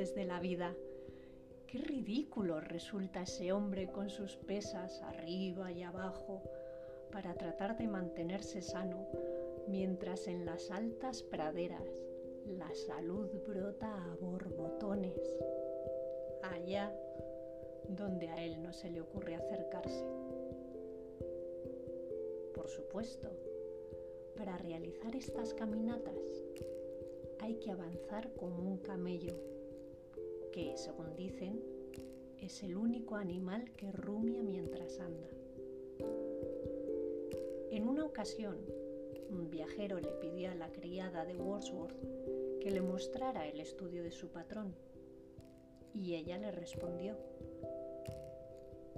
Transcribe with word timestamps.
De 0.00 0.24
la 0.24 0.40
vida. 0.40 0.74
Qué 1.66 1.76
ridículo 1.76 2.58
resulta 2.58 3.20
ese 3.20 3.52
hombre 3.52 3.92
con 3.92 4.08
sus 4.08 4.34
pesas 4.34 5.02
arriba 5.02 5.70
y 5.72 5.82
abajo 5.82 6.42
para 7.12 7.34
tratar 7.34 7.76
de 7.76 7.86
mantenerse 7.86 8.62
sano, 8.62 9.06
mientras 9.68 10.26
en 10.26 10.46
las 10.46 10.70
altas 10.70 11.22
praderas 11.22 11.86
la 12.46 12.74
salud 12.74 13.28
brota 13.46 13.94
a 13.94 14.16
borbotones, 14.16 15.20
allá 16.44 16.90
donde 17.90 18.28
a 18.28 18.42
él 18.42 18.62
no 18.62 18.72
se 18.72 18.88
le 18.88 19.02
ocurre 19.02 19.34
acercarse. 19.34 20.06
Por 22.54 22.68
supuesto, 22.68 23.30
para 24.34 24.56
realizar 24.56 25.14
estas 25.14 25.52
caminatas 25.52 26.16
hay 27.40 27.56
que 27.56 27.70
avanzar 27.70 28.32
como 28.32 28.62
un 28.62 28.78
camello, 28.78 29.34
que, 30.52 30.76
según 30.76 31.14
dicen, 31.16 31.60
es 32.38 32.62
el 32.62 32.76
único 32.76 33.16
animal 33.16 33.70
que 33.76 33.92
rumia 33.92 34.42
mientras 34.42 34.98
anda. 34.98 35.28
En 37.70 37.88
una 37.88 38.04
ocasión, 38.04 38.56
un 39.30 39.50
viajero 39.50 40.00
le 40.00 40.10
pidió 40.12 40.50
a 40.50 40.54
la 40.54 40.72
criada 40.72 41.24
de 41.24 41.36
Wordsworth 41.36 41.94
que 42.60 42.70
le 42.70 42.80
mostrara 42.80 43.46
el 43.46 43.60
estudio 43.60 44.02
de 44.02 44.10
su 44.10 44.28
patrón, 44.28 44.74
y 45.94 46.14
ella 46.14 46.38
le 46.38 46.50
respondió, 46.50 47.16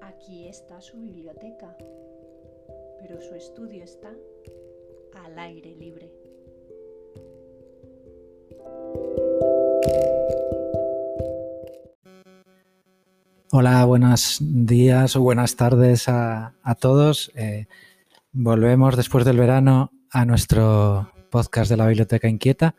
aquí 0.01 0.47
está 0.47 0.81
su 0.81 0.99
biblioteca, 0.99 1.77
pero 2.99 3.21
su 3.21 3.35
estudio 3.35 3.83
está 3.83 4.15
al 5.15 5.39
aire 5.39 5.75
libre. 5.75 6.22
Hola, 13.55 13.85
buenos 13.85 14.39
días 14.41 15.15
o 15.15 15.21
buenas 15.21 15.57
tardes 15.57 16.09
a, 16.09 16.55
todos. 16.81 17.31
Eh, 17.35 17.67
volvemos 18.33 18.97
después 18.97 19.27
del 19.27 19.37
verano 19.37 19.93
a 20.11 20.25
nuestro 20.25 21.13
podcast 21.31 21.71
de 21.71 21.77
la 21.77 21.87
Biblioteca 21.87 22.31
Inquieta 22.31 22.75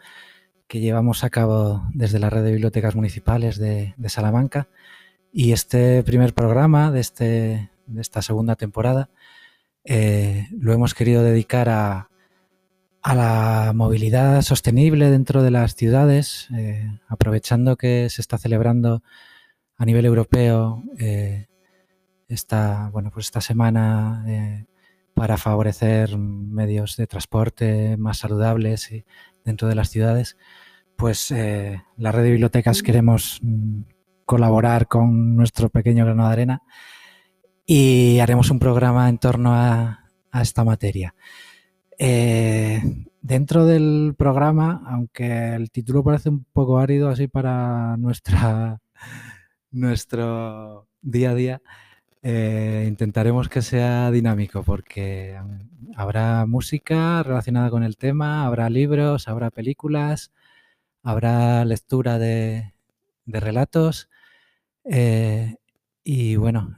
que 0.67 0.79
llevamos 0.79 1.23
a 1.23 1.29
cabo 1.29 1.83
desde 1.94 2.17
la 2.17 2.31
red 2.31 2.44
de 2.44 2.53
bibliotecas 2.53 2.95
municipales 2.95 3.59
de, 3.59 3.94
Salamanca. 4.07 4.67
Y 5.31 5.51
este 5.51 6.01
primer 6.01 6.33
programa 6.33 6.89
de, 6.89 7.01
este, 7.01 7.69
de 7.85 8.01
esta 8.01 8.23
segunda 8.23 8.56
temporada 8.56 9.12
eh, 9.83 10.47
lo 10.59 10.73
hemos 10.73 10.95
querido 10.95 11.22
dedicar 11.22 11.69
a, 11.69 12.09
a 13.03 13.13
la 13.13 13.73
movilidad 13.75 14.41
sostenible 14.41 15.12
dentro 15.12 15.44
de 15.44 15.51
las 15.51 15.75
ciudades, 15.75 16.47
eh, 16.57 17.00
aprovechando 17.07 17.78
que 17.78 18.09
se 18.09 18.22
está 18.22 18.39
celebrando 18.39 19.03
a 19.78 19.85
nivel 19.85 20.06
europeo 20.06 20.84
eh, 20.97 21.47
esta, 22.28 22.89
bueno, 22.91 23.11
pues 23.11 23.28
esta 23.28 23.41
semana 23.41 24.23
eh, 24.28 24.66
para 25.13 25.38
favorecer 25.38 26.17
medios 26.17 26.97
de 26.97 27.07
transporte 27.07 27.97
más 27.97 28.17
saludables 28.17 28.89
dentro 29.44 29.67
de 29.67 29.75
las 29.75 29.89
ciudades, 29.89 30.38
pues 30.95 31.31
la 31.31 32.12
red 32.12 32.23
de 32.23 32.31
bibliotecas 32.31 32.81
queremos 32.81 33.39
mm, 33.41 33.81
colaborar 34.25 34.88
con 34.88 35.35
nuestro 35.35 35.69
pequeño 35.69 36.06
grano 36.06 36.25
de 36.25 36.33
arena 36.33 36.62
y 37.66 38.19
haremos 38.19 38.50
un 38.50 38.59
programa 38.59 39.09
en 39.09 39.17
torno 39.17 39.53
a 39.53 40.09
esta 40.33 40.63
materia. 40.63 41.13
Eh, 42.06 42.81
dentro 43.22 43.66
del 43.66 44.16
programa, 44.17 44.83
aunque 44.88 45.53
el 45.56 45.72
título 45.72 46.03
parece 46.03 46.29
un 46.29 46.45
poco 46.51 46.78
árido 46.78 47.09
así 47.09 47.28
para 47.28 47.97
nuestra, 47.97 48.81
nuestro 49.73 50.88
día 51.01 51.31
a 51.31 51.35
día, 51.35 51.61
eh, 52.22 52.85
intentaremos 52.88 53.50
que 53.50 53.61
sea 53.61 54.09
dinámico 54.11 54.63
porque 54.63 55.38
habrá 55.95 56.45
música 56.45 57.22
relacionada 57.23 57.69
con 57.69 57.83
el 57.83 57.97
tema, 57.97 58.45
habrá 58.45 58.69
libros, 58.69 59.28
habrá 59.28 59.51
películas, 59.51 60.31
habrá 61.03 61.66
lectura 61.66 62.17
de, 62.19 62.73
relatos 63.25 64.09
eh, 64.85 65.56
y 66.03 66.38
bueno, 66.38 66.75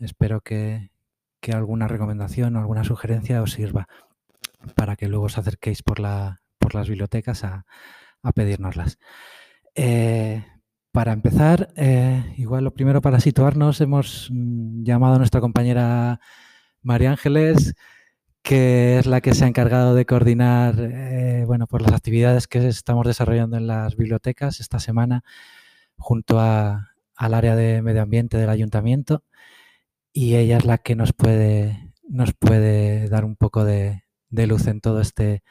espero 0.00 0.40
que, 0.40 0.90
que 1.40 1.52
alguna 1.52 1.88
recomendación 1.88 2.56
o 2.56 2.60
alguna 2.60 2.84
sugerencia 2.84 3.42
os 3.42 3.52
sirva 3.52 3.88
para 4.76 4.96
que 4.96 5.08
luego 5.08 5.26
os 5.26 5.38
acerquéis 5.38 5.82
por, 5.82 6.00
la, 6.00 6.42
por 6.58 6.74
las 6.74 6.88
bibliotecas 6.88 7.44
a, 7.44 7.66
a 8.22 8.32
pedírnoslas. 8.32 8.98
Eh, 9.74 10.44
para 10.92 11.12
empezar, 11.12 11.72
eh, 11.76 12.34
igual 12.36 12.64
lo 12.64 12.74
primero 12.74 13.00
para 13.00 13.20
situarnos, 13.20 13.80
hemos 13.80 14.28
mm, 14.30 14.84
llamado 14.84 15.14
a 15.14 15.18
nuestra 15.18 15.40
compañera 15.40 16.20
María 16.82 17.10
Ángeles, 17.10 17.74
que 18.42 18.98
es 18.98 19.06
la 19.06 19.20
que 19.20 19.34
se 19.34 19.44
ha 19.44 19.48
encargado 19.48 19.94
de 19.94 20.06
coordinar 20.06 20.76
eh, 20.80 21.44
bueno, 21.46 21.66
por 21.66 21.82
las 21.82 21.92
actividades 21.92 22.48
que 22.48 22.68
estamos 22.68 23.06
desarrollando 23.06 23.56
en 23.56 23.66
las 23.66 23.96
bibliotecas 23.96 24.60
esta 24.60 24.80
semana 24.80 25.24
junto 25.96 26.40
a, 26.40 26.90
al 27.16 27.34
área 27.34 27.56
de 27.56 27.82
medio 27.82 28.02
ambiente 28.02 28.36
del 28.38 28.50
ayuntamiento. 28.50 29.24
Y 30.12 30.36
ella 30.36 30.58
es 30.58 30.64
la 30.66 30.78
que 30.78 30.96
nos 30.96 31.12
puede, 31.12 31.92
nos 32.08 32.34
puede 32.34 33.08
dar 33.08 33.24
un 33.24 33.36
poco 33.36 33.64
de, 33.64 34.04
de 34.30 34.46
luz 34.46 34.66
en 34.66 34.80
todo 34.80 35.00
este, 35.00 35.42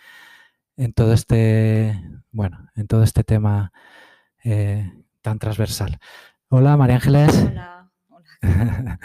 en 0.78 0.94
todo 0.94 1.14
este, 1.14 2.00
bueno, 2.32 2.70
en 2.76 2.88
todo 2.88 3.04
este 3.04 3.24
tema 3.24 3.72
eh, 4.44 4.92
tan 5.22 5.40
transversal. 5.40 6.00
Hola, 6.50 6.78
María 6.78 6.96
Ángeles. 6.96 7.48
Hola, 7.48 7.92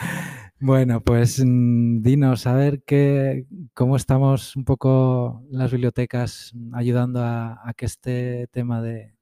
bueno, 0.61 1.01
pues 1.03 1.43
mm, 1.45 2.03
dinos 2.03 2.47
a 2.47 2.55
ver 2.55 2.83
qué, 2.85 3.47
cómo 3.75 3.97
estamos 3.97 4.57
un 4.57 4.65
poco 4.65 5.43
las 5.51 5.71
bibliotecas 5.71 6.53
ayudando 6.73 7.23
a, 7.23 7.73
que 7.77 7.87
este 7.87 8.49
tema 8.49 8.81
de, 8.83 9.15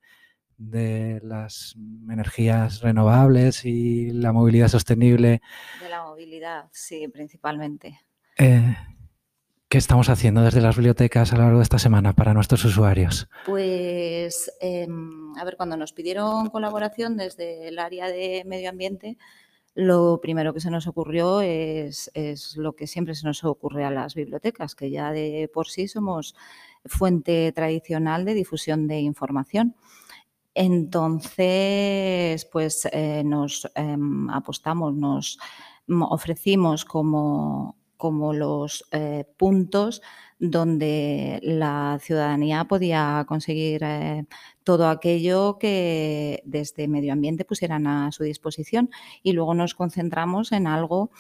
de 0.57 1.21
las 1.23 1.77
energías 2.09 2.81
renovables 2.81 3.65
y 3.65 4.11
la 4.11 4.33
movilidad 4.33 4.69
sostenible. 4.69 5.43
De 5.83 5.89
la 5.89 6.03
movilidad, 6.05 6.69
sí, 6.73 7.09
principalmente 7.09 8.01
Eh, 8.39 8.77
¿Qué 9.75 9.79
estamos 9.79 10.09
haciendo 10.09 10.43
desde 10.43 10.61
las 10.61 10.77
bibliotecas 10.77 11.33
a 11.33 11.37
lo 11.37 11.43
largo 11.43 11.59
de 11.59 11.65
esta 11.65 11.81
semana 11.81 12.13
para 12.13 12.33
nuestros 12.33 12.65
usuarios? 12.65 13.29
Pues, 13.45 14.49
em, 14.61 15.37
a 15.37 15.43
ver, 15.45 15.57
cuando 15.57 15.77
nos 15.77 15.93
pidieron 15.93 16.49
colaboración 16.51 17.17
desde 17.17 17.67
el 17.67 17.81
área 17.81 18.07
de 18.07 18.45
medio 18.47 18.71
ambiente, 18.71 19.19
lo 19.75 20.21
primero 20.23 20.55
que 20.55 20.61
se 20.61 20.71
nos 20.71 20.87
ocurrió 20.87 21.41
es, 21.41 22.09
es, 22.15 22.57
lo 22.57 22.77
que 22.77 22.87
siempre 22.87 23.17
se 23.17 23.27
nos 23.27 23.43
ocurre 23.43 23.85
a 23.85 23.91
las 23.91 24.15
bibliotecas, 24.15 24.77
que 24.77 24.93
ya 24.93 25.11
de 25.11 25.51
por 25.53 25.67
sí 25.67 25.89
somos 25.89 26.37
fuente 26.85 27.51
tradicional 27.51 28.25
de 28.25 28.35
difusión 28.35 28.87
de 28.87 29.01
información. 29.01 29.75
Entonces, 30.55 32.45
pues 32.45 32.89
eh, 32.93 33.25
nos 33.25 33.65
eh, 33.75 33.97
apostamos, 34.31 34.95
nos 34.95 35.37
ofrecimos 35.89 36.85
como, 36.85 37.75
como 38.05 38.35
los 38.35 38.85
eh, 38.91 39.25
puntos 39.39 40.03
donde 40.39 41.41
la 41.43 41.99
ciudadanía 42.03 42.67
podía 42.67 43.25
conseguir 43.27 43.81
eh, 43.83 44.27
todo 44.63 44.91
aquello 44.91 45.57
que 45.59 46.43
desde 46.45 46.87
medio 46.87 47.15
ambiente 47.15 47.47
pusieran 47.47 47.87
a 47.87 48.13
su 48.13 48.25
disposición. 48.25 48.91
Y 49.23 49.33
luego 49.33 49.55
nos 49.55 49.75
concentramos 49.75 50.53
en 50.53 50.67
algo 50.67 51.13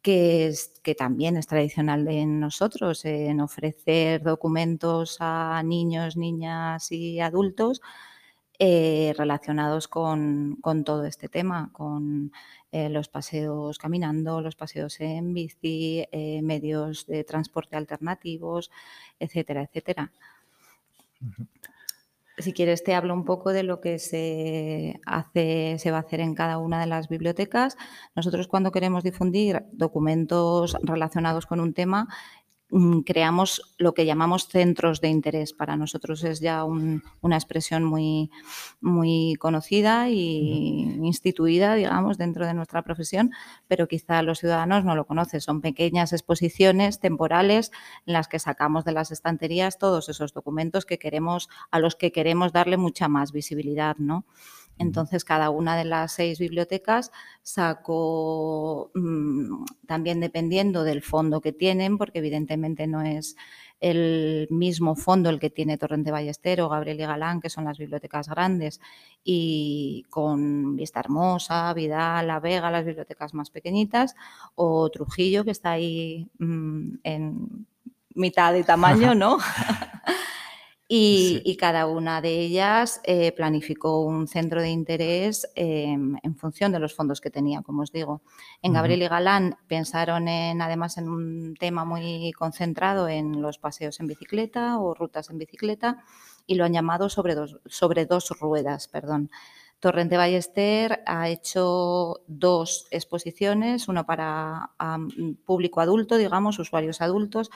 que, 0.00 0.46
es, 0.46 0.78
que 0.84 0.94
también 0.94 1.36
es 1.36 1.48
tradicional 1.48 2.04
de 2.04 2.24
nosotros, 2.24 3.04
en 3.04 3.40
ofrecer 3.40 4.22
documentos 4.22 5.16
a 5.18 5.60
niños, 5.64 6.16
niñas 6.16 6.92
y 6.92 7.18
adultos 7.18 7.80
eh, 8.60 9.12
relacionados 9.18 9.88
con, 9.88 10.56
con, 10.60 10.84
todo 10.84 11.04
este 11.04 11.28
tema, 11.28 11.70
con 11.72 12.30
eh, 12.70 12.88
los 12.88 13.08
paseos 13.08 13.78
caminando, 13.78 14.40
los 14.40 14.56
paseos 14.56 15.00
en 15.00 15.32
bici, 15.32 16.06
eh, 16.12 16.42
medios 16.42 17.06
de 17.06 17.24
transporte 17.24 17.76
alternativos, 17.76 18.70
etcétera, 19.18 19.62
etcétera. 19.62 20.12
Si 22.36 22.52
quieres 22.52 22.84
te 22.84 22.94
hablo 22.94 23.14
un 23.14 23.24
poco 23.24 23.52
de 23.52 23.64
lo 23.64 23.80
que 23.80 23.98
se 23.98 25.00
hace, 25.06 25.76
se 25.78 25.90
va 25.90 25.96
a 25.96 26.00
hacer 26.00 26.20
en 26.20 26.34
cada 26.34 26.58
una 26.58 26.78
de 26.80 26.86
las 26.86 27.08
bibliotecas. 27.08 27.76
Nosotros 28.14 28.46
cuando 28.46 28.70
queremos 28.70 29.02
difundir 29.02 29.64
documentos 29.72 30.76
relacionados 30.82 31.46
con 31.46 31.58
un 31.58 31.74
tema, 31.74 32.06
creamos 33.06 33.74
lo 33.78 33.94
que 33.94 34.04
llamamos 34.04 34.48
centros 34.48 35.00
de 35.00 35.08
interés. 35.08 35.52
Para 35.52 35.76
nosotros 35.76 36.22
es 36.24 36.40
ya 36.40 36.64
una 36.64 37.36
expresión 37.36 37.84
muy, 37.84 38.30
muy 38.80 39.36
conocida 39.38 40.10
y 40.10 40.98
instituida, 41.02 41.74
digamos, 41.74 42.18
dentro 42.18 42.46
de 42.46 42.54
nuestra 42.54 42.82
profesión, 42.82 43.32
pero 43.68 43.88
quizá 43.88 44.22
los 44.22 44.40
ciudadanos 44.40 44.84
no 44.84 44.94
lo 44.94 45.06
conocen. 45.06 45.40
Son 45.40 45.60
pequeñas 45.60 46.12
exposiciones 46.12 47.00
temporales 47.00 47.70
en 48.06 48.12
las 48.12 48.28
que 48.28 48.38
sacamos 48.38 48.84
de 48.84 48.92
las 48.92 49.10
estanterías 49.10 49.78
todos 49.78 50.08
esos 50.08 50.32
documentos 50.32 50.84
que 50.84 50.98
queremos, 50.98 51.48
a 51.70 51.78
los 51.78 51.96
que 51.96 52.12
queremos 52.12 52.52
darle 52.52 52.76
mucha 52.76 53.08
más 53.08 53.32
visibilidad, 53.32 53.96
¿no? 53.96 54.24
Entonces, 54.78 55.24
cada 55.24 55.50
una 55.50 55.76
de 55.76 55.84
las 55.84 56.12
seis 56.12 56.38
bibliotecas 56.38 57.10
sacó, 57.42 58.90
mm, 58.94 59.64
también 59.86 60.20
dependiendo 60.20 60.84
del 60.84 61.02
fondo 61.02 61.40
que 61.40 61.52
tienen, 61.52 61.98
porque 61.98 62.18
evidentemente 62.20 62.86
no 62.86 63.02
es 63.02 63.36
el 63.80 64.48
mismo 64.50 64.96
fondo 64.96 65.30
el 65.30 65.38
que 65.38 65.50
tiene 65.50 65.78
Torrente 65.78 66.10
Ballester 66.10 66.58
Gabriel 66.58 67.00
y 67.00 67.04
Galán, 67.04 67.40
que 67.40 67.50
son 67.50 67.64
las 67.64 67.78
bibliotecas 67.78 68.28
grandes, 68.28 68.80
y 69.22 70.04
con 70.10 70.76
Vista 70.76 71.00
Hermosa, 71.00 71.72
Vidal, 71.74 72.26
La 72.26 72.40
Vega, 72.40 72.70
las 72.70 72.84
bibliotecas 72.84 73.34
más 73.34 73.50
pequeñitas, 73.50 74.16
o 74.54 74.88
Trujillo, 74.90 75.44
que 75.44 75.52
está 75.52 75.72
ahí 75.72 76.28
mm, 76.38 76.94
en 77.04 77.66
mitad 78.14 78.52
de 78.52 78.64
tamaño, 78.64 79.14
¿no? 79.14 79.38
Y, 80.90 81.54
cada 81.60 81.86
una 81.86 82.22
de 82.22 82.40
ellas 82.40 83.02
eh, 83.04 83.32
planificó 83.32 84.00
un 84.00 84.26
centro 84.26 84.62
de 84.62 84.70
interés 84.70 85.46
em, 85.54 86.16
en 86.22 86.34
función 86.34 86.72
de 86.72 86.78
los 86.78 86.94
fondos 86.94 87.20
que 87.20 87.30
tenía, 87.30 87.60
como 87.60 87.82
os 87.82 87.92
digo. 87.92 88.22
En 88.62 88.72
Gabriel 88.72 89.02
y 89.02 89.08
Galán 89.08 89.58
pensaron 89.66 90.28
en, 90.28 90.62
además 90.62 90.96
en 90.96 91.10
un 91.10 91.54
tema 91.60 91.84
muy 91.84 92.32
concentrado 92.32 93.06
en 93.06 93.42
los 93.42 93.58
paseos 93.58 94.00
en 94.00 94.06
bicicleta 94.06 94.78
o 94.78 94.94
rutas 94.94 95.28
en 95.28 95.36
bicicleta 95.36 96.02
y 96.46 96.54
lo 96.54 96.64
han 96.64 96.72
llamado 96.72 97.10
sobre 97.10 97.34
dos, 97.34 97.60
sobre 97.66 98.06
dos 98.06 98.30
ruedas. 98.40 98.88
Perdón. 98.88 99.30
Torrente 99.80 100.16
Ballester 100.16 101.02
ha 101.06 101.28
hecho 101.28 102.22
dos 102.26 102.86
exposiciones, 102.90 103.88
una 103.88 104.06
para 104.06 104.70
público 105.44 105.82
adulto, 105.82 106.16
digamos, 106.16 106.58
usuarios 106.58 107.02
adultos, 107.02 107.50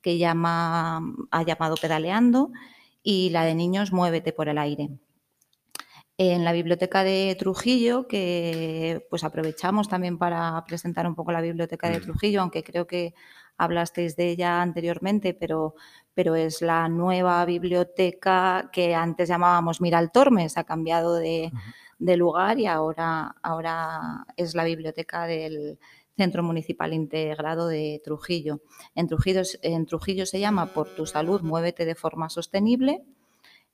que 0.00 0.16
llama, 0.16 1.02
ha 1.30 1.42
llamado 1.42 1.76
Pedaleando 1.76 2.50
y 3.10 3.30
la 3.30 3.46
de 3.46 3.54
niños 3.54 3.90
Muévete 3.90 4.34
por 4.34 4.50
el 4.50 4.58
aire. 4.58 4.90
En 6.18 6.44
la 6.44 6.52
biblioteca 6.52 7.04
de 7.04 7.34
Trujillo, 7.38 8.06
que 8.06 9.06
pues 9.08 9.24
aprovechamos 9.24 9.88
también 9.88 10.18
para 10.18 10.62
presentar 10.66 11.06
un 11.06 11.14
poco 11.14 11.32
la 11.32 11.40
biblioteca 11.40 11.88
de. 11.88 12.00
Trujillo, 12.00 12.42
aunque 12.42 12.62
creo 12.62 12.86
que 12.86 13.14
hablasteis 13.56 14.14
de 14.14 14.28
ella 14.28 14.60
anteriormente, 14.60 15.32
pero, 15.32 15.74
pero 16.12 16.34
es 16.34 16.60
la 16.60 16.86
nueva 16.90 17.42
biblioteca 17.46 18.68
que 18.74 18.94
antes 18.94 19.30
llamábamos 19.30 19.80
Miral 19.80 20.12
Tormes, 20.12 20.58
ha 20.58 20.64
cambiado 20.64 21.14
de, 21.14 21.50
de 21.98 22.16
lugar 22.18 22.58
y 22.58 22.66
ahora, 22.66 23.36
ahora 23.42 24.26
es 24.36 24.54
la 24.54 24.64
biblioteca 24.64 25.24
del, 25.24 25.78
Centro 26.18 26.42
Municipal 26.42 26.92
Integrado 26.92 27.68
de 27.68 28.02
Trujillo. 28.04 28.60
En 28.96 29.06
Trujillo, 29.06 29.42
en 29.62 29.86
Trujillo 29.86 30.26
se 30.26 30.40
llama 30.40 30.66
Por 30.74 30.88
tu 30.96 31.06
salud, 31.06 31.42
muévete 31.42 31.84
de 31.84 31.94
forma 31.94 32.28
sostenible. 32.28 33.04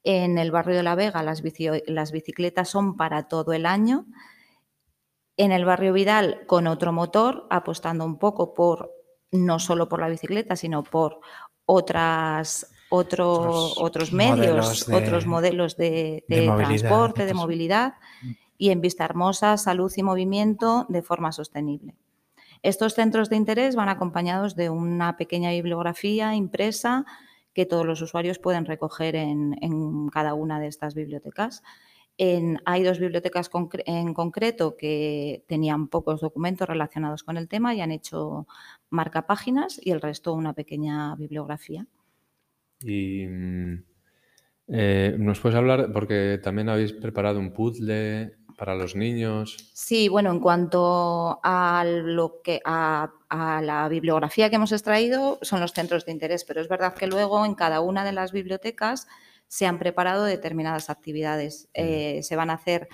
En 0.02 0.37
el 0.37 0.50
barrio 0.50 0.76
de 0.76 0.82
La 0.82 0.94
Vega 0.94 1.23
las, 1.23 1.43
las 1.87 2.12
bicicletas 2.12 2.69
son 2.69 2.99
para 2.99 3.29
todo 3.29 3.55
el 3.55 3.64
año. 3.64 4.05
En 5.38 5.52
el 5.52 5.64
barrio 5.64 5.94
Vidal 5.94 6.44
con 6.46 6.67
otro 6.67 6.93
motor, 6.93 7.46
apostando 7.49 8.05
un 8.05 8.19
poco 8.19 8.52
por 8.52 8.93
no 9.32 9.58
solo 9.58 9.88
por 9.88 10.00
la 10.00 10.08
bicicleta, 10.08 10.55
sino 10.55 10.85
por 10.85 11.20
otras 11.64 12.71
otros, 12.90 13.76
otros 13.78 14.12
medios, 14.12 14.87
otros 14.90 15.26
modelos 15.26 15.78
de, 15.78 16.25
transporte, 16.28 17.25
de 17.25 17.35
movilidad, 17.35 17.95
mm. 18.23 18.30
y 18.59 18.71
en 18.71 18.83
Vista 18.83 19.07
Hermosa, 19.07 19.57
salud 19.57 19.90
y 19.97 20.02
movimiento 20.02 20.85
de 20.90 21.00
forma 21.00 21.33
sostenible. 21.33 21.97
Estos 22.64 22.94
centros 22.94 23.28
de 23.28 23.37
interés 23.37 23.76
van 23.76 23.90
acompañados 23.90 24.56
de 24.56 24.71
una 24.71 25.18
pequeña 25.18 25.50
bibliografía 25.50 26.35
impresa 26.35 27.04
que 27.52 27.66
todos 27.66 27.85
los 27.85 28.00
usuarios 28.00 28.38
pueden 28.38 28.64
recoger 28.64 29.16
en, 29.16 30.09
cada 30.11 30.33
una 30.33 30.59
de 30.59 30.68
estas 30.68 30.94
bibliotecas. 30.94 31.62
hay 32.18 32.83
dos 32.83 32.99
bibliotecas 32.99 33.50
en 33.85 34.14
concreto 34.14 34.78
que 34.78 35.44
tenían 35.47 35.88
pocos 35.88 36.23
documentos 36.23 36.66
relacionados 36.66 37.23
con 37.23 37.37
el 37.37 37.49
tema 37.49 37.75
y 37.75 37.83
han 37.83 37.92
hecho 37.92 38.47
marcapáginas 38.88 39.78
y 39.83 39.90
el 39.90 40.00
resto 40.00 40.33
una 40.33 40.54
pequeña 40.54 41.14
bibliografía. 41.16 41.87
Y 42.80 43.26
mm, 43.26 43.85
eh, 44.68 45.16
nos 45.18 45.38
puedes 45.38 45.59
hablar, 45.59 45.92
porque 45.92 46.40
también 46.42 46.71
habéis 46.71 46.94
preparado 46.94 47.40
un 47.40 47.52
puzzle 47.52 48.38
para 48.56 48.75
los 48.75 48.94
niños. 48.94 49.56
Sí, 49.73 50.08
bueno, 50.08 50.30
en 50.30 50.40
cuanto 50.40 51.40
a 51.42 51.84
lo 51.84 52.40
que 52.42 52.61
a, 52.64 53.11
la 53.30 53.88
bibliografía 53.88 54.49
que 54.49 54.56
hemos 54.56 54.73
extraído, 54.73 55.38
son 55.42 55.61
los 55.61 55.73
centros 55.73 56.04
de 56.06 56.12
interés, 56.12 56.44
pero 56.44 56.61
es 56.61 56.68
verdad 56.68 56.94
que 56.94 57.08
luego 57.08 57.44
en 57.44 57.54
cada 57.54 57.80
una 57.80 58.04
de 58.04 58.12
las 58.12 58.30
bibliotecas 58.30 59.08
se 59.49 59.66
han 59.66 59.78
preparado 59.78 60.25
determinadas 60.25 60.88
actividades. 60.88 61.68
Eh, 61.75 62.20
se 62.23 62.37
van 62.37 62.50
a 62.50 62.54
hacer 62.54 62.88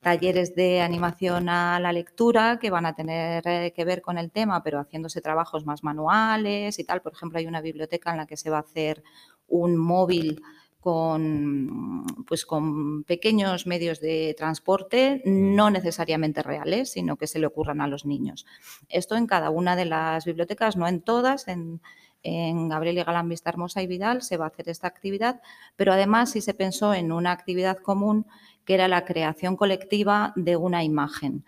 talleres 0.00 0.54
de 0.54 0.80
animación 0.80 1.48
a 1.48 1.78
la 1.78 1.92
lectura 1.92 2.58
que 2.58 2.70
van 2.70 2.86
a 2.86 2.94
tener 2.94 3.46
eh, 3.46 3.72
que 3.74 3.84
ver 3.84 4.02
con 4.02 4.18
el 4.18 4.30
tema, 4.30 4.62
pero 4.62 4.80
haciéndose 4.80 5.20
trabajos 5.20 5.66
más 5.66 5.84
manuales 5.84 6.78
y 6.78 6.84
tal. 6.84 7.02
Por 7.02 7.12
ejemplo, 7.12 7.38
hay 7.38 7.46
una 7.46 7.60
biblioteca 7.60 8.10
en 8.10 8.18
la 8.18 8.26
que 8.26 8.36
se 8.36 8.50
va 8.50 8.58
a 8.58 8.60
hacer 8.60 9.02
un 9.46 9.76
móvil 9.76 10.42
con, 10.80 12.06
pues 12.26 12.46
con 12.46 13.04
pequeños 13.04 13.66
medios 13.66 14.00
de 14.00 14.34
transporte, 14.36 15.22
no 15.26 15.70
necesariamente 15.70 16.42
reales, 16.42 16.92
sino 16.92 17.16
que 17.16 17.26
se 17.26 17.38
le 17.38 17.46
ocurran 17.46 17.82
a 17.82 17.86
los 17.86 18.06
niños. 18.06 18.46
Esto 18.88 19.16
en 19.16 19.26
cada 19.26 19.50
una 19.50 19.76
de 19.76 19.84
las 19.84 20.24
bibliotecas, 20.24 20.76
no 20.76 20.88
en 20.88 21.02
todas, 21.02 21.46
en, 21.48 21.80
Gabriel 22.22 22.98
y 22.98 23.02
Galán 23.02 23.30
Vista 23.30 23.48
Hermosa 23.48 23.80
y 23.80 23.86
Vidal 23.86 24.20
se 24.20 24.36
va 24.36 24.44
a 24.44 24.48
hacer 24.48 24.68
esta 24.68 24.86
actividad, 24.86 25.40
pero 25.76 25.94
además 25.94 26.30
sí 26.30 26.42
se 26.42 26.52
pensó 26.52 26.92
en 26.92 27.12
una 27.12 27.32
actividad 27.32 27.78
común 27.78 28.26
que 28.66 28.74
era 28.74 28.88
la 28.88 29.06
creación 29.06 29.56
colectiva 29.56 30.34
de 30.36 30.56
una 30.56 30.84
imagen. 30.84 31.44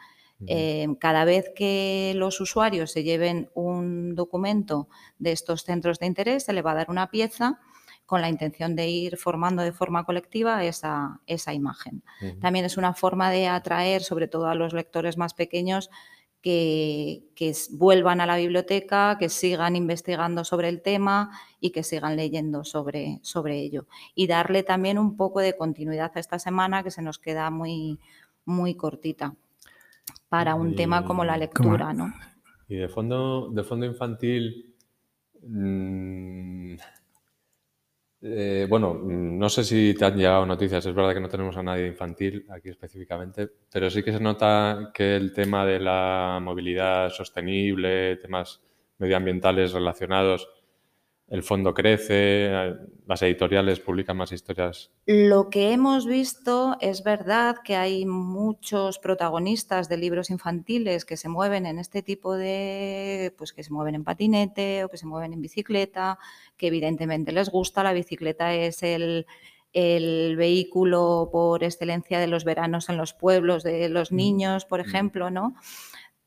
Eh, 0.47 0.89
cada 0.99 1.25
vez 1.25 1.53
que 1.55 2.15
los 2.17 2.41
usuarios 2.41 2.91
se 2.91 3.05
lleven 3.05 3.51
un 3.55 4.15
documento 4.15 4.89
de 5.19 5.33
estos 5.33 5.63
centros 5.63 5.99
de 5.99 6.07
interés, 6.07 6.45
se 6.45 6.55
le 6.55 6.63
va 6.63 6.73
a 6.73 6.77
dar 6.77 6.91
una 6.91 7.11
pieza 7.11 7.61
con 8.13 8.21
la 8.21 8.29
intención 8.29 8.77
de 8.77 8.91
ir 8.91 9.17
formando 9.17 9.63
de 9.63 9.73
forma 9.73 10.05
colectiva 10.05 10.63
esa, 10.67 11.23
esa 11.27 11.55
imagen. 11.55 12.03
También 12.43 12.67
es 12.67 12.77
una 12.77 12.93
forma 12.93 13.31
de 13.31 13.49
atraer, 13.49 14.03
sobre 14.03 14.29
todo 14.29 14.49
a 14.49 14.55
los 14.55 14.75
lectores 14.75 15.17
más 15.17 15.33
pequeños, 15.33 15.89
que, 16.43 17.23
vuelvan 17.71 18.21
a 18.21 18.27
la 18.27 18.37
biblioteca, 18.37 19.17
que 19.19 19.31
sigan 19.31 19.77
investigando 19.77 20.45
sobre 20.45 20.69
el 20.69 20.83
tema 20.83 21.31
y 21.59 21.71
que 21.71 21.83
sigan 21.83 22.17
leyendo 22.17 22.65
sobre, 22.65 23.19
sobre 23.23 23.61
ello. 23.61 23.87
Y 24.15 24.27
darle 24.27 24.63
también 24.63 24.99
un 24.99 25.17
poco 25.17 25.41
de 25.41 25.57
continuidad 25.57 26.13
a 26.15 26.21
esta 26.21 26.39
semana 26.39 26.83
que 26.83 26.91
se 26.91 27.01
nos 27.01 27.19
queda 27.19 27.49
muy, 27.49 27.99
muy 28.45 28.75
cortita 28.75 29.35
para 30.29 30.55
un 30.55 30.77
tema 30.77 31.07
como 31.07 31.25
la 31.25 31.39
lectura. 31.39 31.95
¿no? 31.95 32.13
Y 32.69 32.77
de 32.77 32.91
fondo, 32.91 33.49
de 33.49 33.65
fondo 33.65 33.87
infantil, 33.87 34.75
mm, 35.41 36.75
eh, 38.25 38.67
bueno, 38.69 38.95
no 38.95 39.49
sé 39.49 39.65
si 39.65 39.95
te 39.95 40.05
han 40.05 40.17
llegado 40.17 40.47
noticias, 40.47 40.87
es 40.87 40.95
verdad 40.95 41.13
que 41.13 41.21
no 41.21 41.29
tenemos 41.29 41.57
a 41.57 41.63
nadie 41.63 41.89
infantil 41.89 42.47
aquí 42.51 42.69
específicamente, 42.69 43.49
pero 43.71 43.91
sí 43.91 44.05
que 44.05 44.13
se 44.13 44.21
nota 44.21 44.93
que 44.95 45.17
el 45.17 45.33
tema 45.33 45.67
de 45.67 45.81
la 45.81 46.39
movilidad 46.41 47.11
sostenible, 47.11 48.17
temas 48.17 48.63
medioambientales 48.99 49.73
relacionados, 49.73 50.49
el 51.33 51.43
fondo 51.43 51.73
crece, 51.73 52.51
las 53.07 53.23
editoriales 53.23 53.81
publican 53.81 54.19
más 54.19 54.33
historias. 54.33 54.91
Lo 55.07 55.49
que 55.49 55.73
hemos 55.73 56.07
visto 56.07 56.77
es 56.79 57.03
verdad 57.03 57.57
que 57.65 57.75
hay 57.75 58.05
muchos 58.05 58.99
protagonistas 58.99 59.89
de 59.89 59.97
libros 59.97 60.29
infantiles 60.29 61.07
que 61.07 61.17
se 61.17 61.31
mueven 61.31 61.65
en 61.65 61.79
este 61.79 62.03
tipo 62.03 62.37
de, 62.37 63.35
pues 63.39 63.55
que 63.55 63.65
se 63.65 63.73
mueven 63.73 63.95
en 63.95 64.05
patinete 64.05 64.85
o 64.85 64.91
que 64.91 64.99
se 64.99 65.07
mueven 65.07 65.33
en 65.33 65.41
bicicleta, 65.41 66.19
que 66.59 66.67
evidentemente 66.67 67.33
les 67.33 67.49
gusta. 67.49 67.83
La 67.83 67.95
bicicleta 67.95 68.53
es 68.53 68.83
el, 68.83 69.25
el 69.73 70.37
vehículo 70.37 71.31
por 71.33 71.65
excelencia 71.65 72.21
de 72.21 72.27
los 72.27 72.45
veranos 72.45 72.91
en 72.91 72.99
los 72.99 73.15
pueblos 73.15 73.63
de 73.63 73.89
los 73.89 74.13
mm, 74.13 74.17
niños, 74.17 74.65
por 74.67 74.81
mm. 74.81 74.87
ejemplo, 74.87 75.31
¿no? 75.31 75.55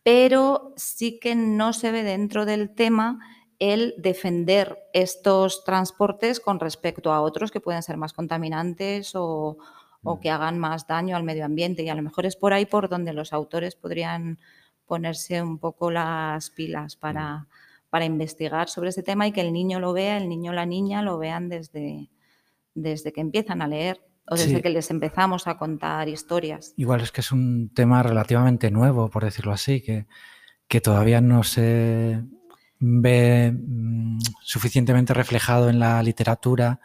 Pero 0.01 0.73
sí 0.77 1.19
que 1.19 1.35
no 1.35 1.73
se 1.73 1.91
ve 1.91 2.01
dentro 2.01 2.47
del 2.47 2.73
tema 2.73 3.19
el 3.59 3.95
defender 3.97 4.77
estos 4.93 5.63
transportes 5.63 6.39
con 6.39 6.59
respecto 6.59 7.13
a 7.13 7.21
otros 7.21 7.51
que 7.51 7.61
pueden 7.61 7.83
ser 7.83 7.97
más 7.97 8.13
contaminantes 8.13 9.11
o, 9.15 9.57
mm. 10.01 10.19
que 10.19 10.29
hagan 10.29 10.59
más 10.59 10.87
daño 10.87 11.15
al 11.15 11.23
medio 11.23 11.45
ambiente. 11.45 11.83
Y 11.83 11.89
a 11.89 11.95
lo 11.95 12.01
mejor 12.01 12.25
es 12.25 12.35
por 12.35 12.53
ahí 12.53 12.65
por 12.65 12.89
donde 12.89 13.13
los 13.13 13.33
autores 13.33 13.75
podrían 13.75 14.39
ponerse 14.85 15.41
un 15.41 15.57
poco 15.57 15.89
las 15.89 16.49
pilas 16.49 16.95
para, 16.95 17.37
mm. 17.37 17.47
para 17.89 18.05
investigar 18.05 18.69
sobre 18.69 18.89
ese 18.89 19.03
tema 19.03 19.27
y 19.27 19.31
que 19.31 19.41
el 19.41 19.53
niño 19.53 19.79
lo 19.79 19.93
vea, 19.93 20.17
el 20.17 20.29
niño 20.29 20.51
o 20.51 20.55
la 20.55 20.65
niña 20.65 21.01
lo 21.01 21.17
vean 21.17 21.49
desde, 21.49 22.09
desde 22.73 23.13
que 23.13 23.21
empiezan 23.21 23.61
a 23.61 23.67
leer 23.67 24.01
o 24.27 24.35
desde 24.35 24.61
que 24.61 24.69
les 24.69 24.89
empezamos 24.89 25.47
a 25.47 25.57
contar 25.57 26.09
historias. 26.09 26.73
Igual 26.77 27.01
es 27.01 27.11
que 27.11 27.21
es 27.21 27.31
un 27.31 27.69
tema 27.73 28.01
relativamente 28.01 28.71
nuevo, 28.71 29.09
por 29.09 29.23
decirlo 29.23 29.51
así, 29.51 29.81
que, 29.81 30.07
que 30.67 30.81
todavía 30.81 31.21
no 31.21 31.43
se 31.43 32.23
ve 32.85 33.51
mm, 33.51 34.19
suficientemente 34.41 35.13
reflejado 35.13 35.69
en 35.69 35.79
la 35.79 36.01
literatura, 36.03 36.79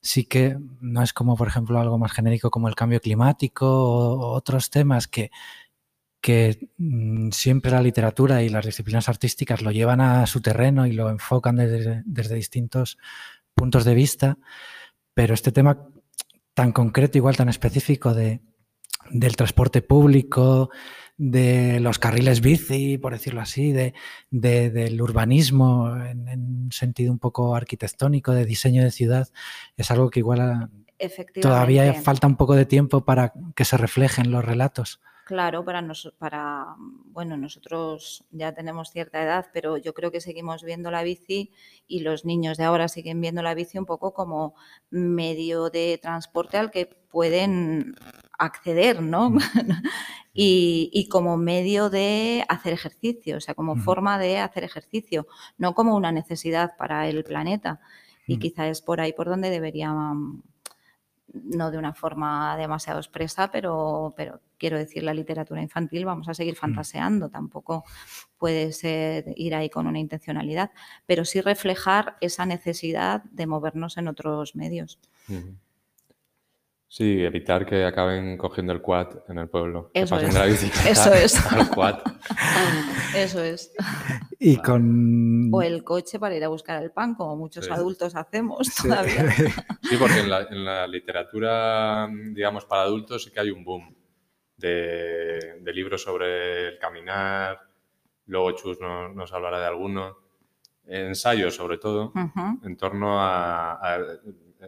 sí 0.00 0.24
que 0.24 0.56
no 0.80 1.02
es 1.02 1.12
como, 1.12 1.36
por 1.36 1.48
ejemplo, 1.48 1.78
algo 1.80 1.98
más 1.98 2.12
genérico 2.12 2.50
como 2.50 2.68
el 2.68 2.74
cambio 2.74 3.00
climático 3.00 3.66
o 3.66 4.32
otros 4.32 4.70
temas 4.70 5.08
que, 5.08 5.30
que 6.20 6.70
mm, 6.78 7.30
siempre 7.30 7.70
la 7.70 7.82
literatura 7.82 8.42
y 8.42 8.48
las 8.48 8.66
disciplinas 8.66 9.08
artísticas 9.08 9.62
lo 9.62 9.70
llevan 9.70 10.00
a 10.00 10.26
su 10.26 10.40
terreno 10.40 10.86
y 10.86 10.92
lo 10.92 11.10
enfocan 11.10 11.56
desde, 11.56 12.02
desde 12.06 12.34
distintos 12.34 12.98
puntos 13.54 13.84
de 13.84 13.94
vista, 13.94 14.38
pero 15.14 15.34
este 15.34 15.52
tema 15.52 15.88
tan 16.54 16.72
concreto, 16.72 17.18
igual 17.18 17.36
tan 17.36 17.48
específico 17.48 18.14
de, 18.14 18.40
del 19.10 19.36
transporte 19.36 19.82
público, 19.82 20.70
de 21.18 21.80
los 21.80 21.98
carriles 21.98 22.40
bici, 22.40 22.96
por 22.96 23.12
decirlo 23.12 23.40
así, 23.40 23.72
de, 23.72 23.92
del 24.30 25.02
urbanismo 25.02 25.94
en, 25.96 26.28
un 26.28 26.72
sentido 26.72 27.12
un 27.12 27.18
poco 27.18 27.54
arquitectónico, 27.54 28.32
de 28.32 28.46
diseño 28.46 28.84
de 28.84 28.92
ciudad, 28.92 29.28
es 29.76 29.90
algo 29.90 30.10
que 30.10 30.20
igual 30.20 30.70
todavía 31.42 31.92
falta 31.94 32.26
un 32.26 32.36
poco 32.36 32.54
de 32.54 32.66
tiempo 32.66 33.04
para 33.04 33.32
que 33.54 33.64
se 33.64 33.76
reflejen 33.76 34.30
los 34.30 34.44
relatos. 34.44 35.00
Claro, 35.26 35.62
para, 35.62 35.86
para, 36.18 36.66
bueno, 36.78 37.36
nosotros 37.36 38.24
ya 38.30 38.54
tenemos 38.54 38.90
cierta 38.90 39.22
edad, 39.22 39.46
pero 39.52 39.76
yo 39.76 39.92
creo 39.92 40.10
que 40.10 40.22
seguimos 40.22 40.62
viendo 40.62 40.90
la 40.90 41.02
bici 41.02 41.52
y 41.86 42.00
los 42.00 42.24
niños 42.24 42.56
de 42.56 42.64
ahora 42.64 42.88
siguen 42.88 43.20
viendo 43.20 43.42
la 43.42 43.52
bici 43.52 43.76
un 43.76 43.84
poco 43.84 44.14
como 44.14 44.54
medio 44.88 45.68
de 45.68 45.98
transporte 46.00 46.56
al 46.56 46.70
que 46.70 46.86
pueden 46.86 47.94
acceder, 48.38 49.02
¿no? 49.02 49.30
Mm. 49.30 49.38
y, 50.32 51.08
como 51.10 51.36
medio 51.36 51.90
de 51.90 52.44
hacer 52.48 52.72
ejercicio, 52.72 53.36
o 53.36 53.40
sea, 53.40 53.54
como 53.54 53.76
forma 53.76 54.18
de 54.18 54.38
hacer 54.38 54.64
ejercicio, 54.64 55.26
no 55.58 55.74
como 55.74 55.96
una 55.96 56.12
necesidad 56.12 56.76
para 56.76 57.08
el 57.08 57.24
planeta. 57.24 57.80
Y 58.26 58.36
mm. 58.36 58.40
quizá 58.40 58.68
es 58.68 58.80
por 58.80 59.00
ahí 59.00 59.12
por 59.12 59.28
donde 59.28 59.50
debería 59.50 59.92
no 61.32 61.70
de 61.70 61.78
una 61.78 61.92
forma 61.92 62.56
demasiado 62.56 63.00
expresa, 63.00 63.50
pero, 63.50 64.14
pero 64.16 64.40
quiero 64.56 64.78
decir, 64.78 65.02
la 65.02 65.12
literatura 65.12 65.60
infantil 65.60 66.04
vamos 66.04 66.28
a 66.28 66.34
seguir 66.34 66.54
mm. 66.54 66.58
fantaseando, 66.58 67.28
tampoco 67.28 67.84
puede 68.38 68.72
ser 68.72 69.34
ir 69.36 69.54
ahí 69.54 69.68
con 69.68 69.86
una 69.86 69.98
intencionalidad, 69.98 70.70
pero 71.06 71.24
sí 71.24 71.40
reflejar 71.40 72.16
esa 72.20 72.46
necesidad 72.46 73.22
de 73.24 73.46
movernos 73.46 73.96
en 73.98 74.08
otros 74.08 74.54
medios. 74.54 74.98
Sí, 76.90 77.22
evitar 77.22 77.66
que 77.66 77.84
acaben 77.84 78.38
cogiendo 78.38 78.72
el 78.72 78.80
quad 78.80 79.08
en 79.28 79.36
el 79.38 79.48
pueblo. 79.48 79.90
Eso 79.94 80.18
es. 80.18 80.86
Eso 80.86 81.12
es. 81.12 81.34
Eso 83.14 83.42
es. 83.44 83.74
Y 84.38 84.56
con... 84.56 85.50
O 85.52 85.60
el 85.60 85.84
coche 85.84 86.18
para 86.18 86.34
ir 86.34 86.44
a 86.44 86.48
buscar 86.48 86.82
el 86.82 86.90
pan, 86.90 87.14
como 87.14 87.36
muchos 87.36 87.70
adultos 87.70 88.16
hacemos 88.16 88.74
todavía. 88.74 89.26
Sí, 89.82 89.96
porque 89.98 90.20
en 90.20 90.64
la, 90.64 90.86
literatura, 90.86 92.08
digamos, 92.10 92.66
para 92.66 92.82
adultos 92.82 93.24
sí 93.24 93.30
que 93.30 93.40
hay 93.40 93.50
un 93.50 93.64
boom 93.64 93.94
de, 94.56 95.62
libros 95.72 96.02
sobre 96.02 96.68
el 96.68 96.78
caminar. 96.78 97.58
Luego 98.26 98.52
Chus 98.52 98.78
nos, 98.80 99.32
hablará 99.32 99.60
de 99.60 99.66
alguno. 99.66 100.18
Ensayos, 100.86 101.54
sobre 101.54 101.76
todo, 101.78 102.12
en 102.62 102.76
torno 102.76 103.20
a 103.20 103.78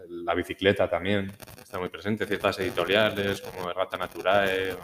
la 0.09 0.35
bicicleta 0.35 0.89
también 0.89 1.33
está 1.61 1.79
muy 1.79 1.89
presente, 1.89 2.27
ciertas 2.27 2.59
editoriales 2.61 3.41
como 3.41 3.73
Rata 3.73 3.97
Naturae 3.97 4.77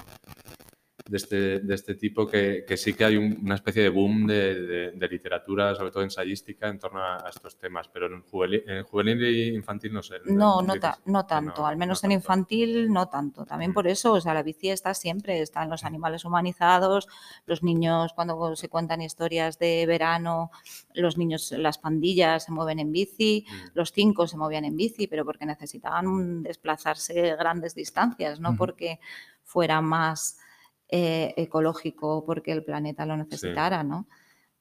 de 1.08 1.16
este, 1.16 1.58
de 1.60 1.74
este 1.74 1.94
tipo 1.94 2.26
que, 2.26 2.64
que 2.66 2.76
sí 2.76 2.94
que 2.94 3.04
hay 3.04 3.16
una 3.16 3.54
especie 3.54 3.82
de 3.82 3.88
boom 3.88 4.26
de, 4.26 4.90
de, 4.90 5.08
literatura, 5.08 5.74
sobre 5.74 5.92
todo 5.92 6.02
ensayística, 6.02 6.68
en 6.68 6.78
torno 6.78 7.00
a, 7.00 7.28
estos 7.30 7.56
temas, 7.58 7.88
pero 7.88 8.06
en 8.06 8.22
juvenil, 8.22 8.64
en 8.66 8.82
juvenil 8.82 9.24
y 9.24 9.54
infantil 9.54 9.92
no 9.92 10.02
sé. 10.02 10.16
No, 10.24 10.62
no, 10.62 10.74
no 11.04 11.26
tanto, 11.26 11.64
al 11.64 11.76
menos 11.76 12.02
en 12.02 12.12
infantil 12.12 12.92
no 12.92 13.08
tanto. 13.08 13.44
También 13.44 13.70
mm. 13.70 13.74
por 13.74 13.86
eso, 13.86 14.14
o 14.14 14.20
sea, 14.20 14.34
la 14.34 14.42
bici 14.42 14.70
está 14.70 14.94
siempre, 14.94 15.40
están 15.40 15.70
los 15.70 15.84
animales 15.84 16.24
humanizados, 16.24 17.06
los 17.46 17.62
niños 17.62 18.12
cuando 18.14 18.56
se 18.56 18.68
cuentan 18.68 19.00
historias 19.00 19.58
de 19.58 19.86
verano, 19.86 20.50
los 20.94 21.16
niños, 21.16 21.52
las 21.52 21.78
pandillas 21.78 22.44
se 22.44 22.52
mueven 22.52 22.80
en 22.80 22.90
bici, 22.90 23.46
mm. 23.48 23.54
los 23.74 23.92
cinco 23.92 24.26
se 24.26 24.36
movían 24.36 24.64
en 24.64 24.76
bici, 24.76 25.06
pero 25.06 25.24
porque 25.24 25.46
necesitaban 25.46 26.42
desplazarse 26.42 27.36
grandes 27.36 27.76
distancias, 27.76 28.40
no 28.40 28.56
porque 28.56 28.98
fuera 29.44 29.80
más 29.80 30.40
eh, 30.88 31.34
ecológico 31.36 32.24
porque 32.24 32.52
el 32.52 32.64
planeta 32.64 33.06
lo 33.06 33.16
necesitara, 33.16 33.82
¿no? 33.82 34.08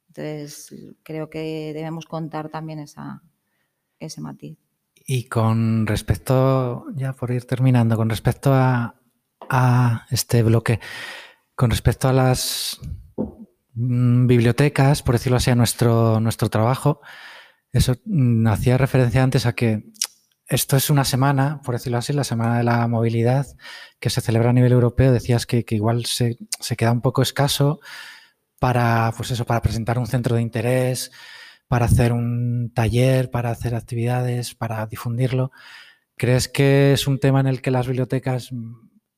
Entonces, 0.08 0.74
creo 1.03 1.29
que 1.29 1.72
debemos 1.74 2.05
contar 2.05 2.50
también 2.50 2.79
esa, 2.79 3.22
ese 4.00 4.22
matiz. 4.22 4.58
Y 5.08 5.25
con 5.25 5.86
respecto, 5.86 6.86
ya 6.96 7.13
por 7.13 7.32
ir 7.32 7.46
terminando, 7.46 7.96
con 7.96 8.10
respecto 8.10 8.51
a, 8.53 8.96
este 10.10 10.41
bloque, 10.41 10.79
con 11.53 11.70
respecto 11.70 12.08
a 12.08 12.13
las 12.13 12.79
mm, 13.75 14.25
bibliotecas, 14.25 15.03
por 15.03 15.15
decirlo 15.15 15.38
así, 15.38 15.51
a 15.51 15.55
nuestro, 15.55 16.20
nuestro 16.20 16.50
trabajo, 16.50 17.01
eso 17.72 17.96
mm, 18.05 18.48
hacía 18.48 18.77
referencia 18.77 19.22
antes 19.22 19.46
a 19.46 19.53
que 19.53 19.91
esto 20.47 20.77
es 20.77 20.89
una 20.89 21.05
semana, 21.05 21.61
por 21.63 21.75
decirlo 21.75 21.97
así, 21.97 22.13
la 22.13 22.23
semana 22.23 22.57
de 22.57 22.63
la 22.63 22.87
movilidad 22.87 23.47
que 23.99 24.09
se 24.09 24.21
celebra 24.21 24.51
a 24.51 24.53
nivel 24.53 24.73
europeo. 24.73 25.11
Decías 25.11 25.45
que, 25.45 25.65
igual 25.69 26.05
se, 26.05 26.37
queda 26.77 26.91
un 26.91 27.01
poco 27.01 27.21
escaso 27.21 27.79
para, 28.59 29.11
pues 29.17 29.31
eso, 29.31 29.45
para 29.45 29.61
presentar 29.61 29.97
un 29.97 30.07
centro 30.07 30.35
de 30.35 30.41
interés, 30.43 31.11
para 31.67 31.85
hacer 31.85 32.13
un 32.13 32.71
taller, 32.73 33.31
para 33.31 33.49
hacer 33.51 33.75
actividades, 33.75 34.55
para 34.55 34.85
difundirlo. 34.85 35.51
¿Crees 36.15 36.47
que 36.47 36.93
es 36.93 37.07
un 37.07 37.19
tema 37.19 37.39
en 37.39 37.47
el 37.47 37.61
que 37.61 37.71
las 37.71 37.87
bibliotecas 37.87 38.51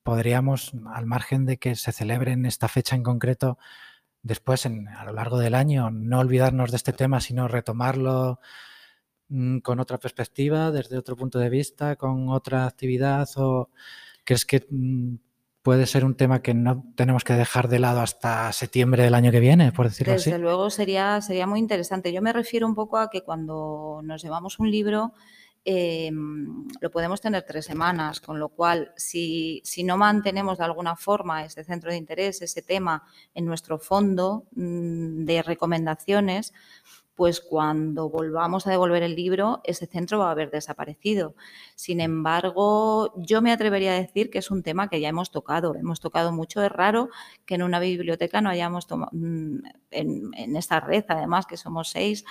podríamos, 0.02 0.72
al 0.94 1.06
margen 1.06 1.44
de 1.44 1.58
que 1.58 1.76
se 1.76 1.92
celebre 1.92 2.32
en 2.32 2.46
esta 2.46 2.68
fecha 2.68 2.96
en 2.96 3.02
concreto, 3.02 3.58
después, 4.22 4.64
a 4.66 5.04
lo 5.04 5.12
largo 5.12 5.38
del 5.38 5.54
año, 5.54 5.90
no 5.90 6.20
olvidarnos 6.20 6.70
de 6.70 6.78
este 6.78 6.94
tema, 6.94 7.20
sino 7.20 7.48
retomarlo 7.48 8.40
con 9.62 9.80
otra 9.80 9.98
perspectiva, 9.98 10.70
desde 10.70 10.98
otro 10.98 11.16
punto 11.16 11.38
de 11.38 11.50
vista, 11.50 11.96
con 11.96 12.28
otra 12.28 12.66
actividad? 12.66 13.28
¿O 13.36 13.70
crees 14.24 14.44
que 14.44 14.66
mm, 14.70 15.16
puede 15.62 15.86
ser 15.86 16.04
un 16.04 16.14
tema 16.14 16.40
que 16.40 16.54
no 16.54 16.84
tenemos 16.94 17.24
que 17.24 17.34
dejar 17.34 17.68
de 17.68 17.78
lado 17.78 18.00
hasta 18.00 18.50
septiembre 18.52 19.02
del 19.02 19.14
año 19.14 19.30
que 19.30 19.40
viene, 19.40 19.72
por 19.72 19.86
decirlo 19.86 20.14
Desde 20.14 20.32
así. 20.32 20.40
luego 20.40 20.70
sería, 20.70 21.20
sería 21.20 21.46
muy 21.46 21.58
interesante. 21.58 22.12
Yo 22.12 22.22
me 22.22 22.32
refiero 22.32 22.66
un 22.66 22.74
poco 22.74 22.96
a 22.96 23.10
que 23.10 23.22
cuando 23.22 24.00
nos 24.02 24.22
llevamos 24.22 24.58
un 24.58 24.70
libro 24.70 25.12
eh, 25.64 26.10
lo 26.80 26.90
podemos 26.90 27.20
tener 27.20 27.42
tres 27.42 27.66
semanas, 27.66 28.20
con 28.20 28.38
lo 28.38 28.48
cual 28.48 28.92
si, 28.96 29.60
si, 29.64 29.84
no 29.84 29.98
mantenemos 29.98 30.56
de 30.56 30.64
alguna 30.64 30.96
forma 30.96 31.44
ese 31.44 31.62
centro 31.64 31.90
de 31.90 31.98
interés, 31.98 32.40
ese 32.40 32.62
tema 32.62 33.02
en 33.34 33.44
nuestro 33.44 33.78
fondo 33.78 34.46
mmm, 34.52 35.26
de 35.26 35.42
recomendaciones, 35.42 36.54
pues 37.18 37.40
cuando 37.40 38.08
volvamos 38.08 38.68
a 38.68 38.70
devolver 38.70 39.02
el 39.02 39.16
libro, 39.16 39.60
ese 39.64 39.86
centro 39.86 40.20
va 40.20 40.28
a 40.28 40.30
haber 40.30 40.52
desaparecido. 40.52 41.34
Sin 41.74 42.00
embargo, 42.00 43.12
yo 43.16 43.42
me 43.42 43.50
atrevería 43.50 43.90
a 43.90 44.00
decir 44.00 44.30
que 44.30 44.38
es 44.38 44.52
un 44.52 44.62
tema 44.62 44.88
que 44.88 45.00
ya 45.00 45.08
hemos 45.08 45.32
tocado, 45.32 45.74
hemos 45.74 45.98
tocado 45.98 46.30
mucho. 46.30 46.62
Es 46.62 46.70
raro 46.70 47.08
que 47.44 47.56
en 47.56 47.64
una 47.64 47.80
biblioteca 47.80 48.40
no 48.40 48.50
hayamos 48.50 48.86
tomado, 48.86 49.10
en, 49.12 49.64
en 49.90 50.54
esta 50.54 50.78
red, 50.78 51.06
además, 51.08 51.46
que 51.46 51.56
somos 51.56 51.90
seis, 51.90 52.24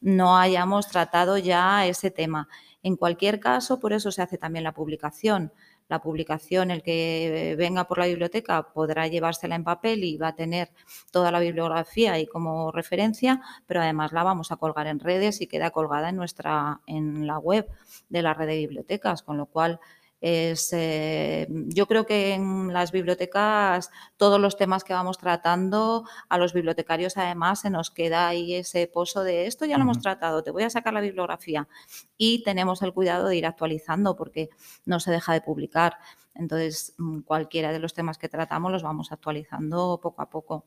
no 0.00 0.36
hayamos 0.36 0.88
tratado 0.88 1.38
ya 1.38 1.86
ese 1.86 2.10
tema. 2.10 2.48
En 2.82 2.96
cualquier 2.96 3.38
caso, 3.38 3.78
por 3.78 3.92
eso 3.92 4.10
se 4.10 4.22
hace 4.22 4.38
también 4.38 4.64
la 4.64 4.74
publicación. 4.74 5.52
La 5.92 6.00
publicación, 6.00 6.70
el 6.70 6.82
que 6.82 7.54
venga 7.58 7.84
por 7.84 7.98
la 7.98 8.06
biblioteca 8.06 8.62
podrá 8.72 9.08
llevársela 9.08 9.56
en 9.56 9.62
papel 9.62 10.04
y 10.04 10.16
va 10.16 10.28
a 10.28 10.34
tener 10.34 10.70
toda 11.10 11.30
la 11.30 11.38
bibliografía 11.38 12.18
y 12.18 12.26
como 12.26 12.72
referencia, 12.72 13.42
pero 13.66 13.82
además 13.82 14.10
la 14.12 14.22
vamos 14.22 14.52
a 14.52 14.56
colgar 14.56 14.86
en 14.86 15.00
redes 15.00 15.42
y 15.42 15.48
queda 15.48 15.70
colgada 15.70 16.08
en 16.08 16.16
nuestra 16.16 16.80
en 16.86 17.26
la 17.26 17.38
web 17.38 17.68
de 18.08 18.22
la 18.22 18.32
red 18.32 18.46
de 18.46 18.56
bibliotecas, 18.56 19.22
con 19.22 19.36
lo 19.36 19.44
cual 19.44 19.80
es, 20.22 20.72
eh, 20.72 21.48
yo 21.50 21.86
creo 21.86 22.06
que 22.06 22.32
en 22.34 22.72
las 22.72 22.92
bibliotecas 22.92 23.90
todos 24.16 24.40
los 24.40 24.56
temas 24.56 24.84
que 24.84 24.94
vamos 24.94 25.18
tratando, 25.18 26.04
a 26.28 26.38
los 26.38 26.52
bibliotecarios 26.54 27.16
además 27.16 27.60
se 27.60 27.70
nos 27.70 27.90
queda 27.90 28.28
ahí 28.28 28.54
ese 28.54 28.86
pozo 28.86 29.24
de 29.24 29.46
esto 29.46 29.66
ya 29.66 29.76
lo 29.76 29.82
uh 29.82 29.88
-huh. 29.88 29.90
hemos 29.90 30.00
tratado, 30.00 30.44
te 30.44 30.52
voy 30.52 30.62
a 30.62 30.70
sacar 30.70 30.94
la 30.94 31.00
bibliografía 31.00 31.68
y 32.16 32.44
tenemos 32.44 32.82
el 32.82 32.92
cuidado 32.92 33.26
de 33.26 33.36
ir 33.36 33.46
actualizando 33.46 34.14
porque 34.14 34.48
no 34.86 35.00
se 35.00 35.10
deja 35.10 35.32
de 35.32 35.40
publicar. 35.40 35.98
Entonces, 36.34 36.94
mm, 36.98 37.22
cualquiera 37.22 37.72
de 37.72 37.80
los 37.80 37.92
temas 37.92 38.16
que 38.16 38.28
tratamos 38.28 38.70
los 38.70 38.82
vamos 38.84 39.10
actualizando 39.10 39.98
poco 40.00 40.22
a 40.22 40.30
poco. 40.30 40.64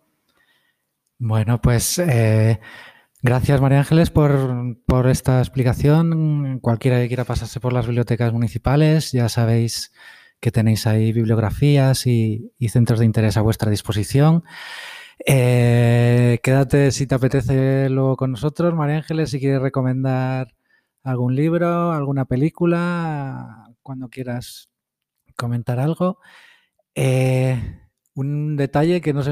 Bueno, 1.17 1.61
pues 1.61 1.97
eh, 1.99 2.59
Gracias, 3.27 3.59
María 3.59 3.79
Ángeles, 3.79 4.11
por, 4.11 4.77
por, 4.85 5.07
esta 5.07 5.39
explicación. 5.39 6.59
Cualquiera 6.59 6.99
que 6.99 7.07
quiera 7.07 7.23
pasarse 7.23 7.59
por 7.59 7.73
las 7.73 7.87
bibliotecas 7.87 8.31
municipales, 8.31 9.11
ya 9.13 9.29
sabéis 9.29 9.91
que 10.39 10.51
tenéis 10.51 10.85
ahí 10.85 11.11
bibliografías 11.11 12.05
y, 12.05 12.53
y 12.59 12.69
centros 12.69 12.99
de 12.99 13.05
interés 13.05 13.35
a 13.35 13.41
vuestra 13.41 13.71
disposición. 13.71 14.43
Eh, 15.25 16.39
quédate 16.43 16.91
si 16.91 17.07
te 17.07 17.15
apetece 17.15 17.89
luego 17.89 18.15
con 18.15 18.29
nosotros, 18.29 18.75
María 18.75 18.97
Ángeles, 18.97 19.31
si 19.31 19.39
quieres 19.39 19.59
recomendar 19.59 20.53
algún 21.01 21.35
libro, 21.35 21.93
alguna 21.93 22.25
película, 22.25 23.71
cuando 23.81 24.09
quieras 24.09 24.69
comentar 25.35 25.79
algo. 25.79 26.19
Eh, 26.93 27.59
un 28.13 28.55
detalle 28.55 29.01
que 29.01 29.13
no 29.13 29.23
se, 29.23 29.31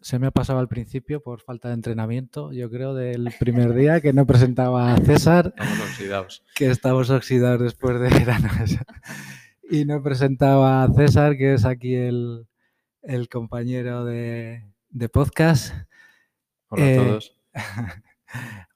se, 0.00 0.18
me 0.18 0.26
ha 0.26 0.30
pasado 0.30 0.58
al 0.58 0.68
principio 0.68 1.22
por 1.22 1.40
falta 1.40 1.68
de 1.68 1.74
entrenamiento, 1.74 2.52
yo 2.52 2.70
creo, 2.70 2.94
del 2.94 3.32
primer 3.38 3.74
día, 3.74 4.00
que 4.00 4.12
no 4.12 4.26
presentaba 4.26 4.94
a 4.94 4.96
César. 4.98 5.54
Estamos 5.56 5.80
oxidados. 5.80 6.44
Que 6.54 6.70
estamos 6.70 7.10
oxidados 7.10 7.60
después 7.60 8.00
de 8.00 8.08
verano. 8.08 8.48
y 9.70 9.84
no 9.84 10.02
presentaba 10.02 10.82
a 10.82 10.92
César, 10.92 11.36
que 11.36 11.54
es 11.54 11.64
aquí 11.64 11.94
el, 11.94 12.46
el 13.02 13.28
compañero 13.28 14.04
de, 14.04 14.64
de, 14.88 15.08
podcast. 15.08 15.74
Hola 16.68 16.84
eh, 16.84 16.98
a 16.98 17.04
todos. 17.04 17.36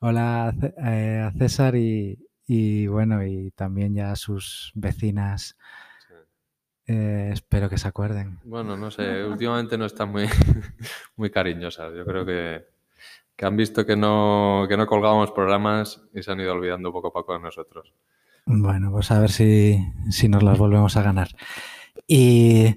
hola 0.00 0.54
eh, 0.84 1.22
a 1.26 1.32
César 1.38 1.76
y, 1.76 2.18
y, 2.46 2.86
bueno, 2.86 3.24
y 3.26 3.50
también 3.52 3.94
ya 3.94 4.12
a 4.12 4.16
sus 4.16 4.72
vecinas. 4.74 5.56
Eh, 6.86 7.30
espero 7.32 7.70
que 7.70 7.78
se 7.78 7.88
acuerden. 7.88 8.38
Bueno, 8.44 8.76
no 8.76 8.90
sé, 8.90 9.24
últimamente 9.24 9.78
no 9.78 9.86
están 9.86 10.10
muy, 10.10 10.26
muy 11.16 11.30
cariñosas. 11.30 11.94
Yo 11.94 12.04
creo 12.04 12.26
que, 12.26 12.64
que 13.36 13.46
han 13.46 13.56
visto 13.56 13.86
que 13.86 13.96
no, 13.96 14.66
que 14.68 14.76
no 14.76 14.86
colgábamos 14.86 15.32
programas 15.32 16.02
y 16.14 16.22
se 16.22 16.32
han 16.32 16.40
ido 16.40 16.52
olvidando 16.52 16.92
poco 16.92 17.08
a 17.08 17.12
poco 17.12 17.32
de 17.32 17.40
nosotros. 17.40 17.94
Bueno, 18.46 18.90
pues 18.90 19.10
a 19.10 19.20
ver 19.20 19.30
si, 19.30 19.78
si 20.10 20.28
nos 20.28 20.42
las 20.42 20.58
volvemos 20.58 20.96
a 20.98 21.02
ganar. 21.02 21.28
Y 22.06 22.76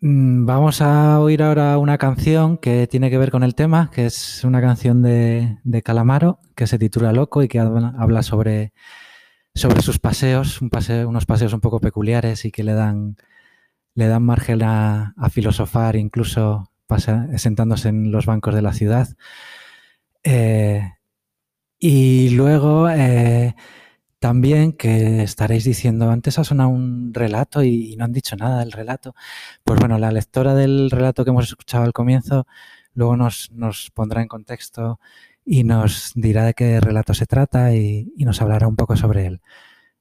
mm, 0.00 0.44
vamos 0.44 0.82
a 0.82 1.20
oír 1.20 1.44
ahora 1.44 1.78
una 1.78 1.98
canción 1.98 2.58
que 2.58 2.88
tiene 2.88 3.10
que 3.10 3.18
ver 3.18 3.30
con 3.30 3.44
el 3.44 3.54
tema, 3.54 3.90
que 3.92 4.06
es 4.06 4.42
una 4.42 4.60
canción 4.60 5.02
de, 5.02 5.58
de 5.62 5.82
Calamaro, 5.82 6.40
que 6.56 6.66
se 6.66 6.78
titula 6.80 7.12
Loco 7.12 7.44
y 7.44 7.48
que 7.48 7.60
habla 7.60 8.24
sobre 8.24 8.72
sobre 9.54 9.82
sus 9.82 9.98
paseos, 9.98 10.60
un 10.62 10.70
paseo, 10.70 11.08
unos 11.08 11.26
paseos 11.26 11.52
un 11.52 11.60
poco 11.60 11.80
peculiares 11.80 12.44
y 12.44 12.52
que 12.52 12.64
le 12.64 12.74
dan, 12.74 13.16
le 13.94 14.06
dan 14.08 14.22
margen 14.22 14.62
a, 14.62 15.14
a 15.16 15.30
filosofar, 15.30 15.96
incluso 15.96 16.70
pasa, 16.86 17.28
sentándose 17.38 17.88
en 17.88 18.12
los 18.12 18.26
bancos 18.26 18.54
de 18.54 18.62
la 18.62 18.72
ciudad. 18.72 19.08
Eh, 20.24 20.92
y 21.78 22.30
luego 22.30 22.88
eh, 22.90 23.54
también 24.18 24.72
que 24.72 25.22
estaréis 25.22 25.64
diciendo, 25.64 26.10
antes 26.10 26.38
ha 26.38 26.44
sonado 26.44 26.70
un 26.70 27.14
relato 27.14 27.62
y, 27.62 27.92
y, 27.92 27.96
no 27.96 28.04
han 28.04 28.12
dicho 28.12 28.36
nada 28.36 28.60
del 28.60 28.72
relato. 28.72 29.14
Pues 29.64 29.80
bueno, 29.80 29.98
la 29.98 30.12
lectora 30.12 30.54
del 30.54 30.90
relato 30.90 31.24
que 31.24 31.30
hemos 31.30 31.46
escuchado 31.46 31.84
al 31.84 31.92
comienzo 31.92 32.46
luego 32.94 33.16
nos, 33.16 33.50
nos 33.52 33.90
pondrá 33.92 34.22
en 34.22 34.28
contexto 34.28 35.00
y 35.52 35.64
nos 35.64 36.12
dirá 36.14 36.44
de 36.44 36.54
qué 36.54 36.78
relato 36.78 37.12
se 37.12 37.26
trata 37.26 37.74
y, 37.74 38.12
nos 38.18 38.40
hablará 38.40 38.68
un 38.68 38.76
poco 38.76 38.96
sobre 38.96 39.26
él. 39.26 39.40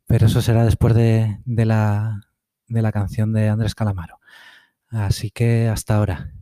Pero 0.06 0.28
eso 0.28 0.44
será 0.44 0.64
después 0.64 0.94
de, 0.94 1.40
de, 1.44 1.66
la, 1.66 2.22
de 2.68 2.84
la 2.84 2.92
canción 2.92 3.34
de 3.34 3.50
Andrés 3.50 3.74
Calamaro. 3.74 4.20
Así 4.90 5.32
que 5.32 5.68
hasta 5.68 5.96
ahora. 5.96 6.34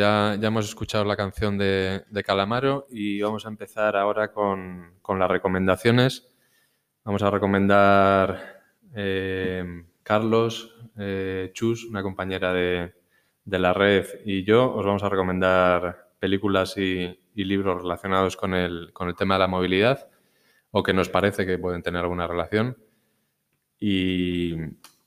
Ya, 0.00 0.34
hemos 0.34 0.66
escuchado 0.66 1.04
la 1.04 1.16
canción 1.16 1.58
de, 1.58 2.02
Calamaro 2.24 2.86
y 2.90 3.20
vamos 3.20 3.44
a 3.44 3.50
empezar 3.50 3.96
ahora 3.96 4.32
con, 4.32 4.94
las 5.06 5.30
recomendaciones. 5.30 6.34
Vamos 7.04 7.22
a 7.22 7.30
recomendar 7.30 8.62
eh, 8.94 9.84
Carlos, 10.02 10.74
eh, 10.98 11.50
Chus, 11.52 11.84
una 11.84 12.02
compañera 12.02 12.52
de, 12.54 12.94
la 13.44 13.74
red, 13.74 14.06
y 14.24 14.44
yo 14.44 14.72
os 14.74 14.86
vamos 14.86 15.02
a 15.02 15.08
recomendar 15.08 16.14
películas 16.18 16.76
y, 16.78 17.18
libros 17.34 17.82
relacionados 17.82 18.36
con 18.36 18.52
el, 18.54 18.92
tema 19.16 19.34
de 19.34 19.40
la 19.40 19.46
movilidad 19.46 20.10
o 20.70 20.82
que 20.82 20.92
nos 20.92 21.08
parece 21.08 21.46
que 21.46 21.58
pueden 21.58 21.82
tener 21.82 22.02
alguna 22.02 22.26
relación. 22.26 22.76
Y 23.78 24.54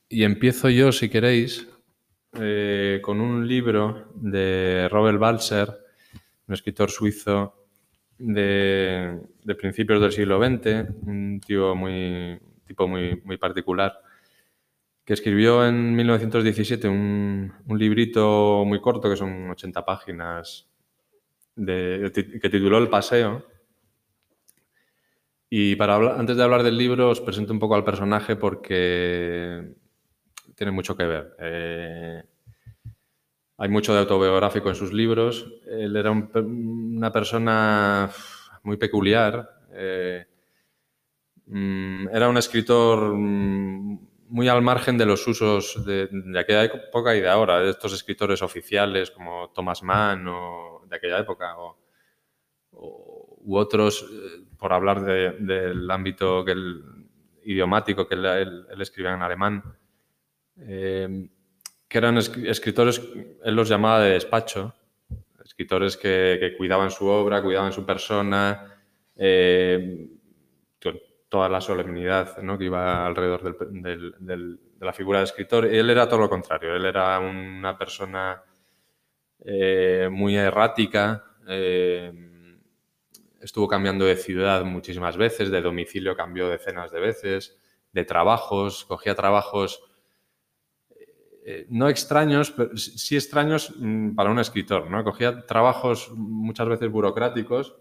empiezo 0.10 0.70
yo, 0.70 0.92
si 0.92 1.10
queréis, 1.10 1.73
eh, 2.40 3.00
con 3.02 3.22
un 3.22 3.48
libro 3.48 4.12
de 4.16 4.88
Robert 4.90 5.20
Balser, 5.20 5.70
un 6.48 6.54
escritor 6.54 6.90
suizo 6.90 7.68
de, 8.18 9.20
principios 9.58 10.02
del 10.02 10.12
siglo 10.12 10.40
XX, 10.44 10.90
un 11.06 11.40
tío 11.46 11.76
muy, 11.76 12.40
tipo 12.66 12.88
muy, 12.88 13.22
muy 13.24 13.38
particular, 13.38 14.00
que 15.06 15.14
escribió 15.14 15.68
en 15.68 15.96
1917 15.96 16.88
un, 16.88 17.54
un, 17.68 17.78
librito 17.78 18.64
muy 18.66 18.82
corto, 18.82 19.10
que 19.10 19.18
son 19.18 19.50
80 19.52 19.86
páginas, 19.86 20.68
que 21.56 22.50
tituló 22.52 22.78
El 22.78 22.90
Paseo. 22.90 23.46
Y 25.50 25.76
para 25.76 25.98
antes 26.20 26.36
de 26.36 26.44
hablar 26.44 26.64
del 26.64 26.78
libro 26.78 27.10
os 27.10 27.22
presento 27.22 27.54
un 27.54 27.60
poco 27.60 27.76
al 27.76 27.84
personaje 27.84 28.36
porque 28.36 29.76
tiene 30.64 30.72
mucho 30.72 30.96
que 30.96 31.04
ver. 31.04 31.36
Eh, 31.40 32.24
hay 33.58 33.70
mucho 33.70 33.94
de 33.94 34.00
autobiográfico 34.00 34.70
en 34.70 34.76
sus 34.76 34.94
libros. 34.94 35.46
Él 35.68 35.94
era 35.98 36.10
un, 36.10 36.30
una 36.96 37.12
persona 37.12 38.10
muy 38.64 38.78
peculiar. 38.78 39.46
Eh, 39.74 40.26
mm, 41.48 42.08
era 42.14 42.30
un 42.30 42.38
escritor 42.38 43.14
mm, 43.14 44.08
muy 44.30 44.48
al 44.48 44.62
margen 44.62 44.98
de 44.98 45.06
los 45.06 45.28
usos 45.28 45.86
de, 45.86 46.08
de, 46.10 46.40
aquella 46.40 46.64
época 46.64 47.14
y 47.14 47.20
de 47.20 47.28
ahora, 47.28 47.60
de 47.60 47.72
estos 47.72 47.92
escritores 47.92 48.42
oficiales 48.42 49.12
como 49.12 49.50
Thomas 49.50 49.84
Mann 49.84 50.26
o 50.30 50.86
de 50.88 50.96
aquella 50.96 51.20
época 51.20 51.58
o, 51.58 51.78
u 52.72 53.58
otros, 53.58 54.10
eh, 54.10 54.46
por 54.58 54.72
hablar 54.72 55.04
de, 55.04 55.32
del 55.32 55.92
ámbito 55.92 56.46
que 56.46 56.54
el, 56.54 57.04
idiomático 57.46 58.08
que 58.08 58.16
él, 58.16 58.66
escribía 58.80 59.14
en 59.14 59.22
alemán. 59.22 59.64
Eh, 60.58 61.30
que 61.88 61.98
eran 61.98 62.18
escritores, 62.18 63.02
él 63.44 63.56
los 63.56 63.70
llamaba 63.70 64.02
de 64.02 64.14
despacho, 64.14 64.74
escritores 65.44 65.96
que, 65.98 66.56
cuidaban 66.58 66.90
su 66.90 67.06
obra, 67.08 67.42
cuidaban 67.44 67.72
su 67.72 67.86
persona, 67.86 68.82
eh, 69.16 70.08
toda 71.30 71.50
la 71.50 71.62
solemnidad 71.62 72.36
que 72.36 72.66
iba 72.66 73.08
alrededor 73.08 73.58
de 74.20 74.58
la 74.80 74.94
figura 74.94 75.20
de 75.20 75.26
escritor. 75.26 75.66
Él 75.66 75.90
era 75.90 76.08
todo 76.08 76.20
lo 76.20 76.30
contrario, 76.30 76.76
él 76.76 76.86
era 76.86 77.20
una 77.20 77.78
persona 77.78 78.44
eh, 79.40 80.10
muy 80.12 80.36
errática, 80.36 81.24
eh, 81.48 82.14
estuvo 83.42 83.68
cambiando 83.68 84.06
de 84.06 84.16
ciudad 84.16 84.64
muchísimas 84.64 85.18
veces, 85.18 85.50
de 85.50 85.62
domicilio 85.62 86.16
cambió 86.16 86.48
decenas 86.50 86.92
de 86.92 87.00
veces, 87.00 87.58
de 87.92 88.06
trabajos, 88.06 88.86
cogía 88.86 89.16
trabajos 89.16 89.82
eh, 91.46 91.66
no 91.70 91.90
extraños, 91.90 92.52
pero 92.52 92.78
sí 92.78 93.16
extraños 93.16 93.74
mm, 93.78 94.16
para 94.16 94.32
un 94.32 94.40
escritor, 94.40 94.90
¿no? 94.90 95.04
Cogía 95.04 95.46
trabajos 95.46 96.12
muchas 96.16 96.70
veces 96.70 96.90
burocráticos 96.90 97.76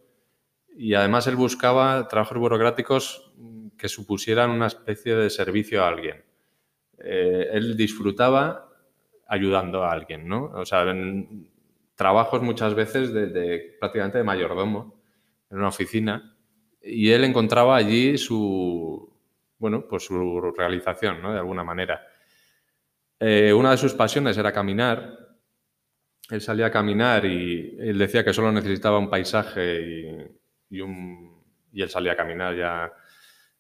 y 0.77 0.95
además 0.95 1.29
él 1.29 1.37
buscaba 1.37 2.09
trabajos 2.09 2.39
burocráticos 2.39 3.33
que 3.79 3.89
supusieran 3.89 4.51
una 4.51 4.67
especie 4.67 5.15
de 5.15 5.31
servicio 5.31 5.85
a 5.85 5.89
alguien. 5.89 6.25
Eh, 6.99 7.51
él 7.53 7.77
disfrutaba 7.77 8.69
ayudando 9.29 9.85
a 9.85 9.93
alguien, 9.93 10.27
¿no? 10.27 10.51
O 10.55 10.65
sea, 10.65 10.85
trabajos 11.95 12.43
muchas 12.43 12.75
veces 12.75 13.13
de, 13.13 13.29
de, 13.29 13.77
prácticamente 13.79 14.19
de 14.19 14.25
mayordomo 14.25 15.01
en 15.51 15.59
una 15.59 15.69
oficina 15.69 16.37
y 16.83 17.11
él 17.11 17.23
encontraba 17.23 17.77
allí 17.77 18.19
su, 18.19 19.09
bueno, 19.59 19.87
pues 19.89 20.05
su 20.05 20.41
realización, 20.57 21.23
¿no? 21.23 21.33
De 21.33 21.39
alguna 21.39 21.63
manera. 21.63 22.09
Eh, 23.25 23.53
una 23.53 23.71
de 23.71 23.77
sus 23.77 23.95
pasiones 23.95 24.37
era 24.37 24.51
caminar. 24.51 25.17
Él 26.29 26.41
salía 26.41 26.67
a 26.67 26.71
caminar 26.73 27.25
y 27.25 27.77
él 27.79 27.97
decía 27.97 28.25
que 28.25 28.33
solo 28.33 28.51
necesitaba 28.51 28.99
un 28.99 29.09
paisaje 29.09 29.81
y, 29.81 30.81
él 30.81 31.89
salía 31.89 32.13
a 32.13 32.17
caminar 32.17 32.57
ya 32.57 32.93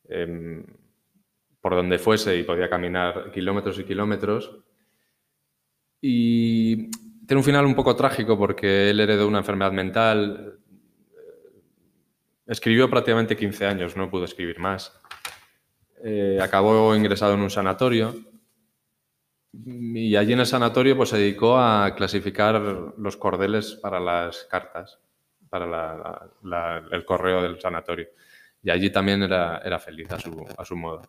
eh, 0.08 0.64
por 1.60 1.76
donde 1.76 2.00
fuese 2.00 2.36
y 2.36 2.42
podía 2.42 2.68
caminar 2.68 3.30
kilómetros 3.30 3.78
y 3.78 3.84
kilómetros. 3.84 4.58
Y 6.00 6.90
tiene 7.24 7.38
un 7.38 7.44
final 7.44 7.64
un 7.64 7.76
poco 7.76 7.94
trágico 7.94 8.36
porque 8.36 8.90
él 8.90 8.98
heredó 8.98 9.28
una 9.28 9.38
enfermedad 9.38 9.70
mental. 9.70 10.58
Escribió 12.48 12.90
prácticamente 12.90 13.36
15 13.36 13.66
años, 13.66 13.96
no 13.96 14.10
pudo 14.10 14.24
escribir 14.24 14.58
más. 14.58 14.92
Eh, 16.02 16.40
acabó 16.42 16.96
ingresado 16.96 17.34
en 17.34 17.42
un 17.42 17.50
sanatorio 17.50 18.31
y 19.52 20.16
allí 20.16 20.32
en 20.32 20.40
el 20.40 20.46
sanatorio 20.46 20.96
pues, 20.96 21.10
se 21.10 21.18
dedicó 21.18 21.58
a 21.58 21.94
clasificar 21.94 22.60
los 22.96 23.16
cordeles 23.16 23.74
para 23.74 24.00
las 24.00 24.44
cartas, 24.44 24.98
para 25.50 25.66
la, 25.66 26.30
la, 26.42 26.82
el 26.90 27.04
correo 27.04 27.42
del 27.42 27.60
sanatorio. 27.60 28.08
Y 28.62 28.70
allí 28.70 28.90
también 28.90 29.22
era, 29.22 29.58
era 29.58 29.78
feliz 29.78 30.10
a 30.12 30.18
su, 30.18 30.46
a 30.56 30.64
su 30.64 30.76
modo. 30.76 31.02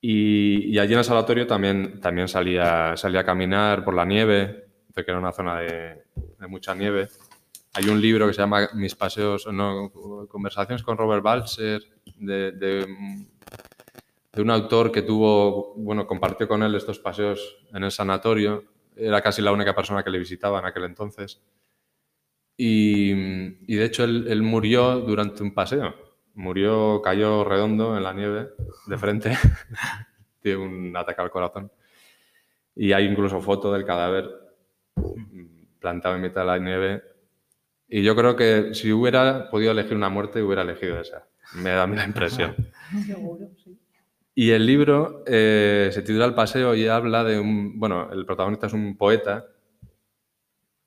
Y, 0.00 0.74
y, 0.74 0.78
allí 0.78 0.92
en 0.92 0.98
el 0.98 1.04
sanatorio 1.04 1.46
también, 1.46 2.00
también 2.00 2.28
salía, 2.28 2.96
salía 2.96 3.20
a 3.20 3.24
caminar 3.24 3.84
por 3.84 3.94
la 3.94 4.04
nieve, 4.04 4.68
que 4.94 5.10
era 5.10 5.18
una 5.18 5.32
zona 5.32 5.60
de, 5.60 6.04
de 6.38 6.46
mucha 6.46 6.74
nieve. 6.74 7.08
Hay 7.74 7.88
un 7.88 8.00
libro 8.00 8.26
que 8.26 8.34
se 8.34 8.40
llama 8.40 8.68
Mis 8.74 8.94
paseos, 8.94 9.46
no, 9.52 9.90
conversaciones 10.28 10.82
con 10.82 10.96
Robert 10.96 11.22
Balser, 11.22 11.82
de, 12.16 12.52
de 12.52 12.86
de 14.38 14.42
un 14.42 14.50
autor 14.50 14.92
que 14.92 15.02
tuvo, 15.02 15.74
bueno, 15.74 16.06
compartió 16.06 16.46
con 16.46 16.62
él 16.62 16.72
estos 16.76 17.00
paseos 17.00 17.58
en 17.74 17.82
el 17.82 17.90
sanatorio. 17.90 18.62
Era 18.94 19.20
casi 19.20 19.42
la 19.42 19.50
única 19.50 19.74
persona 19.74 20.04
que 20.04 20.10
le 20.10 20.20
visitaba 20.20 20.60
en 20.60 20.66
aquel 20.66 20.84
entonces. 20.84 21.42
Y, 22.56 23.10
y 23.66 23.74
de 23.74 23.84
hecho 23.84 24.04
él, 24.04 24.26
él, 24.28 24.42
murió 24.42 25.00
durante 25.00 25.42
un 25.42 25.52
paseo. 25.52 25.92
Murió, 26.34 27.02
cayó 27.02 27.42
redondo 27.42 27.96
en 27.96 28.04
la 28.04 28.12
nieve, 28.12 28.50
de 28.86 28.96
frente. 28.96 29.36
Tiene 30.40 30.58
un 30.58 30.96
ataque 30.96 31.20
al 31.20 31.32
corazón. 31.32 31.72
Y 32.76 32.92
hay 32.92 33.06
incluso 33.06 33.40
foto 33.40 33.72
del 33.72 33.84
cadáver 33.84 34.30
plantado 35.80 36.14
en 36.14 36.22
mitad 36.22 36.42
de 36.42 36.46
la 36.46 36.58
nieve. 36.58 37.02
Y 37.88 38.04
yo 38.04 38.14
creo 38.14 38.36
que 38.36 38.72
si 38.72 38.92
hubiera 38.92 39.50
podido 39.50 39.72
elegir 39.72 39.96
una 39.96 40.10
muerte, 40.10 40.40
hubiera 40.44 40.62
elegido 40.62 41.00
esa. 41.00 41.26
Me 41.56 41.70
da 41.70 41.88
la 41.88 42.04
impresión. 42.04 42.54
Seguro, 43.04 43.48
sí. 43.64 43.76
Y 44.40 44.52
el 44.52 44.66
libro 44.66 45.24
eh, 45.26 45.90
se 45.92 46.02
titula 46.02 46.24
El 46.24 46.32
paseo 46.32 46.72
y 46.76 46.86
habla 46.86 47.24
de 47.24 47.40
un... 47.40 47.76
Bueno, 47.76 48.08
el 48.12 48.24
protagonista 48.24 48.68
es 48.68 48.72
un 48.72 48.96
poeta 48.96 49.46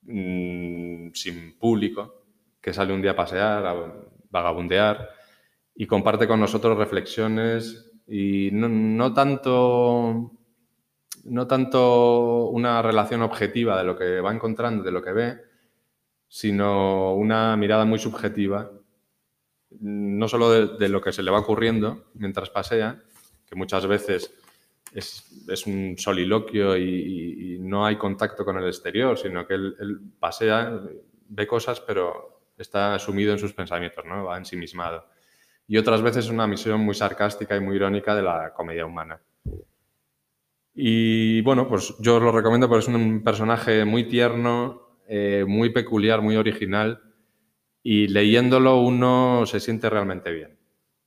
mmm, 0.03 1.09
sin 1.13 1.59
público 1.59 2.23
que 2.61 2.71
sale 2.71 2.93
un 2.93 3.01
día 3.01 3.11
a 3.11 3.15
pasear, 3.17 3.65
a 3.65 3.75
vagabundear 4.29 5.09
y 5.75 5.85
comparte 5.85 6.29
con 6.29 6.39
nosotros 6.39 6.77
reflexiones 6.77 7.91
y 8.07 8.51
no, 8.53 8.69
no, 8.69 9.13
tanto 9.13 10.31
no 11.25 11.45
tanto 11.45 12.47
una 12.51 12.81
relación 12.81 13.21
objetiva 13.21 13.77
de 13.77 13.83
lo 13.83 13.97
que 13.97 14.21
va 14.21 14.31
encontrando, 14.31 14.81
de 14.81 14.91
lo 14.91 15.03
que 15.03 15.11
ve, 15.11 15.41
sino 16.29 17.15
una 17.15 17.57
mirada 17.57 17.83
muy 17.83 17.99
subjetiva, 17.99 18.71
no 19.81 20.29
solo 20.29 20.77
de 20.77 20.87
lo 20.87 21.01
que 21.01 21.11
se 21.11 21.21
le 21.21 21.31
va 21.31 21.39
ocurriendo 21.39 22.05
mientras 22.13 22.49
pasea, 22.49 23.03
que 23.51 23.57
muchas 23.57 23.85
veces 23.85 24.33
es, 24.93 25.67
un 25.67 25.97
soliloquio 25.97 26.77
y, 26.77 27.57
no 27.59 27.85
hay 27.85 27.97
contacto 27.97 28.45
con 28.45 28.57
el 28.57 28.65
exterior, 28.65 29.17
sino 29.17 29.45
que 29.45 29.55
él, 29.55 29.99
pasea, 30.19 30.79
ve 31.27 31.45
cosas, 31.45 31.81
pero 31.81 32.43
está 32.57 32.97
sumido 32.97 33.33
en 33.33 33.39
sus 33.39 33.53
pensamientos, 33.53 34.05
¿no? 34.05 34.23
va 34.23 34.37
ensimismado. 34.37 35.05
Y 35.67 35.77
otras 35.77 36.01
veces 36.01 36.25
es 36.25 36.31
una 36.31 36.47
misión 36.47 36.79
muy 36.79 36.95
sarcástica 36.95 37.55
y 37.57 37.59
muy 37.59 37.75
irónica 37.75 38.15
de 38.15 38.23
la 38.23 38.53
comedia 38.53 38.85
humana. 38.85 39.19
Y 40.73 41.41
bueno, 41.41 41.67
pues 41.67 41.93
yo 41.99 42.15
os 42.15 42.23
lo 42.23 42.31
recomiendo 42.31 42.69
porque 42.69 42.83
es 42.83 42.87
un 42.87 43.21
personaje 43.21 43.83
muy 43.83 44.05
tierno, 44.05 44.97
eh, 45.09 45.43
muy 45.45 45.71
peculiar, 45.71 46.21
muy 46.21 46.37
original, 46.37 47.01
y 47.83 48.07
leyéndolo 48.07 48.79
uno 48.79 49.45
se 49.45 49.59
siente 49.59 49.89
realmente 49.89 50.31
bien. 50.31 50.60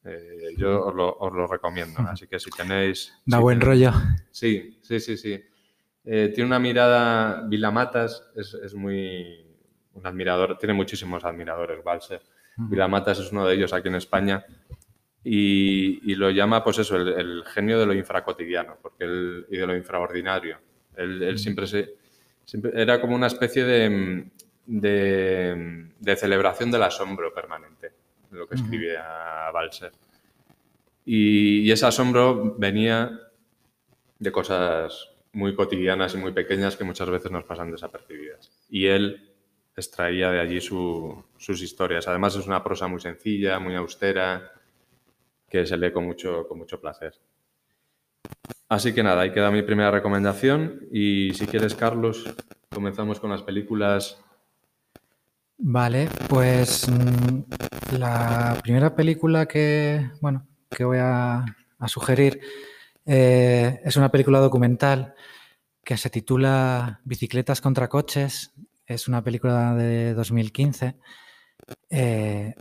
Eh, 0.04 0.54
yo 0.56 0.86
os 0.86 0.94
lo, 0.94 1.16
os 1.18 1.32
lo, 1.32 1.46
recomiendo. 1.46 2.00
Así 2.02 2.26
que 2.26 2.38
si 2.38 2.50
tenéis... 2.50 3.14
Da 3.24 3.38
si 3.38 3.42
buen 3.42 3.58
tenéis, 3.58 3.92
rollo. 3.92 4.00
Sí, 4.30 4.78
sí, 4.82 5.00
sí, 5.00 5.16
sí. 5.16 5.42
Eh, 6.04 6.30
tiene 6.34 6.46
una 6.48 6.58
mirada, 6.58 7.42
Vilamatas 7.48 8.30
es, 8.36 8.54
es 8.54 8.74
muy 8.74 9.44
un 9.94 10.06
admirador, 10.06 10.58
tiene 10.58 10.74
muchísimos 10.74 11.24
admiradores, 11.24 11.82
Balser. 11.82 12.20
Vilamatas 12.56 13.18
es 13.18 13.32
uno 13.32 13.46
de 13.46 13.54
ellos 13.54 13.72
aquí 13.72 13.88
en 13.88 13.96
España 13.96 14.44
y, 15.24 16.14
lo 16.14 16.30
llama, 16.30 16.62
pues 16.62 16.78
eso, 16.78 16.96
el, 16.96 17.42
genio 17.46 17.80
de 17.80 17.86
lo 17.86 17.94
infracotidiano 17.94 18.76
porque 18.80 19.04
él, 19.04 19.46
y 19.50 19.56
de 19.56 19.66
lo 19.66 19.74
infraordinario. 19.74 20.58
Él, 20.96 21.38
siempre 21.38 21.66
se... 21.66 21.94
era 22.74 23.00
como 23.00 23.16
una 23.16 23.26
especie 23.26 23.64
de, 23.64 24.30
de, 24.66 26.16
celebración 26.16 26.70
del 26.70 26.82
asombro 26.82 27.32
permanente, 27.32 27.92
lo 28.38 28.46
que 28.46 28.56
escribía 28.56 29.50
Balser. 29.52 29.92
Y, 31.04 31.60
y, 31.60 31.70
ese 31.70 31.86
asombro 31.86 32.56
venía 32.56 33.20
de 34.18 34.32
cosas 34.32 35.10
muy 35.32 35.54
cotidianas 35.54 36.14
y 36.14 36.18
muy 36.18 36.32
pequeñas 36.32 36.76
que 36.76 36.84
muchas 36.84 37.10
veces 37.10 37.30
nos 37.30 37.44
pasan 37.44 37.70
desapercibidas. 37.70 38.50
Y 38.70 38.86
él 38.86 39.34
extraía 39.76 40.30
de 40.30 40.40
allí 40.40 40.60
sus 40.60 41.62
historias. 41.62 42.06
Además 42.08 42.36
es 42.36 42.46
una 42.46 42.62
prosa 42.62 42.86
muy 42.86 43.00
sencilla, 43.00 43.58
muy 43.58 43.74
austera, 43.74 44.52
que 45.48 45.66
se 45.66 45.76
lee 45.76 45.92
con 45.92 46.04
mucho, 46.04 46.46
con 46.48 46.58
mucho 46.58 46.80
placer. 46.80 47.14
Así 48.68 48.94
que 48.94 49.02
nada, 49.02 49.22
ahí 49.22 49.32
queda 49.32 49.50
mi 49.50 49.62
primera 49.62 49.90
recomendación 49.90 50.88
y 50.90 51.32
si 51.34 51.46
quieres, 51.46 51.74
Carlos, 51.74 52.24
comenzamos 52.70 53.20
con 53.20 53.30
las 53.30 53.42
películas. 53.42 54.23
Vale, 55.66 56.10
pues 56.28 56.90
mm, 56.90 57.96
la 57.98 58.58
primera 58.62 58.94
película 58.94 59.46
que, 59.46 60.10
bueno, 60.20 60.46
que 60.70 60.84
voy 60.84 60.98
a, 61.00 61.42
sugerir 61.86 62.38
eh, 63.06 63.80
es 63.82 63.96
una 63.96 64.10
película 64.10 64.40
documental 64.40 65.14
que 65.82 65.96
se 65.96 66.10
titula 66.10 67.00
Bicicletas 67.04 67.62
contra 67.62 67.88
coches 67.88 68.52
es 68.86 69.08
una 69.08 69.24
película 69.24 69.74
de 69.74 70.12
2015. 70.12 70.96
Eh, 71.88 72.54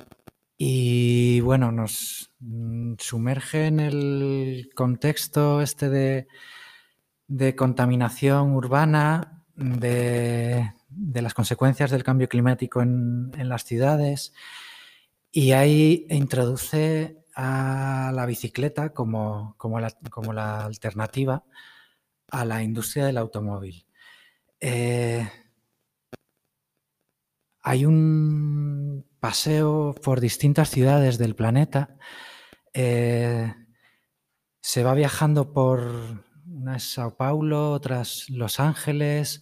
y 0.58 1.42
bueno, 1.42 1.74
nos 1.74 2.32
mm, 2.40 2.94
sumerge 3.00 3.68
en 3.68 3.82
el 3.82 4.70
contexto 4.76 5.62
este 5.62 5.90
de, 7.28 7.56
contaminación 7.58 8.56
urbana, 8.56 9.44
de, 9.56 10.72
las 11.22 11.34
consecuencias 11.34 11.92
del 11.92 12.04
cambio 12.04 12.30
climático 12.30 12.82
en, 12.82 13.32
las 13.50 13.66
ciudades. 13.66 14.34
Y 15.32 15.52
ahí 15.52 16.06
introduce 16.10 17.24
a 17.36 18.12
la 18.14 18.26
bicicleta 18.26 18.94
como, 18.94 19.56
como, 19.58 19.80
la, 19.80 20.66
alternativa 20.66 21.44
a 22.30 22.46
la 22.46 22.64
industria 22.64 23.06
del 23.06 23.18
automóvil. 23.18 23.86
Eh, 24.60 25.28
hay 27.62 27.86
un 27.86 29.06
paseo 29.20 29.96
por 30.04 30.20
distintas 30.20 30.70
ciudades 30.70 31.18
del 31.18 31.36
planeta. 31.36 31.98
Eh, 32.74 33.54
se 34.62 34.84
va 34.84 34.94
viajando 34.94 35.54
por 35.54 36.24
una 36.64 36.78
es 36.78 36.94
Sao 36.94 37.16
Paulo, 37.16 37.72
otras 37.72 38.30
Los 38.30 38.60
Ángeles, 38.60 39.42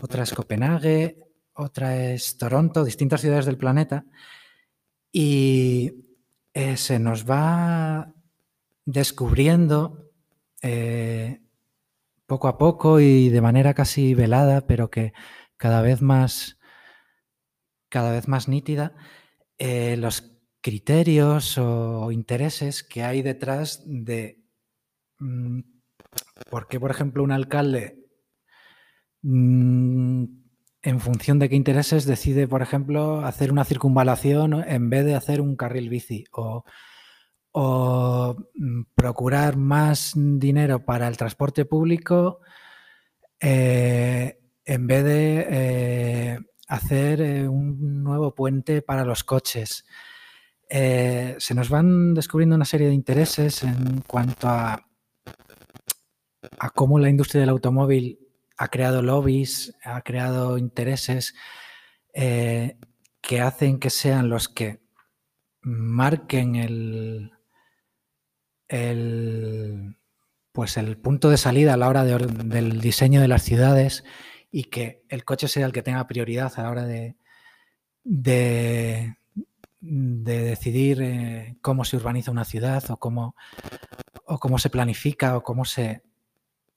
otra 0.00 0.22
es 0.22 0.32
Copenhague, 0.32 1.18
otra 1.54 1.96
es 1.96 2.36
Toronto, 2.36 2.84
distintas 2.84 3.20
ciudades 3.20 3.46
del 3.46 3.58
planeta. 3.58 4.04
Y 5.12 5.92
eh, 6.54 6.76
se 6.76 6.98
nos 6.98 7.28
va 7.28 8.14
descubriendo 8.84 10.10
eh, 10.62 11.40
poco 12.26 12.48
a 12.48 12.58
poco 12.58 13.00
y 13.00 13.28
de 13.28 13.40
manera 13.40 13.74
casi 13.74 14.14
velada, 14.14 14.66
pero 14.66 14.90
que 14.90 15.12
cada 15.56 15.82
vez 15.82 16.02
más 16.02 16.58
cada 17.88 18.12
vez 18.12 18.28
más 18.28 18.48
nítida 18.48 18.94
eh, 19.58 19.96
los 19.96 20.36
criterios 20.60 21.56
o 21.58 22.10
intereses 22.10 22.82
que 22.82 23.04
hay 23.04 23.22
detrás 23.22 23.82
de 23.86 24.42
mm, 25.18 25.60
por 26.50 26.68
qué, 26.68 26.80
por 26.80 26.90
ejemplo, 26.90 27.22
un 27.22 27.32
alcalde, 27.32 28.05
en 29.26 31.00
función 31.00 31.40
de 31.40 31.48
qué 31.48 31.56
intereses, 31.56 32.06
decide, 32.06 32.46
por 32.46 32.62
ejemplo, 32.62 33.24
hacer 33.24 33.50
una 33.50 33.64
circunvalación 33.64 34.62
en 34.68 34.88
vez 34.88 35.04
de 35.04 35.16
hacer 35.16 35.40
un 35.40 35.56
carril 35.56 35.88
bici 35.88 36.24
o, 36.32 36.64
mm, 38.54 38.82
procurar 38.94 39.56
más 39.56 40.12
dinero 40.14 40.84
para 40.84 41.08
el 41.08 41.16
transporte 41.16 41.64
público 41.64 42.40
eh, 43.40 44.38
en 44.64 44.86
vez 44.86 45.04
de 45.04 45.46
eh, 45.50 46.38
hacer 46.68 47.20
eh, 47.20 47.48
un 47.48 48.04
nuevo 48.04 48.34
puente 48.34 48.82
para 48.82 49.04
los 49.04 49.24
coches. 49.24 49.84
Se 50.68 51.54
nos 51.54 51.68
van 51.68 52.14
descubriendo 52.14 52.56
una 52.56 52.64
serie 52.64 52.88
de 52.88 52.94
intereses 52.94 53.62
en 53.62 54.02
cuanto 54.06 54.48
a 54.48 54.80
cómo 56.74 56.98
la 56.98 57.08
industria 57.10 57.40
del 57.40 57.50
automóvil 57.50 58.25
ha 58.56 58.68
creado 58.68 59.02
lobbies, 59.02 59.76
ha 59.84 60.00
creado 60.02 60.58
intereses 60.58 61.34
eh, 62.14 62.78
que 63.20 63.40
hacen 63.40 63.78
que 63.78 63.90
sean 63.90 64.28
los 64.28 64.48
que 64.48 64.80
marquen 65.60 66.56
el, 66.56 67.32
el, 68.68 69.96
pues 70.52 70.76
el 70.76 70.96
punto 70.96 71.28
de 71.28 71.36
salida 71.36 71.74
a 71.74 71.76
la 71.76 71.88
hora 71.88 72.04
del 72.04 72.80
diseño 72.80 73.20
de 73.20 73.28
las 73.28 73.42
ciudades 73.42 74.04
y 74.50 74.64
que 74.64 75.04
el 75.08 75.24
coche 75.24 75.48
sea 75.48 75.66
el 75.66 75.72
que 75.72 75.82
tenga 75.82 76.06
prioridad 76.06 76.52
a 76.56 76.62
la 76.62 76.70
hora 76.70 76.86
de, 76.86 77.16
de, 78.04 79.16
decidir 79.80 81.02
eh, 81.02 81.56
cómo 81.60 81.84
se 81.84 81.96
urbaniza 81.96 82.30
una 82.30 82.44
ciudad 82.44 82.82
o 82.90 82.96
cómo, 82.96 83.34
o 84.24 84.38
cómo 84.38 84.58
se 84.58 84.70
planifica 84.70 85.36
o 85.36 85.42
cómo 85.42 85.64
se, 85.64 86.02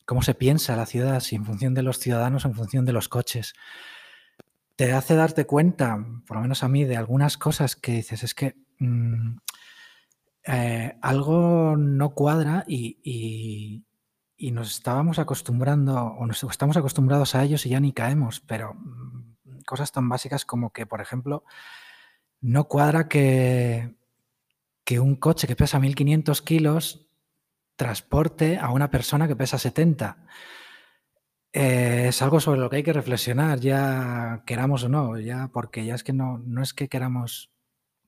cómo 0.09 0.23
se 0.23 0.33
piensa 0.33 0.75
la 0.75 0.87
ciudad, 0.87 1.19
si 1.19 1.35
en 1.35 1.45
función 1.45 1.75
de 1.75 1.83
los 1.83 1.99
ciudadanos 1.99 2.43
en 2.43 2.55
función 2.55 2.83
de 2.83 2.93
los 2.93 3.09
coches. 3.09 3.53
Te 4.75 4.91
hace 4.91 5.13
darte 5.13 5.45
cuenta, 5.45 6.03
por 6.25 6.37
lo 6.37 6.41
menos 6.41 6.63
a 6.63 6.67
mí, 6.67 6.83
de 6.83 6.97
algunas 6.97 7.37
cosas 7.37 7.75
que 7.75 7.91
dices, 7.91 8.23
es 8.23 8.33
que 8.33 8.55
mm, 8.79 9.37
eh, 10.45 10.97
algo 11.03 11.77
no 11.77 12.15
cuadra 12.15 12.65
y, 12.67 13.83
y 14.35 14.51
nos 14.51 14.71
estábamos 14.71 15.19
acostumbrando, 15.19 15.95
o 15.95 16.25
nos 16.25 16.43
estamos 16.43 16.75
acostumbrados 16.75 17.35
a 17.35 17.43
ellos 17.43 17.67
y 17.67 17.69
ya 17.69 17.79
ni 17.79 17.93
caemos, 17.93 18.39
pero 18.39 18.73
mm, 18.73 19.59
cosas 19.63 19.91
tan 19.91 20.09
básicas 20.09 20.43
como 20.43 20.73
que, 20.73 20.87
por 20.87 21.01
ejemplo, 21.01 21.43
no 22.41 22.67
cuadra 22.67 23.07
que, 23.07 23.93
que 24.83 24.99
un 24.99 25.17
coche 25.17 25.45
que 25.45 25.55
pesa 25.55 25.79
1500 25.79 26.41
kilos 26.41 27.08
transporte 27.79 28.57
a 28.57 28.71
una 28.71 28.91
persona 28.91 29.25
que 29.25 29.37
pesa 29.37 29.57
70. 29.57 30.17
Eh, 31.53 32.07
es 32.09 32.21
algo 32.21 32.41
sobre 32.41 32.59
lo 32.59 32.69
que 32.69 32.75
hay 32.75 32.83
que 32.83 32.91
reflexionar, 32.91 33.61
ya 33.61 34.43
queramos 34.45 34.83
o 34.83 34.89
no, 34.89 35.17
ya 35.17 35.49
porque 35.53 35.85
ya 35.85 35.95
es 35.95 36.03
que 36.03 36.11
no, 36.11 36.39
no 36.39 36.61
es 36.61 36.73
que 36.73 36.89
queramos 36.89 37.53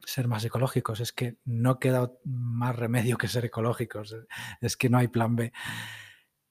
ser 0.05 0.27
más 0.27 0.43
ecológicos, 0.43 0.99
es 0.99 1.13
que 1.13 1.37
no 1.45 1.79
queda 1.79 2.11
más 2.25 2.75
remedio 2.75 3.17
que 3.17 3.29
ser 3.29 3.45
ecológicos, 3.45 4.13
es 4.59 4.75
que 4.75 4.89
no 4.89 4.97
hay 4.97 5.07
plan 5.07 5.37
B. 5.37 5.53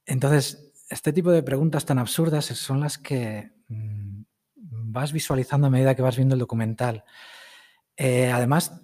Entonces, 0.06 0.72
este 0.88 1.12
tipo 1.12 1.30
de 1.30 1.42
preguntas 1.42 1.84
tan 1.84 1.98
absurdas 1.98 2.46
son 2.46 2.80
las 2.80 2.96
que 2.96 3.52
mm, 3.68 4.22
vas 4.54 5.12
visualizando 5.12 5.66
a 5.66 5.70
medida 5.70 5.94
que 5.94 6.02
vas 6.02 6.16
viendo 6.16 6.36
el 6.36 6.40
documental. 6.40 7.04
Eh, 7.98 8.30
además, 8.32 8.80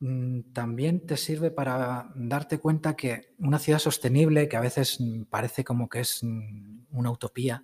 también 0.00 1.04
te 1.04 1.18
sirve 1.18 1.50
para 1.50 2.10
darte 2.14 2.58
cuenta 2.58 2.96
que 2.96 3.34
una 3.38 3.58
ciudad 3.58 3.78
sostenible, 3.78 4.48
que 4.48 4.56
a 4.56 4.60
veces 4.60 4.98
mm, 4.98 5.24
parece 5.24 5.62
como 5.62 5.90
que 5.90 6.00
es 6.00 6.22
una 6.22 7.10
utopía, 7.10 7.62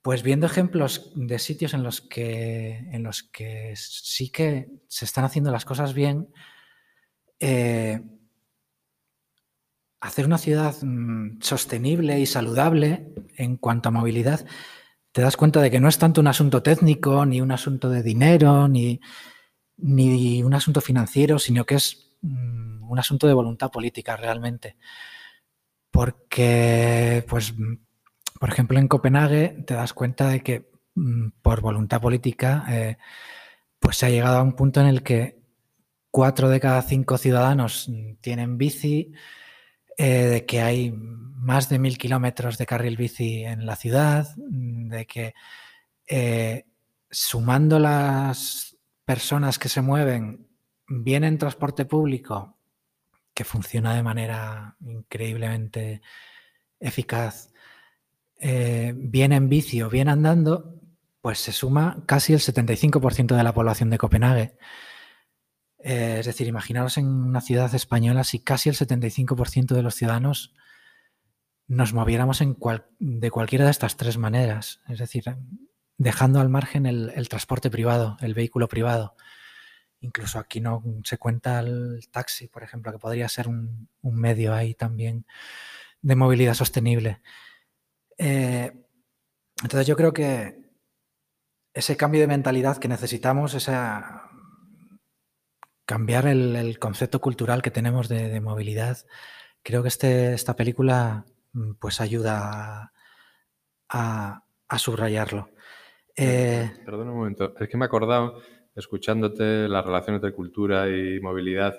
pues 0.00 0.22
viendo 0.22 0.46
ejemplos 0.46 1.12
de 1.14 1.38
sitios 1.38 1.74
en 1.74 1.82
los 1.82 2.00
que, 2.00 2.78
en 2.90 3.02
los 3.02 3.22
que 3.22 3.74
sí 3.76 4.30
que 4.30 4.70
se 4.88 5.04
están 5.04 5.24
haciendo 5.24 5.50
las 5.50 5.66
cosas 5.66 5.92
bien, 5.92 6.28
eh, 7.38 8.00
hacer 10.00 10.24
una 10.24 10.38
ciudad 10.38 10.74
mm, 10.80 11.42
sostenible 11.42 12.18
y 12.18 12.24
saludable 12.24 13.12
en 13.36 13.58
cuanto 13.58 13.90
a 13.90 13.92
movilidad, 13.92 14.46
te 15.12 15.20
das 15.20 15.36
cuenta 15.36 15.60
de 15.60 15.70
que 15.70 15.80
no 15.80 15.88
es 15.88 15.98
tanto 15.98 16.22
un 16.22 16.28
asunto 16.28 16.62
técnico, 16.62 17.26
ni 17.26 17.42
un 17.42 17.52
asunto 17.52 17.90
de 17.90 18.02
dinero, 18.02 18.68
ni, 18.68 19.00
ni 19.78 20.42
un 20.42 20.54
asunto 20.54 20.80
financiero, 20.80 21.38
sino 21.38 21.64
que 21.64 21.76
es 21.76 22.12
mm, 22.22 22.90
un 22.90 22.98
asunto 22.98 23.26
de 23.26 23.34
voluntad 23.34 23.70
política 23.70 24.16
realmente. 24.16 24.76
Porque, 25.90 27.24
pues, 27.28 27.54
por 28.38 28.48
ejemplo, 28.50 28.78
en 28.78 28.88
Copenhague 28.88 29.64
te 29.66 29.74
das 29.74 29.92
cuenta 29.92 30.28
de 30.28 30.42
que 30.42 30.70
mm, 30.94 31.28
por 31.42 31.60
voluntad 31.60 32.00
política, 32.00 32.64
eh, 32.68 32.96
pues 33.78 33.96
se 33.98 34.06
ha 34.06 34.10
llegado 34.10 34.38
a 34.38 34.42
un 34.42 34.54
punto 34.54 34.80
en 34.80 34.86
el 34.86 35.02
que 35.02 35.40
cuatro 36.10 36.48
de 36.48 36.60
cada 36.60 36.82
cinco 36.82 37.18
ciudadanos 37.18 37.90
tienen 38.20 38.58
bici, 38.58 39.12
eh, 39.98 40.24
de 40.24 40.46
que 40.46 40.62
hay 40.62 40.92
más 40.92 41.68
de 41.68 41.78
mil 41.78 41.98
kilómetros 41.98 42.58
de 42.58 42.66
carril 42.66 42.96
bici 42.96 43.44
en 43.44 43.66
la 43.66 43.76
ciudad, 43.76 44.26
de 44.36 45.06
que 45.06 45.34
eh, 46.06 46.64
sumando 47.10 47.78
las 47.78 48.65
personas 49.06 49.58
que 49.58 49.70
se 49.70 49.80
mueven 49.80 50.48
bien 50.88 51.24
en 51.24 51.38
transporte 51.38 51.86
público, 51.86 52.58
que 53.32 53.44
funciona 53.44 53.94
de 53.94 54.02
manera 54.02 54.76
increíblemente 54.80 56.02
eficaz, 56.80 57.52
eh, 58.38 58.92
bien 58.94 59.32
en 59.32 59.48
bici 59.48 59.80
o 59.80 59.88
bien 59.88 60.08
andando, 60.08 60.74
pues 61.22 61.38
se 61.38 61.52
suma 61.52 62.02
casi 62.06 62.34
el 62.34 62.40
75% 62.40 63.36
de 63.36 63.42
la 63.42 63.54
población 63.54 63.90
de 63.90 63.98
Copenhague. 63.98 64.58
Eh, 65.78 66.16
es 66.20 66.26
decir, 66.26 66.46
imaginaros 66.48 66.98
en 66.98 67.06
una 67.06 67.40
ciudad 67.40 67.72
española 67.74 68.24
si 68.24 68.40
casi 68.40 68.68
el 68.68 68.74
75% 68.74 69.74
de 69.74 69.82
los 69.82 69.94
ciudadanos 69.94 70.54
nos 71.68 71.92
moviéramos 71.92 72.40
en 72.40 72.56
de 72.98 73.30
cualquiera 73.30 73.64
de 73.64 73.70
estas 73.70 73.96
tres 73.96 74.18
maneras. 74.18 74.80
Es 74.88 74.98
decir, 74.98 75.24
dejando 75.98 76.40
al 76.40 76.48
margen 76.48 76.86
el, 76.86 77.28
transporte 77.28 77.70
privado, 77.70 78.16
el 78.20 78.34
vehículo 78.34 78.68
privado. 78.68 79.16
Incluso 80.00 80.38
aquí 80.38 80.60
no 80.60 80.82
se 81.04 81.18
cuenta 81.18 81.60
el 81.60 82.08
taxi, 82.10 82.48
por 82.48 82.62
ejemplo, 82.62 82.92
que 82.92 82.98
podría 82.98 83.28
ser 83.28 83.48
un, 83.48 83.88
medio 84.02 84.54
ahí 84.54 84.74
también 84.74 85.26
de 86.02 86.16
movilidad 86.16 86.54
sostenible. 86.54 87.22
Eh, 88.18 88.72
entonces 89.62 89.86
yo 89.86 89.96
creo 89.96 90.12
que 90.12 90.66
ese 91.72 91.96
cambio 91.96 92.20
de 92.20 92.26
mentalidad 92.26 92.78
que 92.78 92.88
necesitamos, 92.88 93.54
esa, 93.54 94.30
cambiar 95.86 96.26
el, 96.26 96.78
concepto 96.78 97.20
cultural 97.20 97.62
que 97.62 97.70
tenemos 97.70 98.08
de, 98.08 98.40
movilidad, 98.40 98.98
creo 99.62 99.82
que 99.82 99.88
este, 99.88 100.34
esta 100.34 100.56
película 100.56 101.24
pues 101.78 102.00
ayuda 102.00 102.92
a, 103.88 104.42
subrayarlo. 104.78 105.48
Eh, 106.16 106.70
Perdón 106.84 107.08
un 107.10 107.16
momento, 107.16 107.54
es 107.58 107.68
que 107.68 107.76
me 107.76 107.84
he 107.84 107.86
acordado, 107.86 108.40
escuchándote, 108.74 109.68
la 109.68 109.82
relación 109.82 110.16
entre 110.16 110.32
cultura 110.32 110.88
y 110.88 111.20
movilidad. 111.20 111.74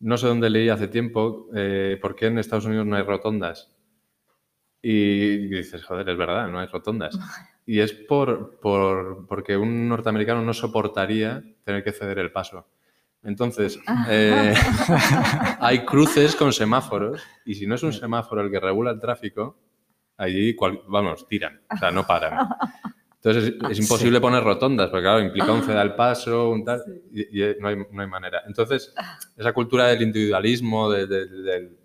No 0.00 0.16
sé 0.16 0.28
dónde 0.28 0.48
leí 0.48 0.68
hace 0.68 0.88
tiempo 0.88 1.48
eh, 1.54 1.98
por 2.00 2.14
qué 2.14 2.26
en 2.26 2.38
Estados 2.38 2.66
Unidos 2.66 2.86
no 2.86 2.96
hay 2.96 3.02
rotondas. 3.02 3.74
Y 4.80 5.48
dices, 5.48 5.84
joder, 5.84 6.08
es 6.08 6.16
verdad, 6.16 6.48
no 6.48 6.60
hay 6.60 6.68
rotondas. 6.68 7.18
Y 7.66 7.80
es 7.80 7.92
por, 7.92 8.60
por, 8.60 9.26
porque 9.26 9.56
un 9.56 9.88
norteamericano 9.88 10.42
no 10.42 10.54
soportaría 10.54 11.42
tener 11.64 11.82
que 11.82 11.92
ceder 11.92 12.20
el 12.20 12.30
paso. 12.30 12.68
Entonces, 13.24 13.80
ah. 13.86 14.06
eh, 14.08 14.54
hay 15.60 15.84
cruces 15.84 16.36
con 16.36 16.52
semáforos 16.52 17.22
y 17.44 17.54
si 17.56 17.66
no 17.66 17.74
es 17.74 17.82
un 17.82 17.92
semáforo 17.92 18.40
el 18.40 18.50
que 18.50 18.60
regula 18.60 18.92
el 18.92 19.00
tráfico, 19.00 19.58
allí, 20.16 20.56
vamos, 20.86 21.26
tiran, 21.26 21.60
o 21.72 21.76
sea, 21.76 21.90
no 21.90 22.06
paran. 22.06 22.48
Entonces 23.22 23.54
es, 23.70 23.80
imposible 23.80 24.20
poner 24.20 24.44
rotondas, 24.44 24.90
porque 24.90 25.02
claro, 25.02 25.20
implica 25.20 25.52
un 25.52 25.62
ceda 25.62 25.80
al 25.80 25.96
paso, 25.96 26.50
un 26.50 26.64
tal, 26.64 26.82
y, 27.12 27.40
no, 27.58 27.68
hay, 27.68 27.76
no, 27.90 28.02
hay, 28.02 28.06
manera. 28.06 28.42
Entonces, 28.46 28.94
esa 29.36 29.52
cultura 29.52 29.88
del 29.88 30.02
individualismo, 30.02 30.88
del, 30.90 31.76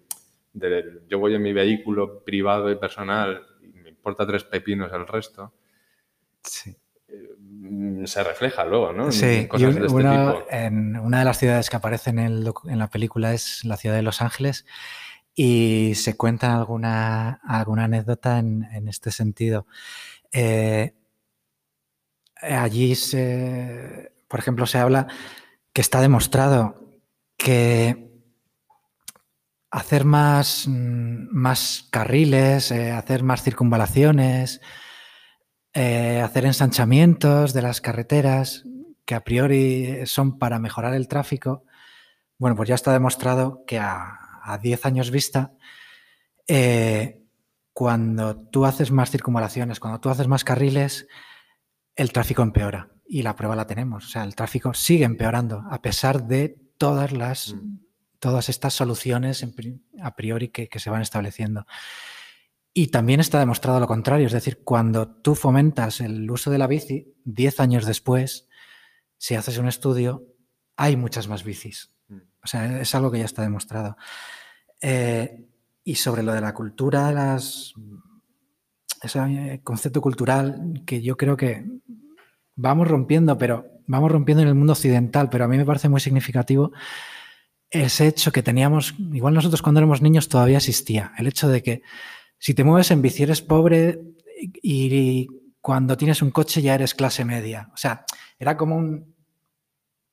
yo 1.09 1.19
voy 1.19 1.33
en 1.33 1.41
mi 1.41 1.51
vehículo 1.53 2.23
privado 2.23 2.71
y 2.71 2.75
personal 2.75 3.41
y 3.61 3.79
me 3.79 3.89
importa 3.89 4.27
tres 4.27 4.43
pepinos 4.43 4.93
el 4.93 5.07
resto, 5.07 5.53
sí. 6.43 6.75
Mm, 7.63 8.05
se 8.05 8.23
refleja 8.23 8.65
luego, 8.65 8.91
¿no? 8.91 9.11
Sí, 9.11 9.47
y 9.51 9.63
este 9.63 9.85
en 10.49 10.99
una 10.99 11.19
de 11.19 11.25
las 11.25 11.37
ciudades 11.39 11.69
que 11.69 11.77
aparecen 11.77 12.19
en, 12.19 12.43
la 12.43 12.89
película 12.89 13.33
es 13.33 13.63
la 13.63 13.77
ciudad 13.77 13.95
de 13.95 14.01
Los 14.01 14.21
Ángeles 14.21 14.65
y 15.33 15.93
se 15.95 16.17
cuenta 16.17 16.55
alguna, 16.55 17.39
alguna 17.43 17.85
anécdota 17.85 18.39
en, 18.39 18.87
este 18.87 19.11
sentido. 19.11 19.65
Eh, 20.31 20.93
allí, 22.43 22.95
se, 22.95 24.11
por 24.27 24.39
ejemplo, 24.39 24.65
se 24.65 24.77
habla 24.77 25.07
que 25.73 25.81
está 25.81 26.01
demostrado 26.01 26.83
que 27.37 28.11
hacer 29.71 30.05
más, 30.05 30.67
mm, 30.67 31.27
más 31.31 31.87
carriles, 31.89 32.71
eh, 32.71 32.91
hacer 32.91 33.23
más 33.23 33.41
circunvalaciones, 33.41 34.61
eh, 35.73 36.21
hacer 36.23 36.45
ensanchamientos 36.45 37.53
de 37.53 37.63
las 37.63 37.81
carreteras 37.81 38.63
que 39.05 39.15
a 39.15 39.23
priori 39.23 40.05
son 40.05 40.37
para 40.37 40.59
mejorar 40.59 40.93
el 40.93 41.07
tráfico, 41.07 41.65
bueno, 42.37 42.55
pues 42.55 42.69
ya 42.69 42.75
está 42.75 42.93
demostrado 42.93 43.63
que 43.65 43.79
a, 43.79 44.19
10 44.61 44.85
años 44.85 45.09
vista, 45.09 45.53
eh, 46.47 47.21
cuando 47.71 48.35
tú 48.35 48.65
haces 48.65 48.91
más 48.91 49.09
circunvalaciones, 49.09 49.79
cuando 49.79 50.01
tú 50.01 50.09
haces 50.09 50.27
más 50.27 50.43
carriles, 50.43 51.07
el 51.95 52.11
tráfico 52.11 52.41
empeora. 52.41 52.89
Y 53.05 53.21
la 53.21 53.35
prueba 53.35 53.55
la 53.55 53.67
tenemos. 53.67 54.05
O 54.05 54.09
sea, 54.09 54.23
el 54.23 54.35
tráfico 54.35 54.73
sigue 54.73 55.05
empeorando 55.05 55.63
a 55.69 55.81
pesar 55.81 56.25
de 56.25 56.57
todas 56.77 57.11
las 57.11 57.53
mm. 57.53 57.79
todas 58.19 58.49
estas 58.49 58.73
soluciones 58.73 59.45
a 60.01 60.15
priori 60.15 60.49
que, 60.49 60.67
que 60.69 60.79
se 60.79 60.89
van 60.89 61.01
estableciendo. 61.01 61.65
Y 62.73 62.87
también 62.87 63.19
está 63.19 63.39
demostrado 63.39 63.79
lo 63.79 63.87
contrario, 63.87 64.25
es 64.25 64.33
decir, 64.33 64.63
cuando 64.63 65.07
tú 65.07 65.35
fomentas 65.35 66.01
el 66.01 66.29
uso 66.31 66.49
de 66.49 66.57
la 66.57 66.65
bici, 66.65 67.13
10 67.23 67.59
años 67.59 67.85
después, 67.85 68.49
si 69.19 69.35
haces 69.35 69.59
un 69.59 69.67
estudio, 69.67 70.25
hay 70.75 70.95
muchas 70.95 71.27
más 71.27 71.43
bicis. 71.43 71.91
Mm. 72.07 72.17
O 72.43 72.47
sea, 72.47 72.81
es 72.81 72.95
algo 72.95 73.11
que 73.11 73.19
ya 73.19 73.25
está 73.25 73.43
demostrado. 73.43 73.95
Eh, 74.81 75.47
y 75.83 75.95
sobre 75.95 76.23
lo 76.23 76.33
de 76.33 76.41
la 76.41 76.53
cultura, 76.53 77.11
las, 77.11 77.73
ese 79.03 79.19
eh, 79.19 79.61
concepto 79.63 80.01
cultural 80.01 80.81
que 80.85 81.01
yo 81.01 81.17
creo 81.17 81.37
que 81.37 81.65
vamos 82.55 82.87
rompiendo, 82.87 83.37
pero 83.37 83.65
vamos 83.85 84.11
rompiendo 84.11 84.41
en 84.41 84.49
el 84.49 84.55
mundo 84.55 84.73
occidental, 84.73 85.29
pero 85.29 85.45
a 85.45 85.47
mí 85.47 85.57
me 85.57 85.65
parece 85.65 85.89
muy 85.89 85.99
significativo 85.99 86.71
ese 87.73 88.07
hecho 88.07 88.31
que 88.31 88.43
teníamos, 88.43 88.93
igual 89.11 89.33
nosotros 89.33 89.63
cuando 89.63 89.79
éramos 89.79 90.01
niños 90.01 90.29
todavía 90.29 90.57
existía, 90.57 91.11
el 91.17 91.25
hecho 91.25 91.49
de 91.49 91.63
que 91.63 91.81
si 92.37 92.53
te 92.53 92.63
mueves 92.63 92.91
en 92.91 93.01
bici 93.01 93.23
eres 93.23 93.41
pobre 93.41 93.99
y, 94.61 95.27
cuando 95.59 95.95
tienes 95.95 96.21
un 96.21 96.31
coche 96.31 96.61
ya 96.61 96.75
eres 96.75 96.93
clase 96.93 97.23
media. 97.23 97.69
O 97.73 97.77
sea, 97.77 98.05
era 98.37 98.57
como 98.57 99.05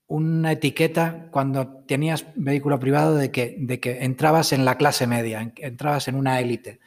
una 0.06 0.52
etiqueta 0.52 1.26
cuando 1.32 1.82
tenías 1.88 2.24
vehículo 2.36 2.78
privado 2.78 3.16
de 3.16 3.32
que, 3.32 3.56
de 3.58 3.80
que 3.80 4.04
entrabas 4.04 4.52
en 4.52 4.64
la 4.64 4.76
clase 4.76 5.08
media, 5.08 5.52
entrabas 5.56 6.06
en 6.06 6.14
una 6.14 6.38
élite. 6.38 6.78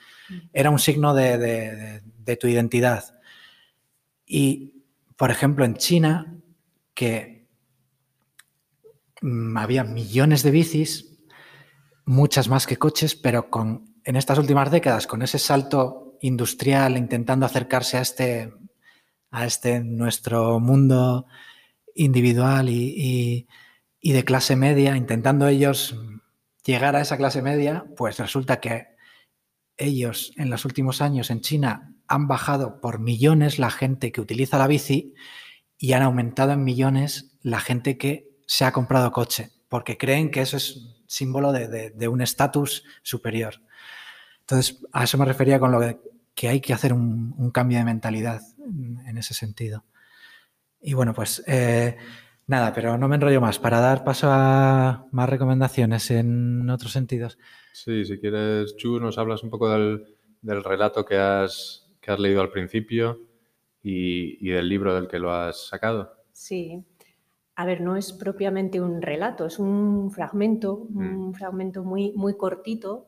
Era 0.51 0.69
un 0.69 0.79
signo 0.79 1.13
de, 1.13 2.01
tu 2.39 2.47
identidad. 2.47 3.19
Y, 4.25 4.85
por 5.15 5.31
ejemplo, 5.31 5.65
en 5.65 5.75
China, 5.75 6.37
que 6.93 7.47
mm, 9.21 9.57
había 9.57 9.83
millones 9.83 10.43
de 10.43 10.51
bicis, 10.51 11.19
muchas 12.05 12.49
más 12.49 12.67
que 12.67 12.77
coches, 12.77 13.15
pero 13.15 13.49
con 13.49 13.93
en 14.05 14.15
estas 14.15 14.37
últimas 14.37 14.69
décadas, 14.69 15.07
con 15.07 15.21
ese 15.21 15.39
salto 15.39 16.17
industrial, 16.21 16.97
intentando 16.97 17.45
acercarse 17.45 17.97
a 17.97 18.01
este, 18.01 18.53
a 19.31 19.45
este 19.45 19.79
nuestro 19.79 20.59
mundo 20.59 21.25
individual 21.95 22.69
y, 22.69 23.47
de 24.01 24.23
clase 24.25 24.55
media, 24.55 24.97
intentando 24.97 25.47
ellos 25.47 25.95
llegar 26.65 26.95
a 26.95 27.01
esa 27.01 27.17
clase 27.17 27.41
media, 27.41 27.85
pues 27.95 28.17
resulta 28.19 28.59
que 28.59 28.92
ellos 29.77 30.33
en 30.37 30.49
los 30.49 30.65
últimos 30.65 31.01
años 31.01 31.29
en 31.29 31.41
China 31.41 31.93
han 32.07 32.27
bajado 32.27 32.81
por 32.81 32.99
millones 32.99 33.59
la 33.59 33.71
gente 33.71 34.11
que 34.11 34.21
utiliza 34.21 34.57
la 34.57 34.67
bici 34.67 35.13
y 35.77 35.93
han 35.93 36.03
aumentado 36.03 36.51
en 36.51 36.63
millones 36.63 37.37
la 37.41 37.59
gente 37.59 37.97
que 37.97 38.29
se 38.45 38.65
ha 38.65 38.71
comprado 38.71 39.11
coche, 39.11 39.51
porque 39.69 39.97
creen 39.97 40.31
que 40.31 40.41
eso 40.41 40.57
es 40.57 40.79
símbolo 41.07 41.51
de 41.51 42.07
un 42.07 42.21
estatus 42.21 42.83
superior. 43.01 43.61
Entonces, 44.43 44.81
a 44.91 45.05
eso 45.05 45.17
me 45.17 45.25
refería 45.25 45.59
con 45.59 45.71
lo 45.71 45.79
que 46.35 46.49
hay 46.49 46.59
que 46.59 46.73
hacer 46.73 46.91
un, 46.91 47.51
cambio 47.51 47.77
de 47.77 47.85
mentalidad 47.85 48.41
en, 49.07 49.17
ese 49.17 49.33
sentido. 49.33 49.85
Y 50.81 50.93
bueno, 50.93 51.13
pues 51.13 51.43
eh, 51.47 51.97
nada, 52.47 52.73
pero 52.73 52.97
no 52.97 53.07
me 53.07 53.15
enrollo 53.15 53.41
más. 53.41 53.59
Para 53.59 53.79
dar 53.79 54.03
paso 54.03 54.27
a 54.31 55.07
más 55.11 55.29
recomendaciones 55.29 56.11
en 56.11 56.69
otros 56.69 56.91
sentidos. 56.91 57.37
Sí, 57.73 58.05
si 58.05 58.19
quieres, 58.19 58.75
Chu, 58.77 58.99
nos 58.99 59.17
hablas 59.17 59.43
un 59.43 59.49
poco 59.49 59.69
del, 59.69 60.05
relato 60.41 61.05
que 61.05 61.17
has, 61.17 61.91
que 61.99 62.11
has 62.11 62.19
leído 62.19 62.41
al 62.41 62.51
principio 62.51 63.19
y, 63.81 64.49
del 64.49 64.69
libro 64.69 64.93
del 64.93 65.07
que 65.07 65.19
lo 65.19 65.31
has 65.31 65.67
sacado. 65.67 66.13
Sí. 66.31 66.83
A 67.55 67.65
ver, 67.65 67.81
no 67.81 67.95
es 67.95 68.13
propiamente 68.13 68.81
un 68.81 69.01
relato, 69.01 69.45
es 69.45 69.59
un 69.59 70.11
fragmento, 70.11 70.75
un 70.75 71.29
mm. 71.29 71.33
fragmento 71.33 71.83
muy, 71.83 72.11
muy 72.15 72.35
cortito 72.35 73.07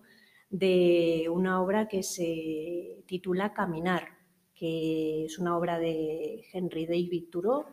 de 0.50 1.28
una 1.32 1.62
obra 1.62 1.88
que 1.88 2.04
se 2.04 3.04
titula 3.08 3.54
Caminar, 3.54 4.10
que 4.54 5.26
es 5.26 5.40
una 5.40 5.58
obra 5.58 5.80
de 5.80 6.46
Henry 6.54 6.86
David 6.86 7.26
Thoreau, 7.32 7.66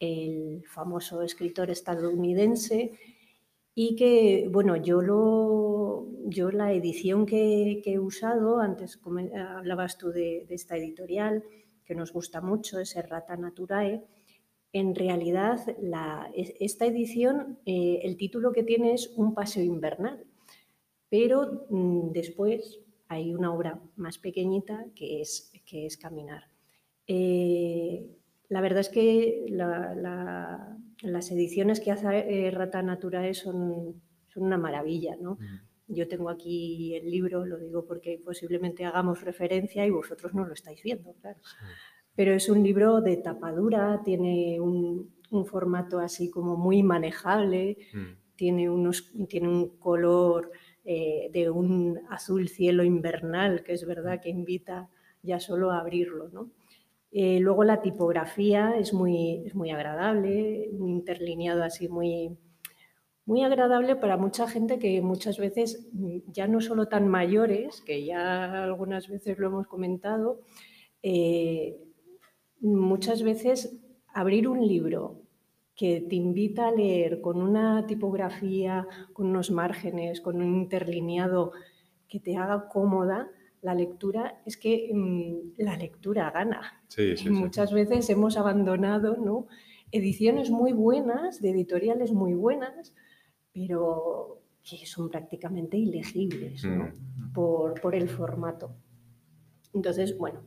el 0.00 0.64
famoso 0.66 1.22
escritor 1.22 1.70
estadounidense, 1.70 2.92
y 3.80 3.94
que, 3.94 4.48
bueno, 4.50 4.76
yo, 4.76 5.00
lo, 5.00 6.08
yo 6.24 6.50
la 6.50 6.72
edición 6.72 7.26
que, 7.26 7.80
he 7.84 7.98
usado, 8.00 8.58
antes 8.58 8.98
hablabas 9.56 9.96
tú 9.96 10.10
de, 10.10 10.46
esta 10.48 10.76
editorial, 10.76 11.44
que 11.84 11.94
nos 11.94 12.12
gusta 12.12 12.40
mucho, 12.40 12.80
es 12.80 12.96
Rata 13.08 13.36
Naturae, 13.36 14.02
en 14.72 14.96
realidad 14.96 15.60
la, 15.80 16.28
esta 16.34 16.86
edición, 16.86 17.60
eh, 17.66 18.00
el 18.02 18.16
título 18.16 18.50
que 18.50 18.64
tiene 18.64 18.94
es 18.94 19.12
Un 19.16 19.32
paseo 19.32 19.62
invernal, 19.62 20.26
pero 21.08 21.66
mm, 21.70 22.10
después 22.10 22.80
hay 23.06 23.32
una 23.32 23.54
obra 23.54 23.80
más 23.94 24.18
pequeñita 24.18 24.86
que 24.96 25.20
es, 25.20 25.52
que 25.64 25.86
es 25.86 25.96
Caminar. 25.96 26.50
Eh, 27.06 28.17
la 28.48 28.60
verdad 28.60 28.80
es 28.80 28.88
que 28.88 29.46
las 29.50 31.30
ediciones 31.30 31.80
que 31.80 31.90
hace 31.90 32.46
eh, 32.46 32.50
Rata 32.50 32.82
Naturae 32.82 33.34
son, 33.34 34.00
son 34.28 34.42
una 34.44 34.56
maravilla, 34.56 35.16
¿no? 35.20 35.38
Yo 35.86 36.06
tengo 36.06 36.28
aquí 36.28 36.94
el 36.94 37.10
libro, 37.10 37.46
lo 37.46 37.58
digo 37.58 37.86
porque 37.86 38.20
posiblemente 38.22 38.84
hagamos 38.84 39.22
referencia 39.22 39.86
y 39.86 39.90
vosotros 39.90 40.34
no 40.34 40.46
lo 40.46 40.52
estáis 40.52 40.82
viendo, 40.82 41.14
claro. 41.14 41.40
Pero 42.14 42.32
es 42.32 42.48
un 42.48 42.62
libro 42.62 43.00
de 43.00 43.16
tapadura, 43.16 44.02
tiene 44.04 44.60
un, 44.60 45.16
formato 45.46 45.98
así 45.98 46.30
como 46.30 46.56
muy 46.56 46.82
manejable, 46.82 47.76
mm. 47.92 48.34
tiene, 48.34 48.70
unos, 48.70 49.12
tiene 49.28 49.48
un 49.48 49.76
color 49.78 50.50
eh, 50.84 51.28
de 51.32 51.50
un 51.50 52.00
azul 52.08 52.48
cielo 52.48 52.82
invernal, 52.82 53.62
que 53.62 53.74
es 53.74 53.86
verdad 53.86 54.20
que 54.22 54.30
invita 54.30 54.88
ya 55.22 55.38
solo 55.38 55.70
a 55.70 55.80
abrirlo, 55.80 56.28
¿no? 56.30 56.50
Eh, 57.10 57.40
luego 57.40 57.64
la 57.64 57.80
tipografía 57.80 58.74
es 58.78 58.92
muy, 58.92 59.42
es 59.46 59.54
muy 59.54 59.70
agradable, 59.70 60.68
un 60.72 60.88
interlineado 60.90 61.62
así 61.62 61.88
muy, 61.88 62.36
muy 63.24 63.42
agradable 63.42 63.96
para 63.96 64.16
mucha 64.16 64.48
gente 64.48 64.78
que 64.78 65.00
muchas 65.00 65.38
veces, 65.38 65.88
mm, 65.92 66.18
ya 66.32 66.46
no 66.48 66.60
solo 66.60 66.88
tan 66.88 67.08
mayores, 67.08 67.82
que 67.82 68.04
ya 68.04 68.64
algunas 68.64 69.08
veces 69.08 69.38
lo 69.38 69.48
hemos 69.48 69.66
comentado, 69.66 70.40
eh, 71.02 71.78
muchas 72.60 73.22
veces 73.22 73.78
abrir 74.14 74.48
un 74.48 74.66
libro 74.66 75.22
que 75.76 76.00
te 76.00 76.16
invita 76.16 76.68
a 76.68 76.72
leer 76.72 77.20
con 77.20 77.40
una 77.40 77.86
tipografía, 77.86 78.86
con 79.12 79.26
unos 79.28 79.50
márgenes, 79.50 80.20
con 80.20 80.42
un 80.42 80.56
interlineado 80.56 81.52
que 82.08 82.18
te 82.20 82.36
haga 82.36 82.68
cómoda, 82.68 83.30
la 83.62 83.74
lectura 83.74 84.40
es 84.46 84.56
que 84.56 84.90
mm, 84.92 85.62
la 85.62 85.76
lectura 85.76 86.30
gana. 86.30 86.82
muchas 87.30 87.72
veces 87.72 88.08
hemos 88.10 88.36
abandonado 88.36 89.16
¿no? 89.16 89.46
ediciones 89.92 90.50
muy 90.50 90.72
buenas, 90.72 91.40
de 91.40 91.50
editoriales 91.50 92.12
muy 92.12 92.34
buenas, 92.34 92.94
pero 93.52 94.42
que 94.62 94.86
son 94.86 95.08
prácticamente 95.08 95.76
ilegibles 95.76 96.64
mm. 96.64 97.32
por, 97.32 97.94
el 97.94 98.08
formato. 98.08 98.74
Entonces, 99.72 100.16
bueno, 100.16 100.42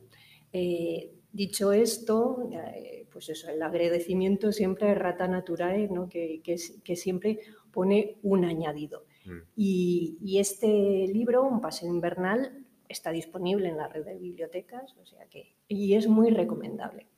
eh, 0.52 1.12
dicho 1.32 1.72
esto, 1.72 2.48
eh, 2.52 3.06
pues 3.10 3.28
eso, 3.28 3.50
el 3.50 3.62
agradecimiento 3.62 4.52
siempre 4.52 4.90
a 4.90 4.94
Rata 4.94 5.26
Naturae, 5.26 5.88
¿no? 5.88 6.08
que, 6.08 6.40
que 6.42 6.96
siempre 6.96 7.40
pone 7.72 8.18
un 8.22 8.44
añadido. 8.44 9.06
Mm. 9.24 9.38
Y, 9.56 10.18
y, 10.22 10.38
este 10.38 11.06
libro, 11.08 11.44
Un 11.44 11.60
paseo 11.60 11.88
invernal, 11.88 12.61
está 12.92 13.10
disponible 13.10 13.68
en 13.68 13.76
la 13.76 13.88
red 13.88 14.04
de 14.04 14.18
bibliotecas, 14.18 14.96
o 14.96 15.04
sea 15.04 15.26
que, 15.26 15.56
y 15.68 15.94
es 15.94 16.06
muy 16.06 16.30
recomendable. 16.30 17.08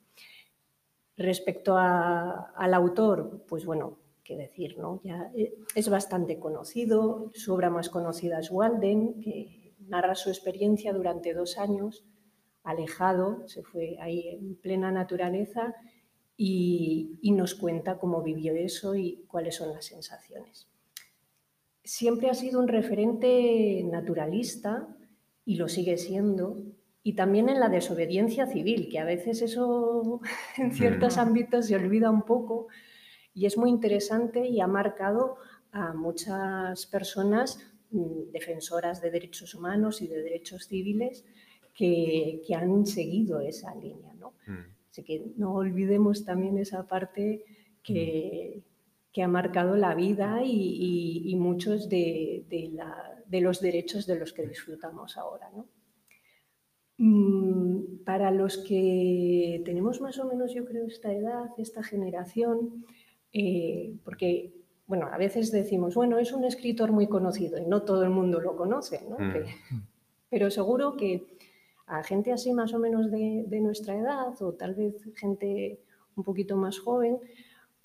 Respecto 1.17 1.77
al 1.77 2.73
autor, 2.73 3.45
pues 3.47 3.65
bueno, 3.65 3.99
qué 4.23 4.35
decir, 4.35 4.77
¿no? 4.77 4.99
Ya 5.03 5.31
eh, 5.35 5.53
es 5.75 5.87
bastante 5.87 6.39
conocido, 6.39 7.31
su 7.33 7.53
obra 7.53 7.69
más 7.69 7.89
conocida 7.89 8.39
es 8.39 8.51
Walden, 8.51 9.21
que 9.21 9.75
narra 9.87 10.15
su 10.15 10.29
experiencia 10.29 10.91
durante 10.91 11.33
dos 11.33 11.57
años, 11.57 12.03
alejado, 12.63 13.47
se 13.47 13.61
fue 13.61 13.97
ahí 14.01 14.27
en 14.27 14.55
plena 14.55 14.91
naturaleza 14.91 15.75
y, 16.35 17.19
y 17.21 17.31
nos 17.31 17.53
cuenta 17.55 17.99
cómo 17.99 18.23
vivió 18.23 18.55
eso 18.55 18.95
y 18.95 19.23
cuáles 19.27 19.55
son 19.55 19.71
las 19.71 19.85
sensaciones. 19.85 20.67
Siempre 21.83 22.31
ha 22.31 22.33
sido 22.33 22.59
un 22.59 22.67
referente 22.67 23.83
naturalista, 23.85 24.87
y 25.45 25.55
lo 25.55 25.67
sigue 25.67 25.97
siendo. 25.97 26.61
Y 27.03 27.13
también 27.13 27.49
en 27.49 27.59
la 27.59 27.69
desobediencia 27.69 28.47
civil, 28.47 28.89
que 28.89 28.99
a 28.99 29.05
veces 29.05 29.41
eso 29.41 30.21
en 30.57 30.73
ciertos 30.73 31.17
ámbitos 31.17 31.67
se 31.67 31.75
olvida 31.75 32.09
un 32.09 32.23
poco 32.23 32.67
y 33.33 33.45
es 33.45 33.57
muy 33.57 33.69
interesante 33.69 34.47
y 34.47 34.59
ha 34.59 34.67
marcado 34.67 35.37
a 35.71 35.93
muchas 35.93 36.87
personas 36.87 37.59
mm, 37.91 38.31
defensoras 38.31 39.01
de 39.01 39.11
derechos 39.11 39.53
humanos 39.53 40.01
y 40.01 40.07
de 40.07 40.21
derechos 40.21 40.67
civiles 40.67 41.25
que, 41.73 42.41
que 42.47 42.55
han 42.55 42.85
seguido 42.85 43.41
esa 43.41 43.75
línea. 43.75 44.13
¿no? 44.13 44.33
Mm. 44.47 44.75
Así 44.89 45.03
que 45.03 45.25
no 45.35 45.53
olvidemos 45.53 46.23
también 46.23 46.57
esa 46.57 46.87
parte 46.87 47.43
que, 47.83 48.63
mm. 48.63 48.74
Que 49.15 49.23
ha 49.23 49.29
marcado 49.29 49.77
la 49.77 49.95
vida 49.95 50.41
y, 50.43 51.21
y, 51.23 51.35
muchos 51.37 51.87
de, 51.87 52.43
de, 52.49 52.69
la, 52.73 53.23
de 53.25 53.39
los 53.39 53.61
derechos 53.61 54.05
de 54.05 54.19
los 54.19 54.33
que 54.33 54.45
disfrutamos 54.45 55.15
ahora. 55.15 55.49
Mm, 56.97 58.03
para 58.03 58.29
los 58.31 58.57
que 58.57 59.61
tenemos 59.63 60.01
más 60.01 60.19
o 60.19 60.25
menos, 60.25 60.53
yo 60.53 60.65
creo, 60.65 60.85
esta 60.85 61.13
edad, 61.13 61.45
esta 61.57 61.81
generación, 61.81 62.83
eh, 63.31 63.95
porque, 64.03 64.53
bueno, 64.85 65.07
a 65.09 65.17
veces 65.17 65.49
decimos, 65.49 65.95
bueno, 65.95 66.19
es 66.19 66.33
un 66.33 66.43
escritor 66.43 66.91
muy 66.91 67.07
conocido 67.07 67.57
y 67.57 67.65
no 67.65 67.83
todo 67.83 68.03
el 68.03 68.09
mundo 68.09 68.41
lo 68.41 68.57
conoce, 68.57 68.99
mm. 68.99 69.77
pero 70.29 70.51
seguro 70.51 70.97
que 70.97 71.25
a 71.87 72.03
gente 72.03 72.33
así 72.33 72.51
más 72.51 72.73
o 72.73 72.79
menos 72.79 73.09
de, 73.09 73.45
de, 73.47 73.61
nuestra 73.61 73.97
edad 73.97 74.41
o 74.41 74.55
tal 74.55 74.75
vez 74.75 74.93
gente 75.15 75.79
un 76.17 76.25
poquito 76.25 76.57
más 76.57 76.79
joven, 76.79 77.17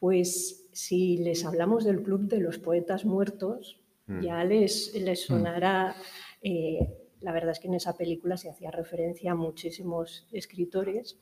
pues 0.01 0.60
si 0.73 1.18
les 1.18 1.45
hablamos 1.45 1.85
del 1.85 2.03
Club 2.03 2.29
de 2.29 2.41
los 2.41 2.59
Poetas 2.59 3.05
Muertos, 3.05 3.81
Mm. 4.11 4.21
ya 4.23 4.45
les, 4.45 4.95
les 4.95 5.23
mm. 5.23 5.27
sonará. 5.27 5.95
Eh, 6.43 6.79
la 7.21 7.33
verdad 7.33 7.53
es 7.53 7.61
que 7.61 7.68
en 7.68 7.75
esa 7.75 7.97
película 7.97 8.37
se 8.37 8.51
hacía 8.51 8.71
referencia 8.71 9.33
a 9.33 9.35
muchísimos 9.35 10.27
escritores 10.33 11.18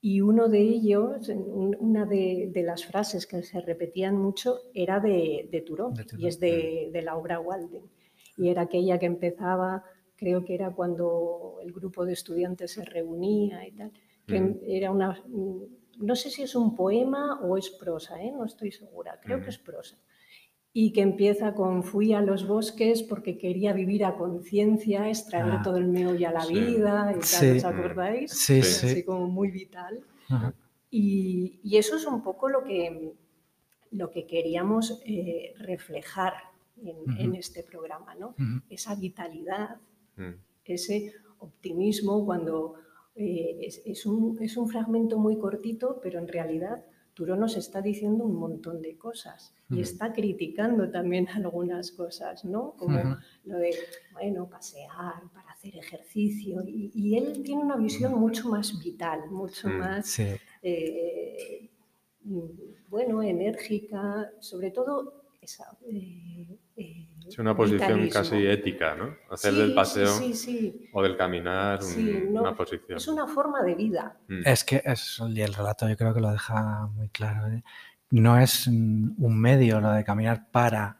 y 0.00 0.20
uno 0.20 0.48
de 0.48 0.60
ellos, 0.60 1.28
una 1.28 2.06
de, 2.06 2.50
las 2.64 2.84
frases 2.84 3.26
que 3.26 3.42
se 3.42 3.60
repetían 3.60 4.16
mucho 4.16 4.58
era 4.74 4.98
de, 4.98 5.48
de 5.50 5.60
Turó, 5.60 5.92
y 6.18 6.26
es 6.26 6.40
de, 6.40 6.90
de, 6.92 7.02
la 7.02 7.16
obra 7.16 7.38
Walden. 7.38 7.84
Y 8.36 8.48
era 8.48 8.62
aquella 8.62 8.98
que 8.98 9.06
empezaba, 9.06 9.84
creo 10.16 10.44
que 10.44 10.54
era 10.54 10.70
cuando 10.70 11.58
el 11.62 11.72
grupo 11.72 12.04
de 12.04 12.14
estudiantes 12.14 12.72
se 12.72 12.84
reunía 12.84 13.66
y 13.66 13.72
tal, 13.72 13.92
que 14.26 14.60
era 14.66 14.90
una, 14.90 15.22
no 15.98 16.16
sé 16.16 16.30
si 16.30 16.42
es 16.42 16.54
un 16.54 16.74
poema 16.74 17.40
o 17.40 17.56
es 17.56 17.70
prosa, 17.70 18.22
¿eh? 18.22 18.32
no 18.32 18.44
estoy 18.44 18.72
segura, 18.72 19.18
creo 19.22 19.42
que 19.42 19.50
es 19.50 19.58
prosa 19.58 19.98
y 20.74 20.92
que 20.92 21.02
empieza 21.02 21.54
con 21.54 21.82
fui 21.82 22.14
a 22.14 22.22
los 22.22 22.46
bosques 22.46 23.02
porque 23.02 23.36
quería 23.36 23.72
vivir 23.72 24.04
a 24.04 24.16
conciencia, 24.16 25.08
extraer 25.08 25.52
ah, 25.58 25.62
todo 25.62 25.76
el 25.76 25.86
meollo 25.86 26.28
a 26.28 26.32
la 26.32 26.46
vida, 26.46 27.14
y 27.14 27.20
tal, 27.20 27.56
¿os 27.56 27.64
acordáis? 27.64 28.32
Sí, 28.32 28.62
sí. 28.62 28.86
Así 28.86 29.04
como 29.04 29.26
muy 29.26 29.50
vital. 29.50 30.00
Y, 30.90 31.60
y, 31.62 31.76
eso 31.76 31.96
es 31.96 32.06
un 32.06 32.22
poco 32.22 32.48
lo 32.48 32.64
que, 32.64 33.12
lo 33.90 34.10
que 34.10 34.26
queríamos 34.26 35.02
eh, 35.04 35.52
reflejar 35.58 36.34
en, 36.82 37.18
en, 37.18 37.34
este 37.34 37.62
programa, 37.62 38.14
¿no? 38.14 38.34
Esa 38.70 38.94
vitalidad, 38.94 39.76
mm. 40.16 40.32
ese 40.64 41.12
optimismo 41.38 42.24
cuando 42.24 42.76
eh, 43.14 43.58
es, 43.60 43.82
es, 43.84 44.06
un, 44.06 44.38
es 44.40 44.56
un 44.56 44.68
fragmento 44.68 45.18
muy 45.18 45.38
cortito, 45.38 46.00
pero 46.02 46.18
en 46.18 46.28
realidad 46.28 46.84
Turo 47.14 47.36
nos 47.36 47.58
está 47.58 47.82
diciendo 47.82 48.24
un 48.24 48.36
montón 48.36 48.80
de 48.80 48.96
cosas 48.96 49.54
y 49.68 49.80
está 49.80 50.12
criticando 50.14 50.90
también 50.90 51.28
algunas 51.34 51.92
cosas, 51.92 52.44
¿no? 52.44 52.74
Como 52.78 53.18
lo 53.44 53.58
de, 53.58 53.74
bueno, 54.12 54.48
pasear 54.48 55.22
para 55.34 55.50
hacer 55.50 55.76
ejercicio. 55.76 56.62
Y, 56.66 57.16
él 57.16 57.42
tiene 57.42 57.62
una 57.62 57.76
visión 57.76 58.14
mucho 58.14 58.48
más 58.48 58.82
vital, 58.82 59.30
mucho 59.30 59.68
mm, 59.68 59.72
más, 59.72 60.18
eh, 60.62 61.70
bueno, 62.88 63.22
enérgica, 63.22 64.30
sobre 64.40 64.70
todo 64.70 65.24
esa... 65.40 65.64
Eh, 65.86 66.58
eh, 67.32 67.34
es 67.34 67.38
una 67.38 67.56
posición 67.56 68.08
casi 68.08 68.46
ética, 68.46 68.94
¿no? 68.94 69.16
Hacer 69.30 69.54
del 69.54 69.74
paseo 69.74 70.12
o 70.92 71.02
del 71.02 71.16
caminar 71.16 71.80
una 72.28 72.54
posición. 72.54 72.98
Es 72.98 73.08
una 73.08 73.26
forma 73.26 73.62
de 73.62 73.74
vida. 73.74 74.18
Mm. 74.28 74.42
Es 74.46 74.64
que 74.64 74.82
es, 74.84 75.20
y 75.28 75.40
el 75.40 75.54
relato 75.54 75.88
yo 75.88 75.96
creo 75.96 76.14
que 76.14 76.20
lo 76.20 76.30
deja 76.30 76.86
muy 76.94 77.08
claro 77.08 77.46
no 78.12 78.38
es 78.38 78.66
un 78.66 79.40
medio 79.40 79.80
lo 79.80 79.90
de 79.92 80.04
caminar 80.04 80.50
para, 80.50 80.98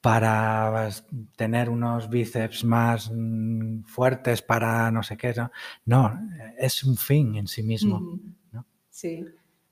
para 0.00 0.90
tener 1.36 1.70
unos 1.70 2.08
bíceps 2.08 2.64
más 2.64 3.10
mm, 3.12 3.84
fuertes, 3.84 4.42
para 4.42 4.90
no 4.90 5.02
sé 5.02 5.16
qué. 5.16 5.34
No, 5.86 6.20
es 6.58 6.84
un 6.84 6.96
fin 6.96 7.36
en 7.36 7.46
sí 7.46 7.62
mismo. 7.62 8.20
Sí, 8.90 9.24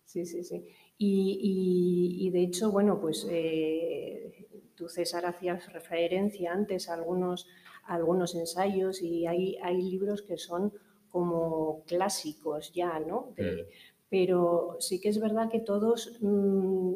sí, 0.04 0.24
sí, 0.24 0.42
sí. 0.42 0.64
Y, 0.96 2.30
de 2.32 2.42
hecho, 2.42 2.72
bueno, 2.72 2.98
pues 2.98 3.26
eh, 3.30 4.47
tú 4.78 4.88
César 4.88 5.26
hacías 5.26 5.70
referencia 5.72 6.52
antes 6.52 6.88
a 6.88 6.94
algunos, 6.94 7.48
algunos 7.84 8.34
ensayos 8.36 9.02
y 9.02 9.26
hay, 9.26 9.56
hay 9.62 9.82
libros 9.82 10.22
que 10.22 10.38
son 10.38 10.72
como 11.10 11.82
clásicos 11.86 12.72
ya, 12.72 13.00
¿no? 13.00 13.34
Mm. 13.36 13.66
Pero 14.08 14.76
sí 14.78 15.00
que 15.00 15.08
es 15.08 15.20
verdad 15.20 15.50
que 15.50 15.60
todos, 15.60 16.18
mm, 16.20 16.94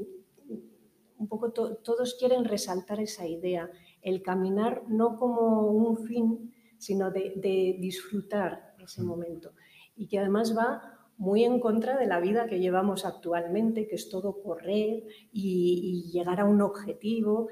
un 1.18 1.28
poco 1.28 1.52
todos 1.52 2.14
quieren 2.18 2.44
resaltar 2.44 3.00
esa 3.00 3.26
idea, 3.26 3.70
el 4.00 4.22
caminar 4.22 4.84
no 4.88 5.18
como 5.18 5.66
un 5.66 6.06
fin, 6.06 6.54
sino 6.78 7.10
de, 7.10 7.76
disfrutar 7.80 8.74
ese 8.82 9.02
mm. 9.02 9.06
momento. 9.06 9.52
Y 9.96 10.06
que 10.06 10.18
además 10.18 10.56
va 10.56 10.91
muy 11.22 11.44
en 11.44 11.60
contra 11.60 11.96
de 11.96 12.08
la 12.08 12.18
vida 12.18 12.48
que 12.48 12.58
llevamos 12.58 13.04
actualmente, 13.04 13.86
que 13.86 13.94
es 13.94 14.08
todo 14.08 14.42
correr 14.42 15.04
y, 15.30 16.10
llegar 16.12 16.40
a 16.40 16.44
un 16.44 16.60
objetivo. 16.60 17.48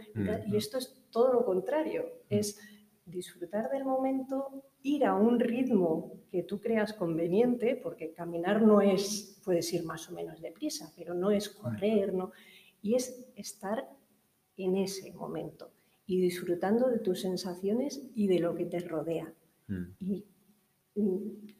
Y 0.48 0.56
esto 0.56 0.76
es 0.78 1.00
todo 1.12 1.32
lo 1.32 1.44
contrario, 1.44 2.06
es 2.28 2.58
disfrutar 3.06 3.70
del 3.70 3.84
momento, 3.84 4.64
ir 4.82 5.04
a 5.04 5.14
un 5.14 5.38
ritmo 5.38 6.14
que 6.32 6.42
tú 6.42 6.60
creas 6.60 6.94
conveniente, 6.94 7.76
porque 7.80 8.12
caminar 8.12 8.60
no 8.60 8.80
es, 8.80 9.40
puedes 9.44 9.72
ir 9.72 9.84
más 9.84 10.10
o 10.10 10.14
menos 10.14 10.40
deprisa, 10.40 10.92
pero 10.96 11.14
no 11.14 11.30
es 11.30 11.48
correr, 11.48 12.12
¿no? 12.12 12.32
Y 12.82 12.96
es 12.96 13.30
estar 13.36 13.88
en 14.56 14.78
ese 14.78 15.12
momento 15.12 15.70
y 16.06 16.20
disfrutando 16.20 16.88
de 16.88 16.98
tus 16.98 17.20
sensaciones 17.20 18.02
y 18.16 18.26
de 18.26 18.40
lo 18.40 18.56
que 18.56 18.64
te 18.64 18.80
rodea. 18.80 19.32
Mm. 19.68 19.84
Y 20.00 20.24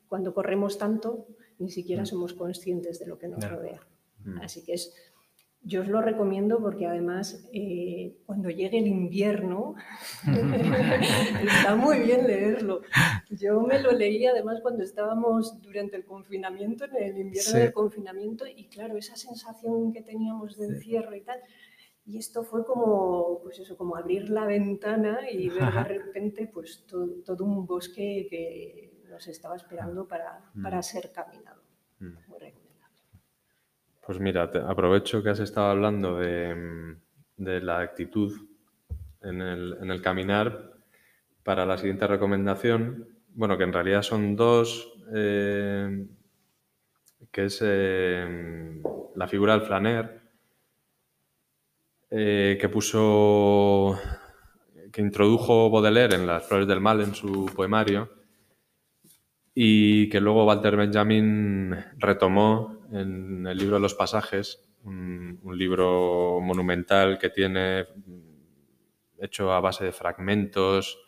cuando 0.08 0.34
corremos 0.34 0.76
tanto, 0.76 1.28
ni 1.60 1.70
siquiera 1.70 2.02
mm. 2.02 2.06
somos 2.06 2.34
conscientes 2.34 2.98
de 2.98 3.06
lo 3.06 3.18
que 3.18 3.28
nos 3.28 3.48
rodea. 3.48 3.80
Mm. 4.24 4.40
Así 4.40 4.64
que 4.64 4.74
es 4.74 4.92
yo 5.62 5.82
os 5.82 5.88
lo 5.88 6.00
recomiendo 6.00 6.58
porque 6.58 6.86
además 6.86 7.46
eh, 7.52 8.16
cuando 8.24 8.48
llegue 8.48 8.78
el 8.78 8.86
invierno 8.86 9.74
está 11.46 11.76
muy 11.76 11.98
bien 12.00 12.26
leerlo. 12.26 12.80
Yo 13.28 13.60
me 13.60 13.78
lo 13.80 13.92
leí 13.92 14.24
además 14.24 14.60
cuando 14.62 14.82
estábamos 14.82 15.60
durante 15.60 15.96
el 15.96 16.04
confinamiento, 16.04 16.86
en 16.86 16.96
el 16.96 17.18
invierno 17.18 17.58
del 17.58 17.72
confinamiento, 17.74 18.46
y 18.46 18.68
claro, 18.68 18.96
esa 18.96 19.16
sensación 19.16 19.92
que 19.92 20.00
teníamos 20.00 20.56
de 20.56 20.66
encierro 20.66 21.14
y 21.14 21.20
tal. 21.20 21.40
Y 22.06 22.16
esto 22.16 22.42
fue 22.42 22.64
como, 22.64 23.40
pues 23.42 23.58
eso, 23.58 23.76
como 23.76 23.96
abrir 23.96 24.30
la 24.30 24.46
ventana 24.46 25.30
y 25.30 25.50
ver 25.50 25.72
de 25.72 25.84
repente 25.84 26.50
pues 26.52 26.86
todo, 26.86 27.44
un 27.44 27.66
bosque 27.66 28.26
que 28.30 28.90
nos 29.10 29.26
estaba 29.26 29.56
esperando 29.56 30.06
para, 30.06 30.40
para 30.62 30.78
mm. 30.78 30.82
ser 30.82 31.12
caminado. 31.12 31.60
Mm. 31.98 32.14
Pues 34.06 34.18
mira, 34.18 34.50
aprovecho 34.66 35.22
que 35.22 35.30
has 35.30 35.38
estado 35.38 35.68
hablando 35.68 36.18
de, 36.18 36.96
la 37.36 37.78
actitud 37.78 38.32
en 39.22 39.40
el, 39.40 40.02
caminar 40.02 40.72
para 41.44 41.64
la 41.66 41.78
siguiente 41.78 42.06
recomendación. 42.06 43.06
Bueno, 43.34 43.56
que 43.56 43.64
en 43.64 43.72
realidad 43.72 44.02
son 44.02 44.34
dos, 44.34 44.92
eh, 45.14 46.06
que 47.30 47.44
es 47.44 47.60
eh, 47.62 48.82
la 49.14 49.28
figura 49.28 49.52
del 49.52 49.66
flaner, 49.66 50.22
eh, 52.10 52.58
que 52.60 52.68
puso, 52.68 53.96
que 54.90 55.02
introdujo 55.02 55.70
Baudelaire 55.70 56.16
en 56.16 56.26
Las 56.26 56.48
Flores 56.48 56.66
del 56.66 56.80
Mal 56.80 57.00
en 57.00 57.14
su 57.14 57.46
poemario 57.54 58.19
y 59.62 60.08
que 60.08 60.22
luego 60.22 60.46
Walter 60.46 60.74
Benjamin 60.74 61.76
retomó 61.98 62.80
en 62.92 63.46
el 63.46 63.58
libro 63.58 63.74
de 63.76 63.82
los 63.82 63.92
pasajes, 63.92 64.66
un, 64.84 65.38
libro 65.52 66.40
monumental 66.40 67.18
que 67.18 67.28
tiene 67.28 67.86
hecho 69.18 69.52
a 69.52 69.60
base 69.60 69.84
de 69.84 69.92
fragmentos 69.92 70.98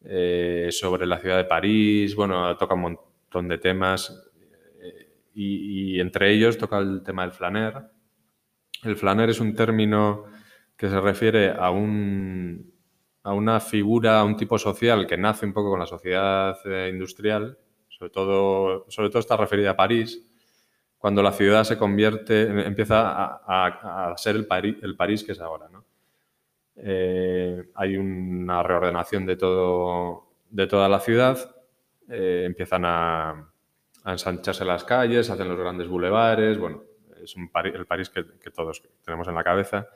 eh, 0.00 0.70
sobre 0.72 1.06
la 1.06 1.20
ciudad 1.20 1.36
de 1.36 1.44
París, 1.44 2.16
bueno, 2.16 2.56
toca 2.56 2.74
un 2.74 2.80
montón 2.80 3.46
de 3.46 3.58
temas 3.58 4.28
eh, 4.82 5.14
y, 5.32 6.00
entre 6.00 6.32
ellos 6.32 6.58
toca 6.58 6.78
el 6.78 7.04
tema 7.04 7.22
del 7.22 7.30
flaner. 7.30 7.74
El 8.82 8.96
flaner 8.96 9.30
es 9.30 9.38
un 9.38 9.54
término 9.54 10.24
que 10.76 10.88
se 10.88 11.00
refiere 11.00 11.50
a, 11.50 11.70
un, 11.70 12.75
a 13.26 13.32
una 13.32 13.58
figura, 13.58 14.20
a 14.20 14.24
un 14.24 14.36
tipo 14.36 14.56
social 14.56 15.04
que 15.04 15.16
nace 15.16 15.46
un 15.46 15.52
poco 15.52 15.70
con 15.70 15.80
la 15.80 15.86
sociedad 15.86 16.56
eh, 16.64 16.90
industrial, 16.92 17.58
sobre 17.88 18.10
todo, 18.12 18.86
sobre 18.88 19.08
todo 19.08 19.18
está 19.18 19.36
referida 19.36 19.70
a 19.70 19.76
París, 19.76 20.22
cuando 20.96 21.24
la 21.24 21.32
ciudad 21.32 21.64
se 21.64 21.76
convierte, 21.76 22.42
empieza 22.64 23.00
a, 23.44 24.14
ser 24.16 24.36
el, 24.36 24.46
el, 24.80 24.96
París 24.96 25.24
que 25.24 25.32
es 25.32 25.40
ahora. 25.40 25.68
Eh, 26.76 27.70
hay 27.74 27.96
una 27.96 28.62
reordenación 28.62 29.26
de, 29.26 29.34
todo, 29.34 30.28
de 30.48 30.68
toda 30.68 30.88
la 30.88 31.00
ciudad, 31.00 31.52
eh, 32.08 32.44
empiezan 32.46 32.84
a, 32.84 33.52
ensancharse 34.04 34.64
las 34.64 34.84
calles, 34.84 35.30
hacen 35.30 35.48
los 35.48 35.58
grandes 35.58 35.88
bulevares, 35.88 36.58
bueno, 36.58 36.84
es 37.20 37.34
un 37.34 37.50
el 37.52 37.86
París 37.86 38.08
que, 38.08 38.22
todos 38.54 38.84
tenemos 39.04 39.26
en 39.26 39.34
la 39.34 39.42
cabeza. 39.42 39.88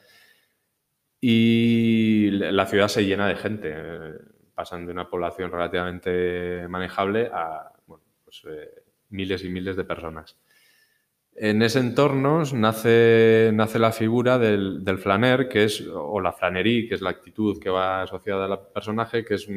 Y 1.21 2.31
la 2.31 2.67
ciudad 2.67 2.89
se 2.89 3.05
llena 3.05 3.29
de 3.29 3.37
gente, 3.37 3.73
eh, 3.75 4.13
pasan 4.55 4.87
de 4.87 4.93
una 4.93 5.09
población 5.09 5.51
relativamente 5.51 6.67
manejable 6.69 7.31
a 7.33 7.73
pues, 7.87 8.43
miles 9.11 9.45
y 9.45 9.49
miles 9.49 9.77
de 9.77 9.85
personas. 9.85 10.37
En 11.35 11.63
ese 11.63 11.79
entorno 11.79 12.43
nace, 12.55 13.51
nace 13.55 13.79
la 13.79 13.93
figura 13.93 14.39
del, 14.39 14.99
flaner, 14.99 15.49
que 15.49 15.65
es, 15.65 15.87
o 15.91 16.21
la 16.21 16.33
flanería, 16.33 16.89
que 16.89 16.95
es 16.95 17.01
la 17.01 17.11
actitud 17.11 17.59
que 17.59 17.71
va 17.71 18.03
asociada 18.03 18.47
al 18.47 18.61
personaje, 18.75 19.25
que 19.25 19.35
es 19.35 19.49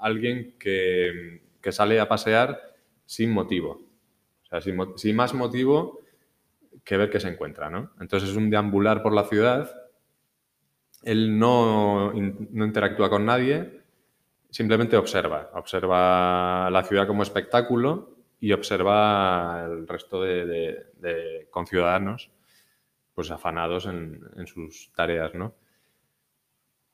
alguien 0.00 0.54
que, 0.58 1.42
sale 1.70 2.00
a 2.00 2.08
pasear 2.08 2.60
sin 3.04 3.30
motivo. 3.30 3.82
O 4.42 4.46
sea, 4.46 4.60
sin, 4.60 5.16
más 5.16 5.34
motivo 5.34 6.00
que 6.84 6.96
ver 6.96 7.10
qué 7.10 7.20
se 7.20 7.28
encuentra, 7.28 7.68
¿no? 7.68 7.90
Entonces 8.00 8.30
es 8.30 8.36
un 8.36 8.48
deambular 8.48 9.02
por 9.02 9.12
la 9.12 9.24
ciudad. 9.24 9.70
Él 11.02 11.38
no, 11.38 12.12
interactúa 12.14 13.10
con 13.10 13.24
nadie, 13.24 13.82
simplemente 14.50 14.96
observa. 14.96 15.50
Observa 15.54 16.70
la 16.70 16.84
ciudad 16.84 17.06
como 17.06 17.22
espectáculo 17.22 18.16
y 18.38 18.52
observa 18.52 19.64
el 19.66 19.86
resto 19.86 20.22
de, 20.22 21.48
conciudadanos 21.50 22.30
pues 23.14 23.30
afanados 23.30 23.86
en, 23.86 24.46
sus 24.46 24.90
tareas, 24.94 25.34
¿no? 25.34 25.54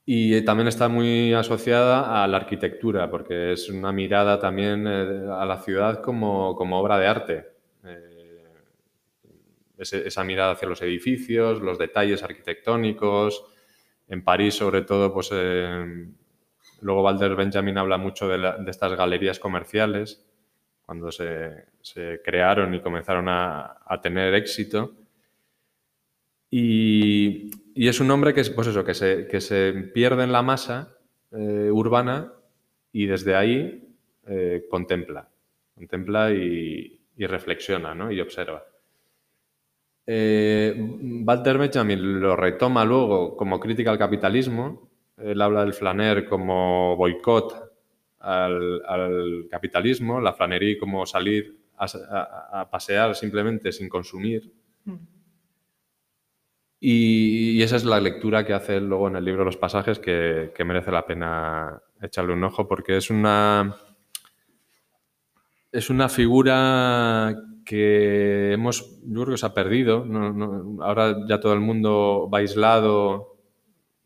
Y 0.04 0.40
también 0.42 0.68
está 0.68 0.88
muy 0.88 1.34
asociada 1.34 2.24
a 2.24 2.26
la 2.26 2.38
arquitectura, 2.38 3.10
porque 3.10 3.52
es 3.52 3.68
una 3.68 3.92
mirada 3.92 4.38
también 4.40 4.86
eh, 4.86 5.28
a 5.30 5.44
la 5.44 5.58
ciudad 5.58 6.00
como, 6.02 6.56
obra 6.56 6.98
de 6.98 7.06
arte. 7.06 7.46
Eh, 7.84 8.44
esa 9.78 10.24
mirada 10.24 10.52
hacia 10.52 10.66
los 10.68 10.82
edificios, 10.82 11.60
los 11.60 11.78
detalles 11.78 12.22
arquitectónicos. 12.22 13.44
En 14.08 14.24
París, 14.24 14.54
sobre 14.54 14.82
todo, 14.82 15.12
pues 15.12 15.30
eh, 15.32 16.06
luego 16.80 17.02
Walter 17.02 17.34
Benjamin 17.34 17.76
habla 17.78 17.98
mucho 17.98 18.28
de, 18.28 18.70
estas 18.70 18.94
galerías 18.94 19.38
comerciales, 19.38 20.24
cuando 20.86 21.12
se, 21.12 21.66
crearon 22.24 22.74
y 22.74 22.80
comenzaron 22.80 23.28
a, 23.28 24.00
tener 24.02 24.34
éxito. 24.34 24.94
Y, 26.50 27.50
es 27.74 28.00
un 28.00 28.10
hombre 28.10 28.32
que, 28.32 28.42
pues 28.44 28.66
eso, 28.68 28.84
que, 28.84 28.94
se, 28.94 29.72
pierde 29.92 30.24
en 30.24 30.32
la 30.32 30.42
masa 30.42 30.96
eh, 31.30 31.70
urbana 31.70 32.32
y 32.92 33.06
desde 33.06 33.36
ahí 33.36 33.94
eh, 34.26 34.66
contempla, 34.70 35.28
contempla 35.74 36.32
y, 36.32 36.94
reflexiona 37.18 37.94
¿no? 37.94 38.10
y 38.12 38.20
observa. 38.20 38.64
Eh, 40.10 40.74
Walter 41.22 41.58
Benjamin 41.58 42.20
lo 42.20 42.34
retoma 42.34 42.82
luego 42.82 43.36
como 43.36 43.60
crítica 43.60 43.90
al 43.90 43.98
capitalismo. 43.98 44.88
Él 45.18 45.42
habla 45.42 45.60
del 45.60 45.74
flaner 45.74 46.24
como 46.24 46.96
boicot 46.96 47.74
al, 48.20 49.46
capitalismo, 49.50 50.18
la 50.18 50.32
flanería 50.32 50.78
como 50.80 51.04
salir 51.04 51.58
a, 51.76 52.66
pasear 52.70 53.14
simplemente 53.14 53.70
sin 53.70 53.90
consumir. 53.90 54.50
Mm. 54.86 54.94
Y, 56.80 57.60
esa 57.60 57.76
es 57.76 57.84
la 57.84 58.00
lectura 58.00 58.46
que 58.46 58.54
hace 58.54 58.80
luego 58.80 59.08
en 59.08 59.16
el 59.16 59.24
libro 59.26 59.44
Los 59.44 59.58
pasajes 59.58 59.98
que, 59.98 60.54
merece 60.64 60.90
la 60.90 61.04
pena 61.04 61.82
echarle 62.00 62.32
un 62.32 62.44
ojo 62.44 62.66
porque 62.66 62.96
es 62.96 63.10
una, 63.10 63.76
es 65.70 65.90
una 65.90 66.08
figura 66.08 67.34
que 67.68 68.54
hemos, 68.54 68.98
yo 69.02 69.24
creo 69.24 69.34
que 69.34 69.36
se 69.36 69.44
ha 69.44 69.52
perdido. 69.52 70.02
ahora 70.80 71.14
ya 71.28 71.38
todo 71.38 71.52
el 71.52 71.60
mundo 71.60 72.26
va 72.32 72.38
aislado 72.38 73.36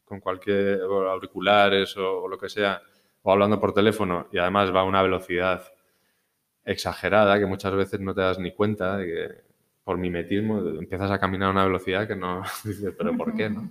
con 0.05 0.19
cualquier 0.19 0.81
auriculares 0.81 1.97
o 1.97 2.27
lo 2.27 2.37
que 2.37 2.49
sea 2.49 2.83
o 3.23 3.31
hablando 3.31 3.61
por 3.61 3.73
teléfono 3.73 4.27
y 4.33 4.39
además 4.39 4.75
va 4.75 4.81
a 4.81 4.85
una 4.85 5.01
velocidad 5.01 5.63
exagerada 6.65 7.39
que 7.39 7.47
muchas 7.47 7.73
veces 7.77 8.01
no 8.01 8.13
te 8.13 8.23
das 8.23 8.41
ni 8.41 8.51
cuenta 8.51 8.97
de 8.97 9.07
que 9.07 9.29
por 9.85 9.97
mimetismo 9.97 10.59
empiezas 10.59 11.13
a 11.13 11.21
caminar 11.21 11.51
a 11.51 11.53
una 11.53 11.65
velocidad 11.65 12.09
que 12.09 12.17
no 12.17 12.43
dices, 12.65 12.93
pero 12.99 13.17
¿por 13.17 13.33
qué? 13.37 13.49
No? 13.49 13.71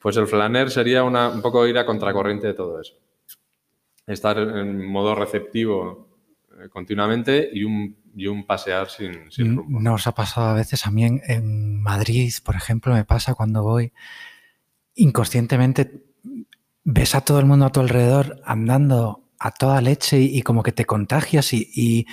Pues 0.00 0.16
el 0.16 0.28
flaner 0.28 0.70
sería 0.70 1.02
una, 1.02 1.28
un 1.28 1.42
poco 1.42 1.66
ir 1.66 1.76
a 1.76 1.84
contracorriente 1.84 2.46
de 2.46 2.54
todo 2.54 2.80
eso. 2.80 2.94
Estar 4.06 4.38
en 4.38 4.86
modo 4.86 5.16
receptivo 5.16 6.11
continuamente 6.70 7.48
y 7.52 7.64
un, 7.64 7.96
y 8.14 8.26
un 8.26 8.46
pasear 8.46 8.88
sin, 8.90 9.30
sin 9.30 9.56
rumbo. 9.56 9.80
Nos 9.80 10.06
ha 10.06 10.12
pasado 10.14 10.48
a 10.48 10.54
veces 10.54 10.86
a 10.86 10.90
mí 10.90 11.04
en, 11.04 11.80
Madrid, 11.82 12.32
por 12.44 12.54
ejemplo, 12.56 12.94
me 12.94 13.04
pasa 13.04 13.34
cuando 13.34 13.62
voy 13.62 13.92
inconscientemente 14.94 16.04
ves 16.84 17.14
a 17.14 17.22
todo 17.22 17.38
el 17.40 17.46
mundo 17.46 17.66
a 17.66 17.72
tu 17.72 17.80
alrededor 17.80 18.40
andando 18.44 19.28
a 19.38 19.50
toda 19.50 19.80
leche 19.80 20.20
y, 20.20 20.36
y 20.38 20.42
como 20.42 20.62
que 20.62 20.72
te 20.72 20.84
contagias 20.84 21.52
y, 21.52 21.68
y- 21.74 22.06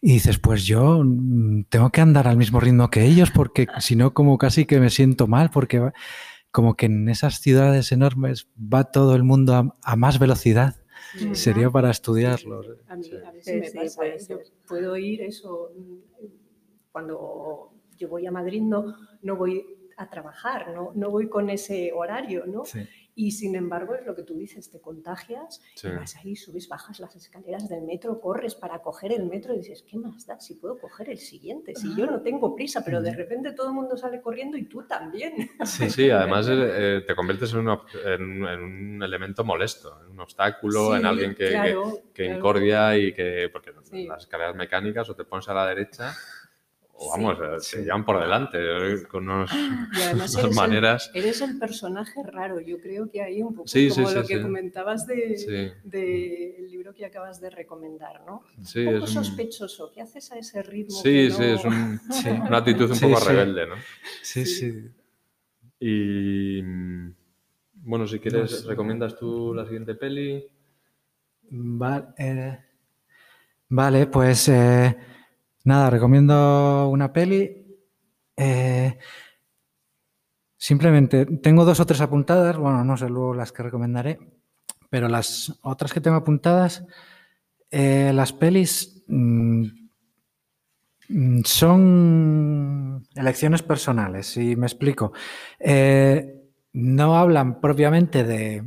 y 0.00 0.12
dices, 0.12 0.38
pues 0.38 0.64
yo 0.64 1.02
mm, 1.04 1.64
tengo 1.68 1.90
que 1.90 2.00
andar 2.00 2.28
al 2.28 2.36
mismo 2.36 2.60
ritmo 2.60 2.88
que 2.88 3.04
ellos 3.04 3.30
porque 3.32 3.66
si 3.80 3.96
no 3.96 4.14
como 4.14 4.38
casi 4.38 4.64
que 4.64 4.78
me 4.78 4.90
siento 4.90 5.26
mal 5.26 5.50
porque 5.50 5.90
como 6.52 6.76
que 6.76 6.86
en 6.86 7.08
esas 7.08 7.40
ciudades 7.40 7.90
enormes 7.92 8.48
va 8.56 8.84
todo 8.84 9.16
el 9.16 9.24
mundo 9.24 9.54
a, 9.56 9.76
a 9.82 9.96
más 9.96 10.18
velocidad. 10.20 10.76
Mm. 11.14 11.34
Sería 11.34 11.70
para 11.70 11.90
estudiarlo. 11.90 12.60
A 12.88 12.96
mí, 12.96 13.04
Sí. 13.04 13.16
a 13.16 13.32
mí 13.32 13.38
sí, 13.42 13.50
Sí, 13.52 13.56
me 13.60 13.68
sí, 13.70 13.78
pasa. 13.78 14.06
¿eh? 14.06 14.18
Yo 14.28 14.38
puedo 14.66 14.96
ir 14.96 15.22
eso. 15.22 15.70
mm, 15.76 15.98
Cuando 16.92 17.72
yo 17.96 18.08
voy 18.08 18.26
a 18.26 18.30
Madrid 18.30 18.62
no, 18.62 18.94
no 19.22 19.36
voy 19.36 19.64
a 19.96 20.08
trabajar, 20.08 20.72
no, 20.74 20.92
no 20.94 21.10
voy 21.10 21.28
con 21.28 21.50
ese 21.50 21.92
horario, 21.92 22.44
¿no? 22.46 22.64
Y 23.20 23.32
sin 23.32 23.56
embargo, 23.56 23.96
es 23.96 24.06
lo 24.06 24.14
que 24.14 24.22
tú 24.22 24.34
dices, 24.34 24.70
te 24.70 24.80
contagias, 24.80 25.60
Sí. 25.74 25.88
y 25.88 25.90
vas 25.90 26.14
ahí, 26.14 26.36
subes, 26.36 26.68
bajas 26.68 27.00
las 27.00 27.16
escaleras 27.16 27.68
del 27.68 27.82
metro, 27.82 28.20
corres 28.20 28.54
para 28.54 28.78
coger 28.80 29.10
el 29.12 29.24
metro 29.24 29.52
y 29.54 29.58
dices, 29.58 29.82
¿qué 29.82 29.96
más 29.98 30.24
da 30.24 30.38
si 30.38 30.54
puedo 30.54 30.78
coger 30.78 31.10
el 31.10 31.18
siguiente? 31.18 31.74
Si 31.74 31.96
yo 31.96 32.06
no 32.06 32.22
tengo 32.22 32.54
prisa, 32.54 32.84
pero 32.84 33.02
de 33.02 33.12
repente 33.12 33.50
todo 33.54 33.70
el 33.70 33.74
mundo 33.74 33.96
sale 33.96 34.20
corriendo 34.20 34.56
y 34.56 34.66
tú 34.66 34.84
también. 34.86 35.32
Sí, 35.66 35.90
sí, 35.90 36.10
además 36.10 36.46
eh, 36.48 37.02
te 37.04 37.16
conviertes 37.16 37.52
en 37.54 37.58
un, 37.58 37.66
ob- 37.66 37.86
en, 38.04 38.46
en 38.46 38.60
un 38.62 39.02
elemento 39.02 39.42
molesto, 39.42 40.00
en 40.04 40.12
un 40.12 40.20
obstáculo, 40.20 40.94
en 40.96 41.04
alguien 41.04 41.34
que, 41.34 41.44
que- 41.46 41.50
claro, 41.50 41.98
que 42.14 42.22
claro. 42.24 42.38
incordia 42.38 42.96
y 42.98 43.12
que. 43.12 43.48
Porque 43.52 43.72
Sí. 43.82 44.06
las 44.06 44.22
escaleras 44.22 44.54
mecánicas 44.54 45.08
o 45.10 45.16
te 45.16 45.24
pones 45.24 45.48
a 45.48 45.54
la 45.54 45.66
derecha 45.66 46.14
o 47.00 47.04
Sí, 47.14 47.22
vamos, 47.22 47.38
eh, 47.40 47.76
te 47.76 47.82
llevan 47.84 48.04
por 48.04 48.20
delante 48.20 48.58
eh, 48.60 49.02
con 49.06 49.28
unos, 49.28 49.50
además 49.94 50.34
unas 50.34 50.44
eres 50.44 50.44
el- 50.50 50.54
maneras. 50.54 51.10
Eres 51.14 51.40
el 51.42 51.58
personaje 51.58 52.20
raro, 52.24 52.60
yo 52.60 52.80
creo 52.80 53.08
que 53.08 53.22
hay 53.22 53.40
un 53.40 53.54
poco 53.54 53.68
Sí, 53.68 53.88
sí, 53.88 53.94
como 54.02 54.08
sí, 54.08 54.14
lo 54.16 54.22
que 54.26 54.36
sí. 54.36 54.42
comentabas 54.42 55.06
de, 55.06 55.38
Sí. 55.38 55.72
del 55.88 56.68
libro 56.68 56.92
que 56.92 57.06
acabas 57.06 57.40
de 57.40 57.50
recomendar, 57.50 58.22
¿no? 58.26 58.42
Sí, 58.64 58.80
un 58.80 58.94
poco 58.94 59.04
es 59.04 59.16
un- 59.16 59.24
sospechoso, 59.24 59.92
¿qué 59.94 60.00
haces 60.02 60.32
a 60.32 60.38
ese 60.38 60.62
ritmo? 60.62 60.96
Sí, 60.96 61.12
que 61.12 61.30
sí, 61.30 61.38
no- 61.38 61.44
es 61.44 61.64
un- 61.64 62.00
Sí. 62.10 62.28
una 62.30 62.56
actitud 62.58 62.90
un 62.90 62.96
Sí, 62.96 63.06
poco 63.06 63.20
sí. 63.20 63.28
rebelde, 63.28 63.66
¿no? 63.68 63.74
Sí, 64.22 64.44
Sí. 64.44 64.72
sí. 64.72 64.90
Y 65.80 66.62
mm, 66.62 67.14
bueno, 67.74 68.08
si 68.08 68.18
quieres, 68.18 68.40
No 68.50 68.58
sé. 68.58 68.66
¿recomiendas 68.66 69.16
tú 69.16 69.54
la 69.54 69.64
siguiente 69.64 69.94
peli? 69.94 70.44
Va- 71.52 72.12
eh, 72.18 72.58
vale, 73.68 74.06
pues 74.08 74.48
eh, 74.48 74.96
nada, 75.68 75.90
recomiendo 75.90 76.88
una 76.88 77.12
peli. 77.12 77.64
Eh, 78.36 78.98
simplemente 80.56 81.26
tengo 81.26 81.64
dos 81.64 81.78
o 81.78 81.86
tres 81.86 82.00
apuntadas, 82.00 82.56
bueno, 82.56 82.84
no 82.84 82.96
sé 82.96 83.08
luego 83.08 83.34
las 83.34 83.52
que 83.52 83.62
recomendaré, 83.62 84.18
pero 84.90 85.08
las 85.08 85.58
otras 85.62 85.92
que 85.92 86.00
tengo 86.00 86.16
apuntadas, 86.16 86.84
eh, 87.70 88.12
las 88.14 88.32
pelis 88.32 89.04
mm, 89.06 89.64
mm, 91.08 91.40
son 91.44 93.06
elecciones 93.14 93.62
personales, 93.62 94.36
y 94.36 94.56
me 94.56 94.66
explico. 94.66 95.12
Eh, 95.58 96.34
no 96.72 97.16
hablan 97.16 97.60
propiamente 97.60 98.24
de, 98.24 98.64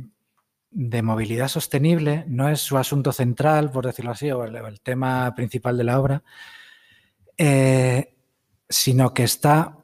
movilidad 1.02 1.48
sostenible, 1.48 2.24
no 2.28 2.48
es 2.48 2.60
su 2.60 2.78
asunto 2.78 3.12
central, 3.12 3.70
por 3.70 3.86
decirlo 3.86 4.12
así, 4.12 4.30
o 4.30 4.44
el 4.44 4.80
tema 4.80 5.34
principal 5.34 5.76
de 5.76 5.84
la 5.84 6.00
obra, 6.00 6.22
eh, 7.38 8.16
sino 8.68 9.14
que 9.14 9.24
está 9.24 9.78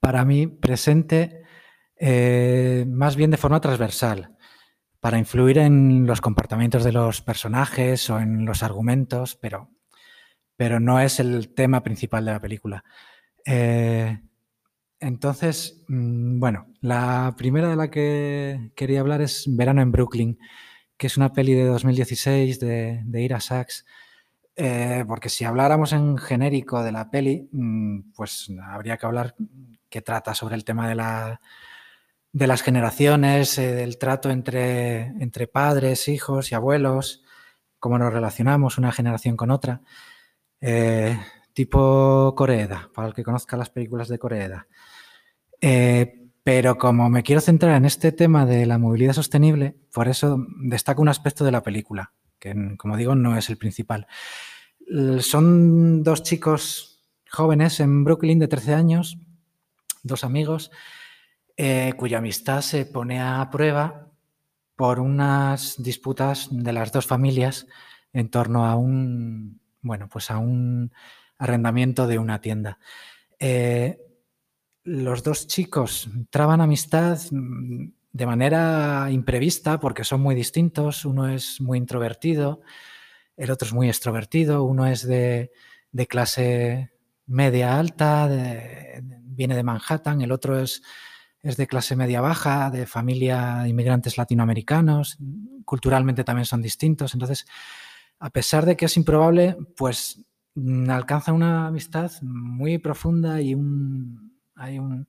para 0.00 0.24
mí 0.24 0.46
presente 0.46 1.42
eh, 2.04 2.84
más 2.88 3.14
bien 3.14 3.30
de 3.30 3.36
forma 3.36 3.60
transversal, 3.60 4.36
para 4.98 5.18
influir 5.18 5.58
en 5.58 6.04
los 6.04 6.20
comportamientos 6.20 6.82
de 6.82 6.90
los 6.90 7.22
personajes 7.22 8.10
o 8.10 8.18
en 8.18 8.44
los 8.44 8.64
argumentos, 8.64 9.36
pero, 9.36 9.70
pero 10.56 10.80
no 10.80 10.98
es 10.98 11.20
el 11.20 11.54
tema 11.54 11.84
principal 11.84 12.24
de 12.24 12.32
la 12.32 12.40
película. 12.40 12.84
Eh, 13.44 14.20
entonces, 14.98 15.84
mm, 15.86 16.40
bueno, 16.40 16.66
la 16.80 17.34
primera 17.38 17.68
de 17.68 17.76
la 17.76 17.88
que 17.88 18.72
quería 18.74 18.98
hablar 18.98 19.22
es 19.22 19.44
Verano 19.46 19.80
en 19.80 19.92
Brooklyn, 19.92 20.38
que 20.96 21.06
es 21.06 21.16
una 21.16 21.32
peli 21.32 21.54
de 21.54 21.66
2016 21.66 22.58
de, 22.58 23.02
de 23.04 23.22
Ira 23.22 23.38
Sachs. 23.38 23.86
Eh, 24.54 25.04
porque 25.08 25.28
si 25.30 25.44
habláramos 25.44 25.92
en 25.92 26.18
genérico 26.18 26.82
de 26.82 26.92
la 26.92 27.10
peli, 27.10 27.48
mm, 27.52 28.12
pues 28.14 28.50
habría 28.62 28.96
que 28.98 29.06
hablar 29.06 29.34
que 29.88 30.02
trata 30.02 30.34
sobre 30.34 30.56
el 30.56 30.64
tema 30.64 30.88
de, 30.88 30.94
la, 30.94 31.40
de 32.32 32.46
las 32.46 32.62
generaciones, 32.62 33.56
eh, 33.58 33.72
del 33.74 33.98
trato 33.98 34.30
entre, 34.30 35.12
padres, 35.52 36.08
hijos 36.08 36.52
y 36.52 36.54
abuelos, 36.54 37.24
cómo 37.78 37.98
nos 37.98 38.12
relacionamos 38.12 38.78
una 38.78 38.92
generación 38.92 39.36
con 39.36 39.50
otra. 39.50 39.82
Eh, 40.60 41.18
tipo 41.54 42.34
Coreeda, 42.36 42.90
para 42.94 43.08
el 43.08 43.14
que 43.14 43.24
conozca 43.24 43.56
las 43.56 43.70
películas 43.70 44.08
de 44.08 44.18
Coreeda. 44.18 44.66
Pero 46.44 46.76
como 46.76 47.08
me 47.08 47.22
quiero 47.22 47.40
centrar 47.40 47.76
en 47.76 47.84
este 47.84 48.10
tema 48.10 48.46
de 48.46 48.66
la 48.66 48.78
movilidad 48.78 49.12
sostenible, 49.12 49.76
por 49.92 50.08
eso 50.08 50.44
destaco 50.60 51.00
un 51.02 51.08
aspecto 51.08 51.44
de 51.44 51.52
la 51.52 51.62
película, 51.62 52.12
que 52.42 52.76
como 52.76 52.96
digo 52.96 53.14
no 53.14 53.36
es 53.36 53.48
el 53.48 53.56
principal. 53.56 54.08
Son 55.20 56.02
dos 56.02 56.24
chicos 56.24 57.00
jóvenes 57.30 57.78
en 57.78 58.02
Brooklyn 58.02 58.40
de 58.40 58.48
13 58.48 58.74
años, 58.74 59.16
dos 60.02 60.24
amigos, 60.24 60.72
eh, 61.56 61.94
cuya 61.96 62.18
amistad 62.18 62.60
se 62.60 62.84
pone 62.84 63.20
a 63.20 63.48
prueba 63.50 64.08
por 64.74 64.98
unas 64.98 65.80
disputas 65.80 66.48
de 66.50 66.72
las 66.72 66.90
dos 66.90 67.06
familias 67.06 67.68
en 68.12 68.28
torno 68.28 68.66
a 68.66 68.74
un, 68.74 69.60
bueno, 69.80 70.08
pues 70.08 70.30
a 70.30 70.38
un 70.38 70.92
arrendamiento 71.38 72.08
de 72.08 72.18
una 72.18 72.40
tienda. 72.40 72.80
Eh, 73.38 74.00
los 74.82 75.22
dos 75.22 75.46
chicos 75.46 76.10
traban 76.30 76.60
amistad 76.60 77.20
mm, 77.30 77.86
de 78.12 78.26
manera 78.26 79.08
imprevista 79.10 79.80
porque 79.80 80.04
son 80.04 80.20
muy 80.20 80.34
distintos. 80.34 81.04
Uno 81.04 81.28
es 81.28 81.60
muy 81.60 81.78
introvertido, 81.78 82.60
el 83.36 83.50
otro 83.50 83.66
es 83.66 83.72
muy 83.74 83.88
extrovertido, 83.88 84.64
uno 84.64 84.86
es 84.86 85.06
de, 85.06 85.50
clase 86.08 86.92
media 87.26 87.78
alta, 87.78 88.28
de- 88.28 89.00
viene 89.22 89.56
de 89.56 89.62
Manhattan, 89.62 90.20
el 90.22 90.32
otro 90.32 90.58
es, 90.58 90.82
es 91.42 91.56
de 91.56 91.66
clase 91.66 91.96
media 91.96 92.20
baja, 92.20 92.70
de 92.70 92.86
familia 92.86 93.60
de 93.62 93.70
inmigrantes 93.70 94.18
latinoamericanos, 94.18 95.18
culturalmente 95.64 96.24
también 96.24 96.46
son 96.46 96.62
distintos. 96.62 97.14
Entonces, 97.14 97.46
a 98.18 98.30
pesar 98.30 98.66
de 98.66 98.76
que 98.76 98.84
es 98.86 98.96
improbable, 98.96 99.56
pues 99.76 100.24
mm, 100.54 100.90
alcanza 100.90 101.32
una 101.32 101.66
amistad 101.68 102.10
muy 102.22 102.78
profunda 102.78 103.40
y 103.40 103.54
un, 103.54 104.38
hay 104.54 104.78
un, 104.78 105.08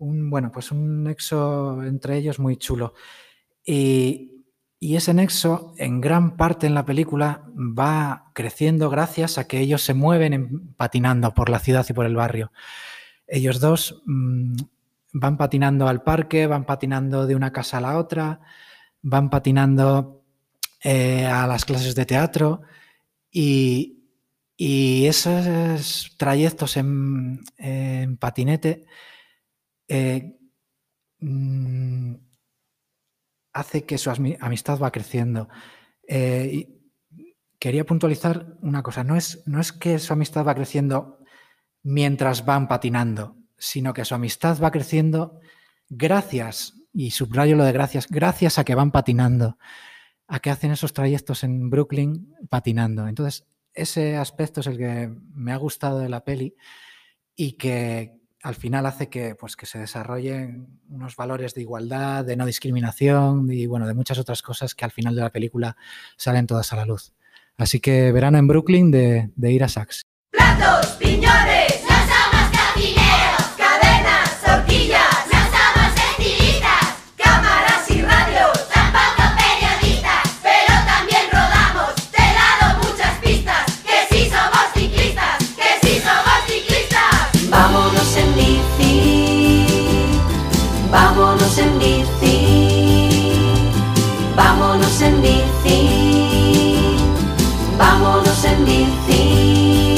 un, 0.00 0.30
bueno, 0.30 0.50
pues 0.50 0.72
un 0.72 1.04
nexo 1.04 1.82
entre 1.84 2.16
ellos 2.16 2.38
muy 2.38 2.56
chulo. 2.56 2.94
Y, 3.64 4.26
ese 4.80 5.12
nexo, 5.14 5.74
en 5.76 6.00
gran 6.00 6.36
parte 6.36 6.66
en 6.66 6.74
la 6.74 6.86
película, 6.86 7.44
va 7.54 8.30
creciendo 8.34 8.88
gracias 8.88 9.36
a 9.38 9.46
que 9.46 9.60
ellos 9.60 9.82
se 9.82 9.94
mueven 9.94 10.32
en- 10.32 10.74
patinando 10.74 11.34
por 11.34 11.50
la 11.50 11.58
ciudad 11.58 11.86
y 11.88 11.92
por 11.92 12.06
el 12.06 12.16
barrio. 12.16 12.50
Ellos 13.26 13.60
dos 13.60 14.02
mm, 14.06 14.56
van 15.12 15.36
patinando 15.36 15.86
al 15.86 16.02
parque, 16.02 16.46
van 16.46 16.64
patinando 16.64 17.26
de 17.26 17.36
una 17.36 17.52
casa 17.52 17.78
a 17.78 17.80
la 17.82 17.98
otra, 17.98 18.40
van 19.02 19.28
patinando 19.30 20.24
eh, 20.82 21.26
a 21.26 21.46
las 21.46 21.64
clases 21.64 21.94
de 21.94 22.06
teatro 22.06 22.62
y, 23.30 23.96
esos 24.62 26.14
trayectos 26.18 26.76
en 26.76 27.40
patinete 28.18 28.84
eh, 29.90 30.38
mm, 31.18 32.14
hace 33.52 33.84
que 33.84 33.98
su 33.98 34.08
amistad 34.08 34.78
va 34.78 34.92
creciendo. 34.92 35.48
Eh, 36.06 36.50
y 36.52 36.80
quería 37.58 37.84
puntualizar 37.84 38.56
una 38.62 38.84
cosa, 38.84 39.02
no 39.02 39.16
es, 39.16 39.42
no 39.46 39.60
es 39.60 39.72
que 39.72 39.98
su 39.98 40.12
amistad 40.12 40.46
va 40.46 40.54
creciendo 40.54 41.18
mientras 41.82 42.44
van 42.44 42.68
patinando, 42.68 43.36
sino 43.58 43.92
que 43.92 44.04
su 44.04 44.14
amistad 44.14 44.62
va 44.62 44.70
creciendo 44.70 45.40
gracias, 45.88 46.74
y 46.92 47.10
subrayo 47.10 47.56
lo 47.56 47.64
de 47.64 47.72
gracias, 47.72 48.06
gracias 48.08 48.58
a 48.58 48.64
que 48.64 48.76
van 48.76 48.92
patinando, 48.92 49.58
a 50.28 50.38
que 50.38 50.50
hacen 50.50 50.70
esos 50.70 50.92
trayectos 50.92 51.42
en 51.42 51.68
Brooklyn 51.68 52.32
patinando. 52.48 53.08
Entonces, 53.08 53.44
ese 53.74 54.16
aspecto 54.16 54.60
es 54.60 54.68
el 54.68 54.78
que 54.78 55.12
me 55.34 55.52
ha 55.52 55.56
gustado 55.56 55.98
de 55.98 56.08
la 56.08 56.24
peli 56.24 56.54
y 57.34 57.52
que 57.52 58.19
al 58.42 58.54
final 58.54 58.86
hace 58.86 59.08
que, 59.08 59.34
pues, 59.34 59.56
que 59.56 59.66
se 59.66 59.78
desarrollen 59.78 60.80
unos 60.88 61.16
valores 61.16 61.54
de 61.54 61.60
igualdad, 61.60 62.24
de 62.24 62.36
no 62.36 62.46
discriminación 62.46 63.50
y 63.50 63.66
bueno, 63.66 63.86
de 63.86 63.94
muchas 63.94 64.18
otras 64.18 64.42
cosas 64.42 64.74
que 64.74 64.84
al 64.84 64.90
final 64.90 65.14
de 65.14 65.22
la 65.22 65.30
película 65.30 65.76
salen 66.16 66.46
todas 66.46 66.72
a 66.72 66.76
la 66.76 66.86
luz. 66.86 67.12
Así 67.56 67.80
que 67.80 68.12
verano 68.12 68.38
en 68.38 68.48
Brooklyn 68.48 68.90
de, 68.90 69.30
de 69.36 69.52
Ira 69.52 69.68
Sachs. 69.68 70.02
Platos, 70.30 70.86
piñones, 70.92 71.59
vamos 98.40 98.44
en 98.44 98.64
bici. 98.64 99.96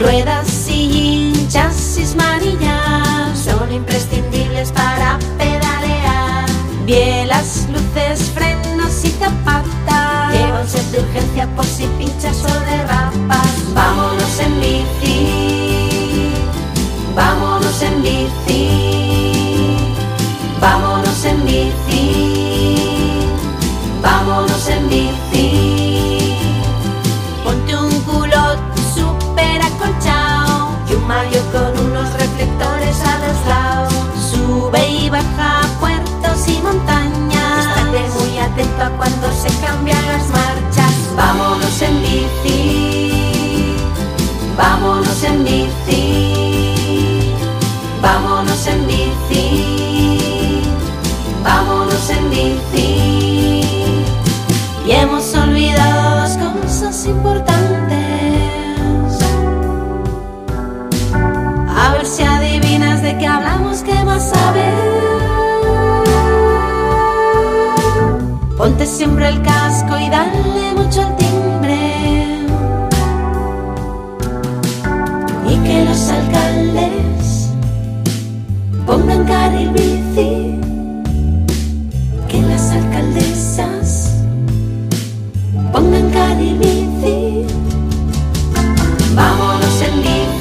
Ruedas, 0.00 0.46
sillín, 0.46 1.48
chasis, 1.48 2.14
manillas 2.16 3.38
son 3.38 3.72
imprescindibles 3.72 4.72
para 4.72 5.18
pedalear. 5.36 6.46
Bielas, 6.84 7.68
luces, 7.70 8.30
frenos 8.30 9.04
y 9.04 9.10
zapatas. 9.10 10.32
Lleva 10.32 10.60
un 10.60 10.68
set 10.68 10.84
de 10.90 11.00
urgencia 11.00 11.46
por 11.54 11.64
si 11.64 11.86
pinchas 11.98 12.42
o 12.44 12.60
derrapas. 12.64 13.74
Vámonos 13.74 14.38
en 14.40 14.60
bici. 14.60 16.32
Vámonos 17.14 17.82
en 17.82 18.02
bici. 18.02 18.79
Vámonos 44.56 45.24
en 45.24 45.44
bici, 45.44 47.34
vámonos 48.02 48.66
en 48.66 48.86
bici, 48.86 50.62
vámonos 51.42 52.10
en 52.10 52.30
bici. 52.30 53.62
Y 54.86 54.90
hemos 54.92 55.34
olvidado 55.34 56.16
las 56.16 56.36
cosas 56.36 57.06
importantes. 57.06 57.98
A 61.68 61.92
ver 61.92 62.06
si 62.06 62.22
adivinas 62.22 63.02
de 63.02 63.16
qué 63.18 63.26
hablamos, 63.26 63.82
qué 63.82 64.04
más 64.04 64.30
sabes. 64.30 64.74
Ponte 68.56 68.86
siempre 68.86 69.28
el 69.28 69.42
casco 69.42 69.98
y 69.98 70.10
dale 70.10 70.74
mucho 70.76 71.00
al 71.02 71.19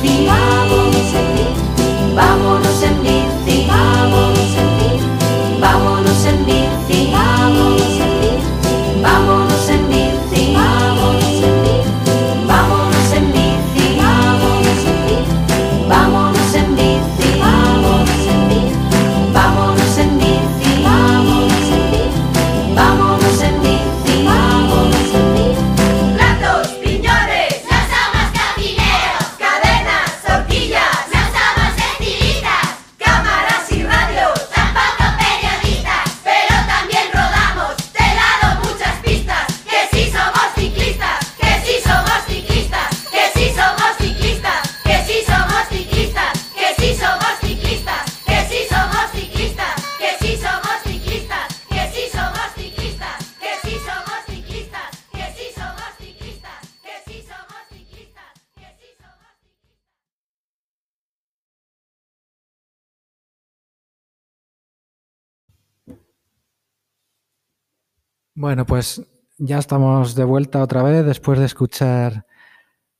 ti, 0.01 0.25
vámonos 0.25 1.13
en 1.13 1.35
ti, 1.35 1.45
vámonos 2.15 2.83
en 2.83 3.03
ti. 3.03 3.18
Bueno, 68.39 68.65
pues 68.65 69.01
ya 69.37 69.57
estamos 69.57 70.15
de 70.15 70.23
vuelta 70.23 70.63
otra 70.63 70.81
vez 70.81 71.05
después 71.05 71.39
de 71.39 71.45
escuchar 71.45 72.25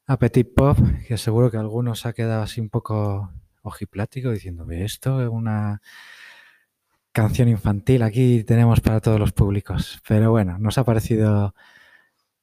a 0.06 0.18
Petit 0.20 0.54
Pop, 0.54 0.78
que 1.08 1.18
seguro 1.18 1.50
que 1.50 1.56
algunos 1.56 2.06
ha 2.06 2.12
quedado 2.12 2.42
así 2.44 2.60
un 2.60 2.70
poco 2.70 3.32
ojiplático 3.62 4.32
diciendo, 4.32 4.66
ve 4.66 4.84
esto 4.84 5.22
es 5.22 5.30
una 5.30 5.82
canción 7.14 7.48
infantil, 7.48 8.04
aquí 8.04 8.44
tenemos 8.44 8.82
para 8.82 9.00
todos 9.00 9.18
los 9.18 9.32
públicos. 9.32 10.02
Pero 10.06 10.30
bueno, 10.32 10.58
nos 10.60 10.78
ha 10.78 10.84
parecido 10.84 11.56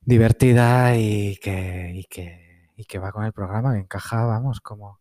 divertida 0.00 0.96
y 0.96 1.36
que 1.36 2.98
va 2.98 3.12
con 3.12 3.24
el 3.26 3.34
programa, 3.34 3.74
que 3.74 3.80
encaja, 3.80 4.24
vamos, 4.24 4.62
como 4.62 5.00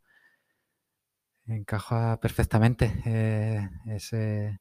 encaja 1.47 2.19
perfectamente 2.19 3.01
eh, 3.05 3.69
ese, 3.87 4.59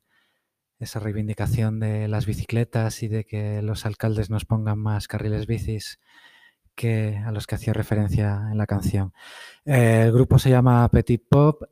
esa 0.78 1.00
reivindicación 1.00 1.80
de 1.80 2.08
las 2.08 2.26
bicicletas 2.26 3.02
y 3.02 3.08
de 3.08 3.24
que 3.24 3.62
los 3.62 3.86
alcaldes 3.86 4.30
nos 4.30 4.44
pongan 4.44 4.78
más 4.78 5.08
carriles 5.08 5.46
bicis 5.46 6.00
que 6.74 7.16
a 7.24 7.30
los 7.30 7.46
que 7.46 7.54
hacía 7.54 7.72
referencia 7.72 8.48
en 8.50 8.58
la 8.58 8.66
canción. 8.66 9.12
Eh, 9.64 10.02
el 10.06 10.12
grupo 10.12 10.38
se 10.38 10.50
llama 10.50 10.88
Petit 10.88 11.22
Pop 11.28 11.62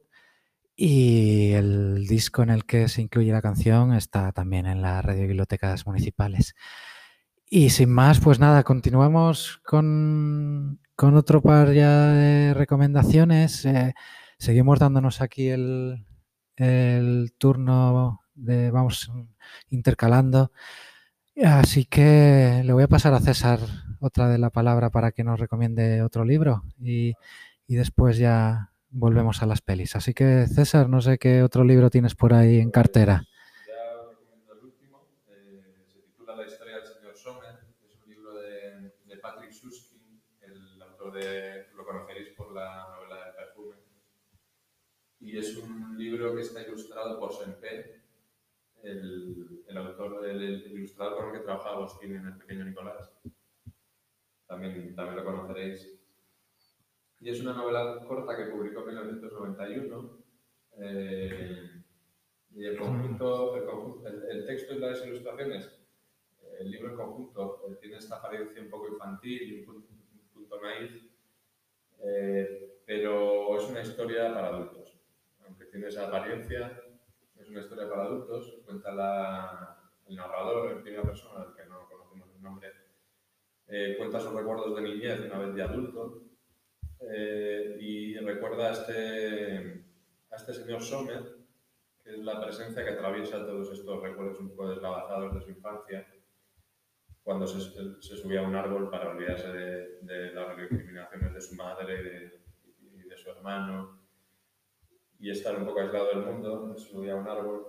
y 0.77 1.53
el 1.53 2.07
disco 2.07 2.43
en 2.43 2.51
el 2.51 2.65
que 2.65 2.89
se 2.89 3.03
incluye 3.03 3.33
la 3.33 3.43
canción 3.43 3.93
está 3.95 4.33
también 4.33 4.67
en 4.67 4.83
las 4.83 5.05
radiobibliotecas 5.05 5.87
municipales. 5.87 6.55
Y 7.47 7.71
sin 7.71 7.91
más, 7.91 8.21
pues 8.21 8.39
nada, 8.39 8.63
continuamos 8.63 9.61
con, 9.65 10.81
con 10.97 11.17
otro 11.17 11.43
par 11.43 11.73
ya 11.73 12.07
de 12.07 12.55
recomendaciones. 12.55 13.67
Eh, 13.67 13.93
seguimos 14.39 14.79
dándonos 14.79 15.21
aquí 15.21 15.49
el, 15.49 16.07
el 16.57 17.35
turno 17.37 18.22
de 18.43 18.71
vamos 18.71 19.11
intercalando. 19.71 20.53
Así 21.45 21.87
que 21.87 22.63
le 22.65 22.73
voy 22.73 22.83
a 22.83 22.89
pasar 22.89 23.15
a 23.15 23.21
César 23.21 23.59
otra 24.01 24.29
de 24.29 24.39
la 24.39 24.51
palabra 24.51 24.91
para 24.91 25.13
que 25.13 25.25
nos 25.25 25.41
recomiende 25.41 26.03
otro 26.03 26.25
libro 26.25 26.65
y, 26.79 27.15
y 27.67 27.77
después 27.77 28.19
ya 28.19 28.73
volvemos 28.91 29.43
a 29.43 29.47
las 29.47 29.63
pelis. 29.63 29.97
Así 29.97 30.13
que 30.13 30.47
César, 30.47 30.89
no 30.91 31.01
sé 31.01 31.17
qué 31.19 31.43
otro 31.43 31.65
libro 31.65 31.89
tienes 31.89 32.15
por 32.15 32.35
ahí 32.35 32.59
en 32.59 32.71
cartera. 32.71 33.25
Ya 33.67 34.11
recomiendo 34.11 34.53
el 34.53 34.65
último, 34.65 35.09
eh, 35.29 35.63
se 35.91 36.01
titula 36.01 36.37
La 36.37 36.47
historia 36.47 36.77
del 36.77 36.87
señor 36.87 37.17
Sommer, 37.17 37.61
es 37.89 37.97
un 37.97 38.11
libro 38.11 38.35
de, 38.35 38.93
de 39.07 39.17
Patrick 39.17 39.53
Susskind, 39.53 40.21
el 40.43 40.83
autor 40.83 41.15
de, 41.15 41.69
lo 41.75 41.87
conoceréis 41.87 42.29
por 42.37 42.53
la 42.53 42.89
novela 42.93 43.25
del 43.25 43.35
perfume, 43.35 43.77
y 45.21 45.39
es 45.39 45.57
un 45.57 45.97
libro 45.97 46.35
que 46.35 46.43
está 46.43 46.61
ilustrado 46.61 47.19
por 47.19 47.33
Semper, 47.33 48.02
el, 48.83 49.65
el 49.67 49.77
autor, 49.77 50.27
el, 50.27 50.43
el 50.43 50.73
ilustrador 50.73 51.17
con 51.17 51.27
el 51.27 51.33
que 51.33 51.45
trabaja 51.45 51.71
Agostín 51.71 52.17
en 52.17 52.27
El 52.27 52.37
Pequeño 52.39 52.65
Nicolás. 52.65 53.13
También, 54.47 54.95
también 54.95 55.17
lo 55.17 55.25
conoceréis. 55.25 55.99
y 57.21 57.31
es 57.31 57.41
una 57.41 57.55
novela 57.55 58.05
corta 58.07 58.37
que 58.37 58.51
publicó 58.51 58.81
en 58.81 58.87
1991. 58.87 60.19
Eh, 60.79 61.71
y 62.55 62.65
el 62.67 62.77
conjunto, 62.79 63.57
el, 64.07 64.47
texto 64.47 64.75
y 64.75 64.79
las 64.79 65.05
ilustraciones, 65.07 65.71
el 66.59 66.71
libro 66.71 66.91
en 66.91 66.97
conjunto 66.97 67.65
eh, 67.67 67.77
tiene 67.81 67.97
esta 67.97 68.17
apariencia 68.17 68.61
un 68.61 68.69
poco 68.69 68.89
infantil 68.89 69.43
y 69.43 69.61
un 69.61 69.83
punto, 70.35 70.61
naif, 70.61 71.03
eh, 72.01 72.81
pero 72.85 73.57
es 73.57 73.71
una 73.71 73.81
historia 73.81 74.35
para 74.35 74.49
adultos. 74.49 74.99
Aunque 75.47 75.65
tiene 75.67 75.89
esa 75.89 76.09
apariencia, 76.09 76.82
una 77.53 77.61
historia 77.63 77.89
para 77.89 78.05
adultos. 78.05 78.61
Cuenta 78.65 78.93
la, 78.93 79.79
el 80.07 80.17
narrador 80.17 80.73
en 80.73 80.83
primera 80.83 81.03
persona, 81.03 81.45
del 81.45 81.55
que 81.55 81.67
no 81.67 81.89
conocemos 81.89 82.29
el 82.35 82.43
nombre, 82.43 82.73
cuenta 83.97 84.21
sus 84.21 84.35
recuerdos 84.35 84.75
de 84.77 84.83
niñez 84.83 85.21
una 85.21 85.39
vez 85.39 85.55
de 85.55 85.63
adulto 85.63 86.23
eh, 87.11 87.77
y 87.81 88.17
recuerda 88.19 88.69
a 88.69 88.73
este, 88.73 89.85
a 90.31 90.37
este 90.37 90.53
señor 90.53 90.83
Sommer, 90.83 91.23
que 92.03 92.11
es 92.11 92.19
la 92.19 92.41
presencia 92.41 92.85
que 92.85 92.91
atraviesa 92.91 93.45
todos 93.45 93.73
estos 93.73 94.03
recuerdos 94.03 94.39
un 94.41 94.51
poco 94.51 94.71
deslavazados 94.71 95.35
de 95.35 95.41
su 95.41 95.51
infancia, 95.51 96.07
cuando 97.23 97.47
se, 97.47 97.61
se 98.01 98.17
subía 98.17 98.41
a 98.41 98.49
un 98.49 98.55
árbol 98.55 98.91
para 98.91 99.11
olvidarse 99.11 99.49
de, 99.49 100.01
de 100.03 100.33
las 100.33 100.57
recriminaciones 100.57 101.35
de 101.35 101.41
su 101.41 101.55
madre 101.55 102.33
y 102.81 103.09
de, 103.09 103.17
su 103.17 103.31
hermano, 103.31 104.02
y 105.23 105.31
estar 105.31 105.57
un 105.57 105.65
poco 105.65 105.81
aislado 105.81 106.09
del 106.09 106.27
mundo, 106.27 106.75
se 106.77 106.91
subía 106.91 107.13
a 107.13 107.17
un 107.17 107.29
árbol. 107.29 107.67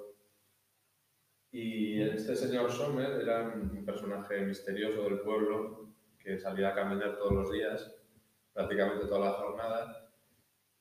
Y 1.51 2.01
este 2.01 2.35
señor 2.35 2.71
Sommer 2.71 3.21
era 3.21 3.43
un 3.43 3.85
personaje 3.85 4.41
misterioso 4.41 5.03
del 5.03 5.19
pueblo 5.19 5.93
que 6.17 6.39
salía 6.39 6.69
a 6.69 6.75
caminar 6.75 7.15
todos 7.15 7.31
los 7.31 7.51
días 7.51 7.95
prácticamente 8.53 9.07
toda 9.07 9.27
la 9.27 9.31
jornada, 9.33 10.09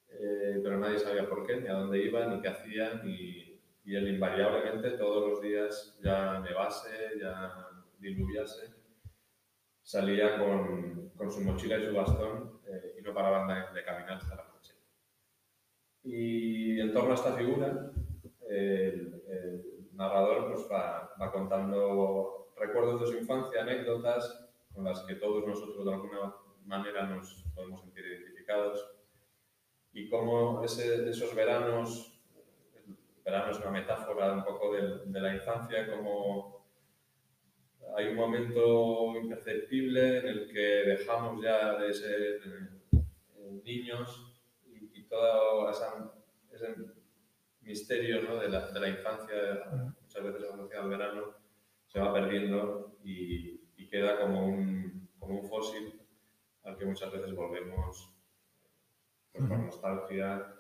eh, 0.08 0.60
pero 0.62 0.78
nadie 0.78 0.98
sabía 0.98 1.28
por 1.28 1.46
qué, 1.46 1.56
ni 1.56 1.68
a 1.68 1.74
dónde 1.74 2.04
iba, 2.04 2.26
ni 2.26 2.40
qué 2.40 2.48
hacía, 2.48 3.02
y, 3.04 3.60
y 3.84 3.96
él 3.96 4.08
invariablemente 4.08 4.92
todos 4.92 5.30
los 5.30 5.40
días, 5.40 5.98
ya 6.02 6.40
nevase, 6.40 7.18
ya 7.20 7.68
diluviase, 7.98 8.74
salía 9.82 10.38
con, 10.38 11.10
con 11.16 11.30
su 11.30 11.40
mochila 11.40 11.78
y 11.78 11.86
su 11.86 11.94
bastón 11.94 12.60
eh, 12.66 12.96
y 12.98 13.02
no 13.02 13.14
paraban 13.14 13.74
de, 13.74 13.84
caminar 13.84 14.14
hasta 14.14 14.36
la. 14.36 14.51
Y 16.04 16.80
en 16.80 16.92
torno 16.92 17.12
a 17.12 17.14
esta 17.14 17.32
figura, 17.34 17.90
el, 18.48 19.22
el 19.28 19.88
narrador 19.94 20.52
pues, 20.52 20.66
va, 20.70 21.14
va 21.20 21.32
contando 21.32 22.52
recuerdos 22.56 23.00
de 23.00 23.06
su 23.06 23.18
infancia, 23.18 23.62
anécdotas 23.62 24.48
con 24.74 24.84
las 24.84 25.00
que 25.04 25.16
todos 25.16 25.46
nosotros 25.46 25.84
de 25.84 25.92
alguna 25.92 26.34
manera 26.64 27.06
nos 27.06 27.44
podemos 27.54 27.80
sentir 27.80 28.04
identificados. 28.06 28.94
Y 29.92 30.08
cómo 30.08 30.62
ese, 30.64 31.08
esos 31.08 31.34
veranos, 31.34 32.18
el 32.86 32.96
verano 33.24 33.52
es 33.52 33.58
una 33.58 33.70
metáfora 33.70 34.32
un 34.32 34.44
poco 34.44 34.72
de, 34.72 35.04
de, 35.06 35.20
la 35.20 35.34
infancia, 35.34 35.90
como 35.90 36.64
hay 37.94 38.08
un 38.08 38.16
momento 38.16 39.14
imperceptible 39.16 40.18
en 40.18 40.26
el 40.26 40.50
que 40.50 40.60
dejamos 40.60 41.42
ya 41.42 41.76
de 41.76 41.92
ser 41.92 42.40
eh, 42.92 43.60
niños 43.64 44.31
todo 45.12 45.68
ese 45.68 46.74
misterio 47.60 48.22
¿no? 48.22 48.38
de, 48.38 48.48
la, 48.48 48.70
de, 48.70 48.80
la, 48.80 48.88
infancia, 48.88 49.36
muchas 50.00 50.24
veces 50.24 50.44
asociado 50.44 50.84
al 50.84 50.88
verano, 50.88 51.34
se 51.86 52.00
va 52.00 52.14
perdiendo 52.14 52.96
y, 53.04 53.60
y 53.76 53.88
queda 53.88 54.18
como 54.18 54.46
un, 54.46 55.10
como 55.18 55.40
un 55.40 55.46
fósil 55.46 56.00
al 56.64 56.78
que 56.78 56.86
muchas 56.86 57.12
veces 57.12 57.34
volvemos 57.34 58.10
pues, 59.32 59.44
por 59.44 59.58
nostalgia 59.58 60.54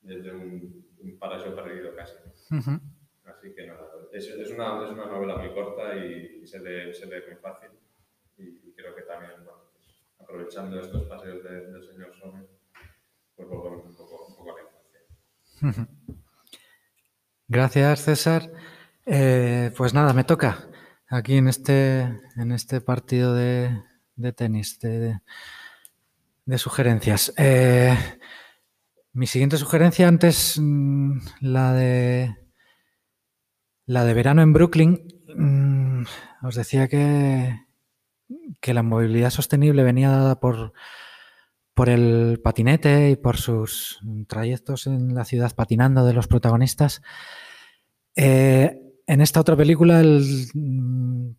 desde 0.00 0.30
un, 0.32 0.86
un, 1.00 1.18
paraíso 1.18 1.52
perdido 1.52 1.92
casi. 1.96 2.18
Así 3.24 3.52
que 3.52 3.66
nada, 3.66 3.90
es, 4.12 4.28
es, 4.28 4.50
una, 4.52 4.84
es, 4.84 4.90
una, 4.90 5.06
novela 5.06 5.38
muy 5.38 5.52
corta 5.52 5.96
y, 5.96 6.40
y 6.40 6.46
se, 6.46 6.60
lee, 6.60 6.94
se, 6.94 7.06
lee, 7.06 7.26
muy 7.26 7.36
fácil. 7.36 7.70
Y, 8.38 8.68
y 8.68 8.72
creo 8.76 8.94
que 8.94 9.02
también, 9.02 9.44
bueno, 9.44 9.70
pues, 9.72 10.04
aprovechando 10.20 10.78
estos 10.78 11.02
paseos 11.04 11.42
de, 11.42 11.66
del 11.66 11.82
señor 11.82 12.14
Sommer, 12.14 12.59
un 13.42 13.48
poco, 13.48 14.54
la 14.56 14.62
infancia. 15.62 15.88
Gracias, 17.48 18.04
César. 18.04 18.50
Eh, 19.06 19.72
pues 19.76 19.94
nada, 19.94 20.12
me 20.12 20.24
toca 20.24 20.68
aquí 21.08 21.36
en 21.36 21.48
este, 21.48 22.00
en 22.36 22.52
este 22.52 22.80
partido 22.80 23.34
de, 23.34 23.82
de 24.16 24.32
tenis, 24.32 24.78
de, 24.78 25.20
sugerencias. 26.58 27.32
Eh, 27.36 27.96
mi 29.12 29.26
siguiente 29.26 29.56
sugerencia 29.56 30.06
antes, 30.06 30.58
mm, 30.60 31.18
la 31.40 31.72
de 31.72 32.36
la 33.86 34.04
de 34.04 34.14
verano 34.14 34.42
en 34.42 34.52
Brooklyn, 34.52 35.08
mmm, 35.34 36.04
os 36.42 36.54
decía 36.54 36.86
que, 36.86 37.66
que 38.60 38.74
la 38.74 38.84
movilidad 38.84 39.30
sostenible 39.30 39.82
venía 39.82 40.10
dada 40.10 40.38
por, 40.38 40.72
por 41.74 41.88
el 41.88 42.40
patinete 42.42 43.10
y 43.10 43.16
por 43.16 43.36
sus 43.36 44.00
trayectos 44.26 44.86
en 44.86 45.14
la 45.14 45.24
ciudad 45.24 45.54
patinando 45.54 46.04
de 46.04 46.12
los 46.12 46.26
protagonistas. 46.26 47.02
Eh, 48.16 48.80
en 49.06 49.20
esta 49.20 49.40
otra 49.40 49.56
película, 49.56 50.00
el, 50.00 51.36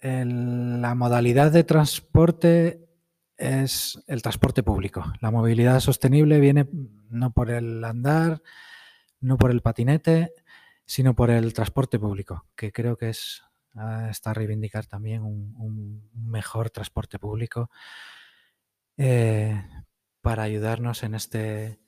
el, 0.00 0.80
la 0.80 0.94
modalidad 0.94 1.52
de 1.52 1.64
transporte 1.64 2.88
es 3.36 4.02
el 4.06 4.22
transporte 4.22 4.62
público. 4.62 5.12
La 5.20 5.30
movilidad 5.30 5.80
sostenible 5.80 6.38
viene 6.38 6.68
no 7.10 7.32
por 7.32 7.50
el 7.50 7.82
andar, 7.84 8.42
no 9.20 9.36
por 9.36 9.50
el 9.50 9.62
patinete, 9.62 10.32
sino 10.86 11.14
por 11.14 11.30
el 11.30 11.52
transporte 11.54 11.98
público, 11.98 12.46
que 12.54 12.72
creo 12.72 12.96
que 12.96 13.10
es 13.10 13.42
está 14.10 14.32
a 14.32 14.34
reivindicar 14.34 14.84
también 14.84 15.22
un 15.22 16.10
mejor 16.14 16.68
transporte 16.68 17.18
público 17.18 17.70
eh, 18.96 19.62
para 20.20 20.42
ayudarnos 20.42 21.02
en 21.02 21.14
este, 21.14 21.80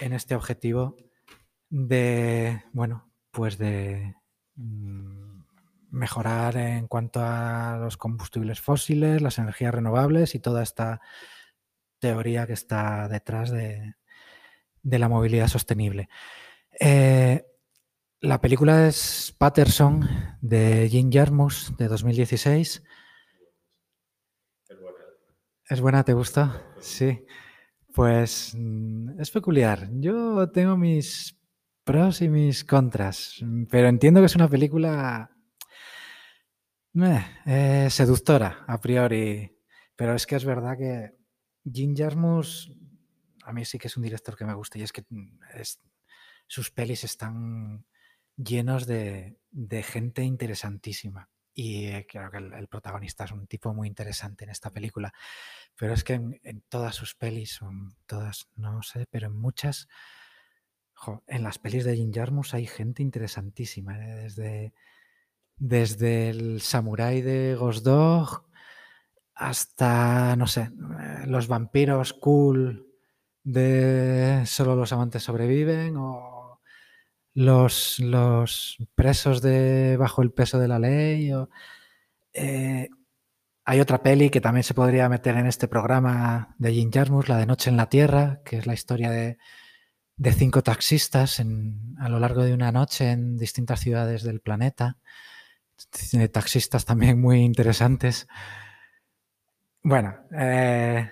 en 0.00 0.12
este 0.12 0.34
objetivo 0.34 0.96
de, 1.68 2.62
bueno, 2.72 3.12
pues 3.30 3.58
de 3.58 4.14
mm, 4.56 5.42
mejorar 5.90 6.56
en 6.56 6.88
cuanto 6.88 7.20
a 7.22 7.78
los 7.80 7.96
combustibles 7.96 8.60
fósiles, 8.60 9.22
las 9.22 9.38
energías 9.38 9.74
renovables 9.74 10.34
y 10.34 10.38
toda 10.38 10.62
esta 10.62 11.00
teoría 11.98 12.46
que 12.46 12.52
está 12.54 13.08
detrás 13.08 13.50
de, 13.50 13.94
de 14.82 14.98
la 14.98 15.08
movilidad 15.08 15.48
sostenible. 15.48 16.08
Eh, 16.80 17.44
la 18.20 18.40
película 18.40 18.86
es 18.86 19.34
Patterson 19.36 20.08
de 20.40 20.88
Jim 20.90 21.10
Jarmus 21.12 21.76
de 21.76 21.88
2016. 21.88 22.82
Es 25.72 25.80
buena. 25.80 26.04
¿Te 26.04 26.12
gusta? 26.12 26.62
Sí. 26.80 27.24
Pues 27.94 28.54
mm, 28.54 29.18
es 29.18 29.30
peculiar. 29.30 29.88
Yo 29.90 30.50
tengo 30.50 30.76
mis 30.76 31.40
pros 31.82 32.20
y 32.20 32.28
mis 32.28 32.62
contras, 32.62 33.42
pero 33.70 33.88
entiendo 33.88 34.20
que 34.20 34.26
es 34.26 34.34
una 34.34 34.50
película 34.50 35.34
eh, 37.46 37.88
seductora, 37.88 38.66
a 38.68 38.78
priori. 38.82 39.50
Pero 39.96 40.14
es 40.14 40.26
que 40.26 40.36
es 40.36 40.44
verdad 40.44 40.76
que 40.76 41.16
Jim 41.64 41.94
Jarmus, 41.96 42.70
a 43.42 43.54
mí 43.54 43.64
sí 43.64 43.78
que 43.78 43.88
es 43.88 43.96
un 43.96 44.02
director 44.02 44.36
que 44.36 44.44
me 44.44 44.52
gusta 44.52 44.78
y 44.78 44.82
es 44.82 44.92
que 44.92 45.06
mm, 45.08 45.38
sus 46.48 46.70
pelis 46.70 47.02
están 47.02 47.86
llenos 48.36 48.86
de 48.86 49.38
gente 49.84 50.22
interesantísima. 50.22 51.30
Y 51.54 51.86
eh, 51.86 52.06
creo 52.08 52.30
que 52.30 52.38
el, 52.38 52.68
protagonista 52.68 53.24
es 53.24 53.32
un 53.32 53.46
tipo 53.46 53.74
muy 53.74 53.88
interesante 53.88 54.44
en 54.44 54.50
esta 54.50 54.70
película. 54.70 55.12
Pero 55.76 55.94
es 55.94 56.04
que 56.04 56.14
en, 56.14 56.62
todas 56.68 56.94
sus 56.94 57.14
pelis, 57.14 57.52
son 57.52 57.96
todas, 58.06 58.48
no 58.56 58.82
sé, 58.82 59.06
pero 59.10 59.26
en 59.26 59.36
muchas, 59.36 59.88
en 61.26 61.42
las 61.42 61.58
pelis 61.58 61.84
de 61.84 61.96
Jim 61.96 62.12
Jarmus 62.12 62.54
hay 62.54 62.66
gente 62.66 63.02
interesantísima, 63.02 63.98
¿eh? 63.98 64.14
desde 64.22 64.72
desde 65.62 66.30
el 66.30 66.60
samurái 66.60 67.22
de 67.22 67.54
Ghost 67.54 67.84
Dog 67.84 68.44
hasta, 69.34 70.34
no 70.34 70.48
sé, 70.48 70.70
los 71.26 71.46
vampiros 71.46 72.12
cool 72.14 72.88
de 73.44 74.42
solo 74.46 74.74
los 74.74 74.92
amantes 74.92 75.22
sobreviven 75.22 75.96
o 75.96 76.31
los, 77.34 78.78
presos 78.94 79.42
de 79.42 79.96
bajo 79.96 80.22
el 80.22 80.32
peso 80.32 80.58
de 80.58 80.68
la 80.68 80.78
ley. 80.78 81.32
O, 81.32 81.48
eh, 82.32 82.88
hay 83.64 83.80
otra 83.80 84.02
peli 84.02 84.30
que 84.30 84.40
también 84.40 84.64
se 84.64 84.74
podría 84.74 85.08
meter 85.08 85.36
en 85.36 85.46
este 85.46 85.68
programa 85.68 86.54
de 86.58 86.72
Jim 86.72 86.90
Jarmus, 86.92 87.28
la 87.28 87.38
de 87.38 87.46
Noche 87.46 87.70
en 87.70 87.76
la 87.76 87.88
Tierra, 87.88 88.40
que 88.44 88.58
es 88.58 88.66
la 88.66 88.74
historia 88.74 89.10
de, 89.10 89.38
cinco 90.36 90.62
taxistas 90.62 91.40
a 91.40 92.08
lo 92.08 92.20
largo 92.20 92.44
de 92.44 92.54
una 92.54 92.70
noche 92.70 93.10
en 93.10 93.36
distintas 93.36 93.80
ciudades 93.80 94.22
del 94.22 94.40
planeta 94.40 94.98
taxistas 96.30 96.84
también 96.84 97.20
muy 97.20 97.40
interesantes. 97.40 98.28
Bueno, 99.82 100.14
eh, 100.36 101.10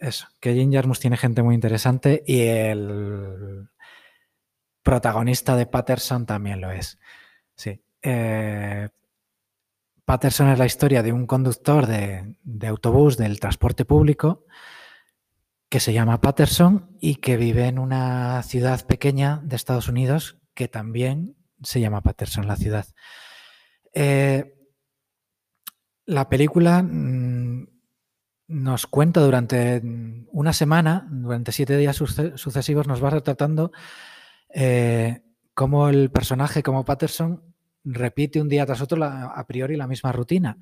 eso, 0.00 0.28
que 0.40 0.54
Jim 0.54 0.72
Jarmus 0.72 1.00
tiene 1.00 1.16
gente 1.16 1.42
muy 1.42 1.54
interesante 1.54 2.22
y 2.26 2.42
el 2.42 3.68
protagonista 4.88 5.54
de 5.54 5.66
Patterson 5.66 6.24
también 6.24 6.62
lo 6.62 6.70
es. 6.70 6.98
Sí. 7.54 7.82
Eh, 8.00 8.88
Patterson 10.06 10.48
es 10.48 10.58
la 10.58 10.64
historia 10.64 11.02
de 11.02 11.12
un 11.12 11.26
conductor 11.26 11.86
de, 11.86 12.38
autobús 12.66 13.18
del 13.18 13.38
transporte 13.38 13.84
público 13.84 14.46
que 15.68 15.78
se 15.78 15.92
llama 15.92 16.22
Patterson 16.22 16.96
y 17.00 17.16
que 17.16 17.36
vive 17.36 17.66
en 17.66 17.78
una 17.78 18.42
ciudad 18.44 18.86
pequeña 18.86 19.42
de 19.44 19.56
Estados 19.56 19.90
Unidos 19.90 20.38
que 20.54 20.68
también 20.68 21.36
se 21.62 21.80
llama 21.80 22.00
Patterson, 22.00 22.48
la 22.48 22.56
ciudad. 22.56 22.86
Eh, 23.92 24.54
la 26.06 26.30
película 26.30 26.82
mm, 26.82 27.68
nos 28.46 28.86
cuenta 28.86 29.20
durante 29.20 29.82
una 30.32 30.54
semana, 30.54 31.06
durante 31.10 31.52
siete 31.52 31.76
días 31.76 31.96
sucesivos, 31.96 32.86
nos 32.88 33.04
va 33.04 33.10
retratando 33.10 33.70
eh, 34.50 35.22
cómo 35.54 35.88
el 35.88 36.10
personaje, 36.10 36.62
como 36.62 36.84
Patterson, 36.84 37.42
repite 37.84 38.40
un 38.40 38.48
día 38.48 38.66
tras 38.66 38.80
otro 38.80 39.02
a 39.04 39.46
priori 39.46 39.76
la 39.76 39.86
misma 39.86 40.12
rutina, 40.12 40.58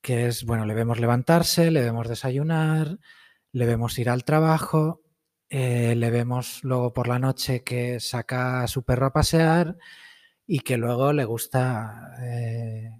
que 0.00 0.26
es, 0.26 0.44
bueno, 0.44 0.64
le 0.64 0.74
vemos 0.74 1.00
levantarse, 1.00 1.70
le 1.70 1.82
vemos 1.82 2.08
desayunar, 2.08 2.98
le 3.52 3.66
vemos 3.66 3.98
ir 3.98 4.10
al 4.10 4.24
trabajo, 4.24 5.02
eh, 5.50 5.94
le 5.96 6.10
vemos 6.10 6.62
luego 6.62 6.92
por 6.92 7.08
la 7.08 7.18
noche 7.18 7.62
que 7.64 8.00
saca 8.00 8.62
a 8.62 8.68
su 8.68 8.82
perro 8.82 9.06
a 9.06 9.12
pasear 9.12 9.76
y 10.46 10.60
que 10.60 10.76
luego 10.76 11.12
le 11.12 11.24
gusta 11.24 12.14
eh, 12.20 12.90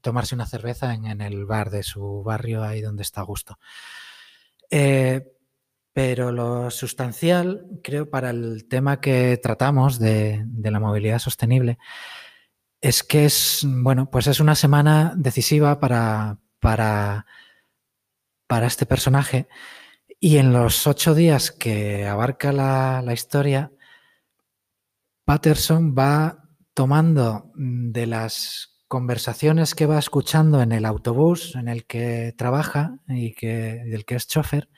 tomarse 0.00 0.34
una 0.34 0.46
cerveza 0.46 0.94
en, 0.94 1.20
el 1.20 1.46
bar 1.46 1.70
de 1.70 1.82
su 1.82 2.22
barrio, 2.22 2.62
ahí 2.62 2.80
donde 2.80 3.02
está 3.02 3.22
a 3.22 3.24
gusto. 3.24 3.58
Eh, 4.70 5.35
pero 5.96 6.30
lo 6.30 6.70
sustancial, 6.70 7.64
creo, 7.82 8.10
para 8.10 8.28
el 8.28 8.68
tema 8.68 9.00
que 9.00 9.38
tratamos 9.42 9.98
de, 9.98 10.44
la 10.62 10.78
movilidad 10.78 11.18
sostenible, 11.18 11.78
es 12.82 13.02
que 13.02 13.24
es, 13.24 13.62
bueno, 13.66 14.10
pues 14.10 14.26
es 14.26 14.38
una 14.38 14.56
semana 14.56 15.14
decisiva 15.16 15.80
para, 15.80 16.38
para, 16.60 17.24
para 18.46 18.66
este 18.66 18.84
personaje. 18.84 19.48
Y 20.20 20.36
en 20.36 20.52
los 20.52 20.86
ocho 20.86 21.14
días 21.14 21.50
que 21.50 22.06
abarca 22.06 22.52
la, 22.52 23.00
la 23.00 23.14
historia, 23.14 23.72
Patterson 25.24 25.94
va 25.98 26.44
tomando 26.74 27.52
de 27.54 28.06
las 28.06 28.82
conversaciones 28.86 29.74
que 29.74 29.86
va 29.86 29.98
escuchando 29.98 30.60
en 30.60 30.72
el 30.72 30.84
autobús 30.84 31.54
en 31.54 31.68
el 31.68 31.86
que 31.86 32.34
trabaja 32.36 32.98
y 33.08 33.32
que, 33.32 33.82
del 33.86 34.04
que 34.04 34.16
es 34.16 34.26
chofer, 34.26 34.68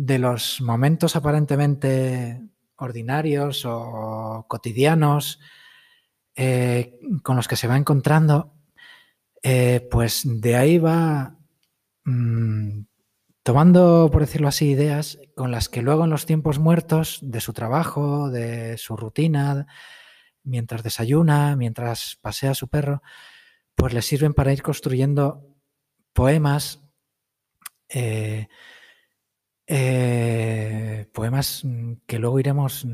de 0.00 0.20
los 0.20 0.60
momentos 0.60 1.16
aparentemente 1.16 2.40
ordinarios 2.76 3.64
o 3.66 4.46
cotidianos 4.46 5.40
eh, 6.36 7.00
con 7.24 7.34
los 7.34 7.48
que 7.48 7.56
se 7.56 7.66
va 7.66 7.76
encontrando, 7.76 8.54
eh, 9.42 9.88
pues 9.90 10.22
de 10.24 10.54
ahí 10.54 10.78
va 10.78 11.36
mm, 12.04 12.82
tomando, 13.42 14.08
por 14.12 14.20
decirlo 14.20 14.46
así, 14.46 14.70
ideas 14.70 15.18
con 15.34 15.50
las 15.50 15.68
que 15.68 15.82
luego 15.82 16.04
en 16.04 16.10
los 16.10 16.26
tiempos 16.26 16.60
muertos 16.60 17.18
de 17.20 17.40
su 17.40 17.52
trabajo, 17.52 18.30
de 18.30 18.78
su 18.78 18.96
rutina, 18.96 19.66
mientras 20.44 20.84
desayuna, 20.84 21.56
mientras 21.56 22.16
pasea 22.20 22.54
su 22.54 22.68
perro, 22.68 23.02
pues 23.74 23.94
le 23.94 24.02
sirven 24.02 24.32
para 24.32 24.52
ir 24.52 24.62
construyendo 24.62 25.44
poemas, 26.12 26.84
eh, 27.88 28.46
poemas 31.12 31.62
que 32.06 32.18
luego 32.18 32.40
iremos, 32.40 32.86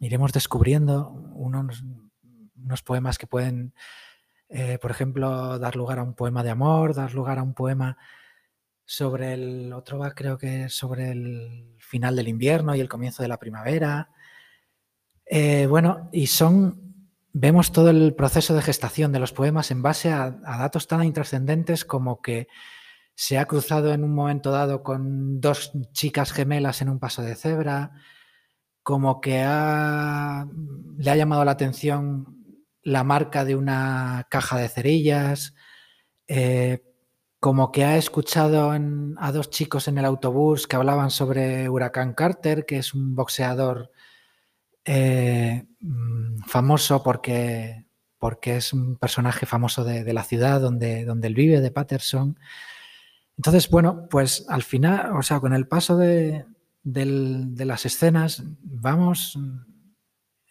iremos 0.00 0.32
descubriendo, 0.32 1.10
unos 1.34 1.82
unos 2.64 2.82
poemas 2.82 3.18
que 3.18 3.26
pueden, 3.26 3.74
eh, 4.48 4.78
por 4.80 4.90
ejemplo, 4.90 5.58
dar 5.58 5.76
lugar 5.76 5.98
a 5.98 6.02
un 6.02 6.14
poema 6.14 6.42
de 6.42 6.50
amor, 6.50 6.94
dar 6.94 7.14
lugar 7.14 7.38
a 7.38 7.42
un 7.42 7.54
poema 7.54 7.96
sobre 8.84 9.34
el 9.34 9.72
otro 9.72 9.98
va 9.98 10.10
creo 10.10 10.36
que 10.36 10.68
sobre 10.68 11.10
el 11.12 11.76
final 11.78 12.16
del 12.16 12.28
invierno 12.28 12.74
y 12.74 12.80
el 12.80 12.88
comienzo 12.88 13.22
de 13.22 13.28
la 13.28 13.38
primavera. 13.38 14.10
Eh, 15.24 15.66
bueno, 15.66 16.08
y 16.12 16.26
son, 16.26 17.06
vemos 17.32 17.72
todo 17.72 17.90
el 17.90 18.14
proceso 18.14 18.54
de 18.54 18.62
gestación 18.62 19.12
de 19.12 19.20
los 19.20 19.32
poemas 19.32 19.70
en 19.70 19.82
base 19.82 20.10
a, 20.10 20.24
a 20.44 20.58
datos 20.58 20.88
tan 20.88 21.04
intrascendentes 21.04 21.84
como 21.84 22.20
que 22.20 22.48
se 23.22 23.38
ha 23.38 23.46
cruzado 23.46 23.92
en 23.92 24.02
un 24.02 24.16
momento 24.16 24.50
dado 24.50 24.82
con 24.82 25.40
dos 25.40 25.70
chicas 25.92 26.32
gemelas 26.32 26.82
en 26.82 26.88
un 26.88 26.98
paso 26.98 27.22
de 27.22 27.36
cebra, 27.36 27.92
como 28.82 29.20
que 29.20 29.44
ha, 29.46 30.44
le 30.98 31.08
ha 31.08 31.14
llamado 31.14 31.44
la 31.44 31.52
atención 31.52 32.36
la 32.82 33.04
marca 33.04 33.44
de 33.44 33.54
una 33.54 34.26
caja 34.28 34.58
de 34.58 34.68
cerillas, 34.68 35.54
eh, 36.26 36.82
como 37.38 37.70
que 37.70 37.84
ha 37.84 37.96
escuchado 37.96 38.72
a 38.72 39.32
dos 39.32 39.50
chicos 39.50 39.86
en 39.86 39.98
el 39.98 40.04
autobús 40.04 40.66
que 40.66 40.74
hablaban 40.74 41.12
sobre 41.12 41.68
Huracán 41.68 42.14
Carter, 42.14 42.66
que 42.66 42.78
es 42.78 42.92
un 42.92 43.14
boxeador 43.14 43.92
eh, 44.84 45.64
mm, 45.78 46.42
famoso 46.48 47.04
porque, 47.04 47.86
porque 48.18 48.56
es 48.56 48.72
un 48.72 48.96
personaje 48.96 49.46
famoso 49.46 49.84
de, 49.84 50.12
la 50.12 50.24
ciudad 50.24 50.60
donde, 50.60 51.04
donde 51.04 51.28
él 51.28 51.34
vive, 51.34 51.60
de 51.60 51.70
Patterson. 51.70 52.36
Entonces, 53.36 53.68
bueno, 53.70 54.08
pues 54.08 54.44
al 54.48 54.62
final, 54.62 55.16
o 55.16 55.22
sea, 55.22 55.40
con 55.40 55.52
el 55.52 55.66
paso 55.66 55.96
de, 55.96 56.44
las 56.84 57.86
escenas, 57.86 58.42
vamos 58.60 59.38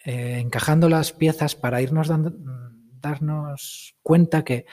eh, 0.06 0.40
encajando 0.40 0.90
las 0.90 1.12
piezas 1.12 1.56
para 1.56 1.82
irnos 1.82 2.08
dando, 2.08 2.34
darnos 3.02 3.96
cuenta 4.02 4.44
que, 4.44 4.66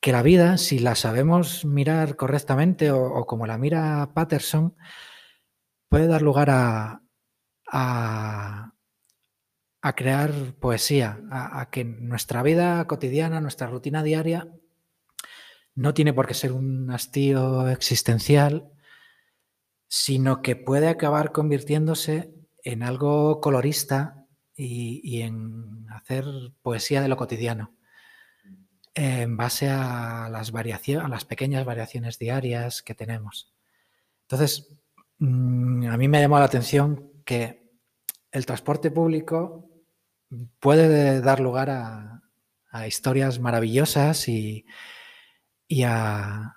que, 0.00 0.12
la 0.12 0.22
vida, 0.22 0.58
si 0.58 0.78
la 0.78 0.94
sabemos 0.94 1.64
mirar 1.64 2.16
correctamente 2.16 2.90
o, 2.90 3.26
como 3.26 3.46
la 3.46 3.58
mira 3.58 4.10
Patterson, 4.14 4.74
puede 5.88 6.06
dar 6.06 6.22
lugar 6.22 6.50
a, 6.50 7.02
a, 7.70 8.72
crear 9.96 10.32
poesía, 10.60 11.20
a, 11.30 11.68
que 11.70 11.84
nuestra 11.84 12.42
vida 12.42 12.86
cotidiana, 12.86 13.40
nuestra 13.40 13.66
rutina 13.66 14.02
diaria, 14.02 14.48
no 15.78 15.94
tiene 15.94 16.12
por 16.12 16.26
qué 16.26 16.34
ser 16.34 16.52
un 16.52 16.90
hastío 16.90 17.68
existencial, 17.68 18.68
sino 19.86 20.42
que 20.42 20.56
puede 20.56 20.88
acabar 20.88 21.30
convirtiéndose 21.30 22.34
en 22.64 22.82
algo 22.82 23.40
colorista 23.40 24.26
y, 24.56 25.22
en 25.22 25.86
hacer 25.90 26.24
poesía 26.62 27.00
de 27.00 27.06
lo 27.06 27.16
cotidiano 27.16 27.74
en 28.94 29.36
base 29.36 29.68
a 29.68 30.28
las, 30.28 30.52
a 30.52 31.08
las 31.08 31.24
pequeñas 31.24 31.64
variaciones 31.64 32.18
diarias 32.18 32.82
que 32.82 32.96
tenemos. 32.96 33.54
Entonces, 34.22 34.72
mm, 35.20 35.86
a 35.86 35.96
mí 35.96 36.08
me 36.08 36.20
llamó 36.20 36.40
la 36.40 36.46
atención 36.46 37.12
que 37.24 37.70
el 38.32 38.46
transporte 38.46 38.90
público 38.90 39.70
puede 40.58 41.20
dar 41.20 41.38
lugar 41.38 41.70
a, 41.70 42.14
historias 42.86 43.38
maravillosas 43.38 44.28
y, 44.28 44.66
a, 45.84 46.56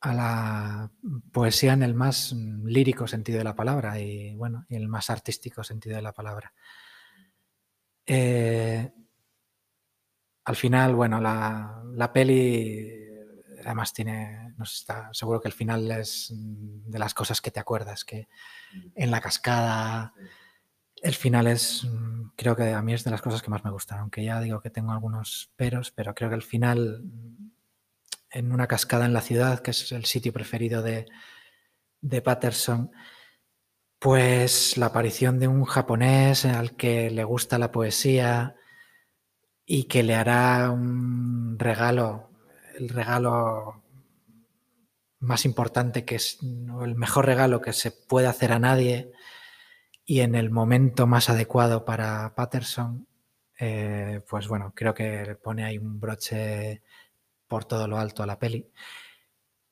a, 0.00 0.14
la 0.14 0.90
poesía 1.32 1.72
en 1.72 1.82
el 1.82 1.94
más 1.94 2.32
lírico 2.32 3.06
sentido 3.06 3.38
de 3.38 3.44
la 3.44 3.56
palabra 3.56 3.98
y 4.00 4.34
bueno, 4.36 4.66
y 4.68 4.76
el 4.76 4.88
más 4.88 5.10
artístico 5.10 5.64
sentido 5.64 5.96
de 5.96 6.02
la 6.02 6.12
palabra. 6.12 6.52
Eh, 8.10 8.90
al 10.44 10.56
final, 10.56 10.94
bueno, 10.94 11.20
la, 11.20 12.10
peli 12.10 13.06
además 13.62 13.92
tiene, 13.92 14.54
no 14.56 14.64
sé, 14.64 14.76
está, 14.78 15.10
seguro 15.12 15.42
que 15.42 15.48
el 15.48 15.52
final 15.52 15.90
es 15.90 16.32
de 16.32 16.98
las 16.98 17.12
cosas 17.12 17.42
que 17.42 17.50
te 17.50 17.60
acuerdas, 17.60 18.06
que 18.06 18.28
en 18.94 19.10
la 19.10 19.20
cascada, 19.20 20.14
el 21.02 21.14
final 21.14 21.48
es, 21.48 21.86
creo 22.34 22.56
que 22.56 22.72
a 22.72 22.80
mí 22.80 22.94
es 22.94 23.04
de 23.04 23.10
las 23.10 23.20
cosas 23.20 23.42
que 23.42 23.50
más 23.50 23.62
me 23.62 23.70
gustan, 23.70 23.98
aunque 23.98 24.24
ya 24.24 24.40
digo 24.40 24.62
que 24.62 24.70
tengo 24.70 24.92
algunos 24.92 25.52
peros, 25.54 25.90
pero 25.90 26.14
creo 26.14 26.30
que 26.30 26.36
el 26.36 26.42
final 26.42 27.02
en 28.30 28.52
una 28.52 28.66
cascada 28.66 29.06
en 29.06 29.12
la 29.12 29.20
ciudad, 29.20 29.60
que 29.60 29.70
es 29.72 29.92
el 29.92 30.04
sitio 30.04 30.32
preferido 30.32 30.82
de, 30.82 31.06
de 32.00 32.22
Patterson, 32.22 32.90
pues 33.98 34.76
la 34.76 34.86
aparición 34.86 35.38
de 35.38 35.48
un 35.48 35.64
japonés 35.64 36.44
al 36.44 36.76
que 36.76 37.10
le 37.10 37.24
gusta 37.24 37.58
la 37.58 37.72
poesía 37.72 38.54
y 39.66 39.84
que 39.84 40.02
le 40.02 40.14
hará 40.14 40.70
un 40.70 41.58
regalo, 41.58 42.30
el 42.78 42.88
regalo 42.88 43.82
más 45.20 45.44
importante 45.44 46.04
que 46.04 46.14
es 46.14 46.38
el 46.42 46.94
mejor 46.94 47.26
regalo 47.26 47.60
que 47.60 47.72
se 47.72 47.90
puede 47.90 48.28
hacer 48.28 48.52
a 48.52 48.60
nadie 48.60 49.12
y 50.04 50.20
en 50.20 50.34
el 50.34 50.50
momento 50.50 51.06
más 51.06 51.28
adecuado 51.28 51.84
para 51.84 52.34
Patterson, 52.34 53.06
eh, 53.58 54.22
pues 54.28 54.48
bueno, 54.48 54.72
creo 54.74 54.94
que 54.94 55.36
pone 55.42 55.64
ahí 55.64 55.76
un 55.76 56.00
broche 56.00 56.82
por 57.48 57.64
todo 57.64 57.88
lo 57.88 57.98
alto 57.98 58.22
a 58.22 58.26
la 58.26 58.38
peli. 58.38 58.70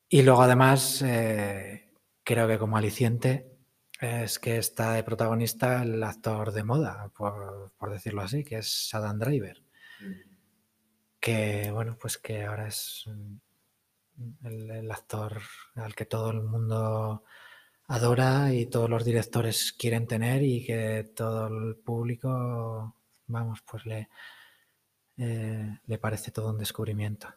Y 0.08 0.22
luego 0.22 0.42
además... 0.42 1.02
Eh, 1.02 1.86
creo 2.26 2.48
que 2.48 2.58
como 2.58 2.76
aliciente 2.76 3.56
es 4.00 4.40
que 4.40 4.58
está 4.58 4.92
de 4.92 5.04
protagonista 5.04 5.82
el 5.82 6.02
actor 6.02 6.52
de 6.52 6.64
moda, 6.64 7.08
por, 7.16 7.72
decirlo 7.90 8.22
así, 8.22 8.42
que 8.44 8.58
es 8.58 8.92
Adam 8.92 9.18
Driver. 9.18 9.62
Que, 11.20 11.70
bueno, 11.72 11.96
pues 11.98 12.18
que 12.18 12.44
ahora 12.44 12.66
es 12.66 13.04
el, 14.44 14.90
actor 14.90 15.40
al 15.76 15.94
que 15.94 16.04
todo 16.04 16.30
el 16.32 16.42
mundo 16.42 17.24
adora 17.86 18.52
y 18.52 18.66
todos 18.66 18.90
los 18.90 19.04
directores 19.04 19.72
quieren 19.72 20.06
tener 20.08 20.42
y 20.42 20.66
que 20.66 21.12
todo 21.14 21.46
el 21.46 21.76
público, 21.76 22.96
vamos, 23.28 23.62
pues 23.62 23.86
le, 23.86 24.08
eh, 25.16 25.78
le 25.86 25.98
parece 25.98 26.32
todo 26.32 26.50
un 26.50 26.58
descubrimiento. 26.58 27.28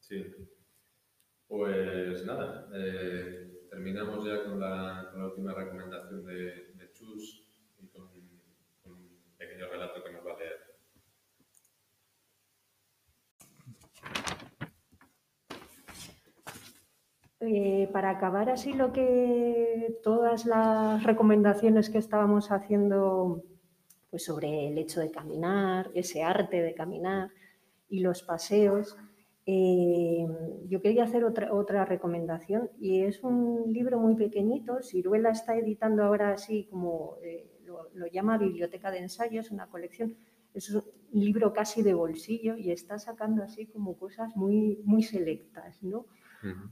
Sí. 0.00 0.24
Pues 1.46 2.24
nada, 2.24 2.68
eh, 2.74 3.66
terminamos 3.70 4.24
ya 4.24 4.44
con 4.44 4.60
la, 4.60 5.12
última 5.16 5.54
recomendación 5.54 6.24
de, 6.24 6.92
Chus 6.92 7.44
y 7.78 7.86
con, 7.88 8.02
un 8.84 9.34
pequeño 9.36 9.68
relato 9.68 10.02
que 10.02 10.12
nos 10.12 10.26
va 10.26 10.32
a 10.32 10.38
leer. 10.38 10.68
Eh, 17.40 17.88
para 17.92 18.10
acabar 18.10 18.50
así 18.50 18.72
lo 18.72 18.92
que 18.92 20.00
todas 20.02 20.44
las 20.44 21.04
recomendaciones 21.04 21.88
que 21.88 21.98
estábamos 21.98 22.50
haciendo 22.50 23.44
pues 24.10 24.24
sobre 24.24 24.68
el 24.68 24.78
hecho 24.78 25.00
de 25.00 25.10
caminar, 25.10 25.90
ese 25.94 26.22
arte 26.22 26.62
de 26.62 26.74
caminar 26.74 27.30
y 27.88 28.00
los 28.00 28.22
paseos, 28.22 28.96
eh, 29.46 30.26
yo 30.68 30.82
quería 30.82 31.04
hacer 31.04 31.24
otra, 31.24 31.54
otra 31.54 31.84
recomendación 31.84 32.70
y 32.78 33.00
es 33.00 33.22
un 33.22 33.72
libro 33.72 33.98
muy 33.98 34.14
pequeñito. 34.14 34.82
Ciruela 34.82 35.30
está 35.30 35.56
editando 35.56 36.02
ahora 36.04 36.32
así 36.32 36.68
como 36.70 37.16
eh, 37.22 37.50
lo, 37.64 38.06
llama 38.06 38.36
Biblioteca 38.36 38.90
de 38.90 38.98
Ensayos, 38.98 39.50
una 39.50 39.68
colección. 39.68 40.16
Es 40.52 40.68
un 40.70 40.84
libro 41.12 41.52
casi 41.52 41.82
de 41.82 41.94
bolsillo 41.94 42.56
y 42.56 42.72
está 42.72 42.98
sacando 42.98 43.42
así 43.42 43.66
como 43.66 43.96
cosas 43.96 44.36
muy, 44.36 44.80
muy 44.84 45.02
selectas, 45.02 45.82
¿no? 45.82 46.06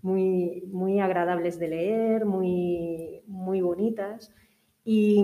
muy, 0.02 0.62
muy 0.70 1.00
agradables 1.00 1.58
de 1.58 1.68
leer, 1.68 2.24
muy, 2.24 3.22
muy 3.26 3.60
bonitas. 3.60 4.32
Y, 4.88 5.20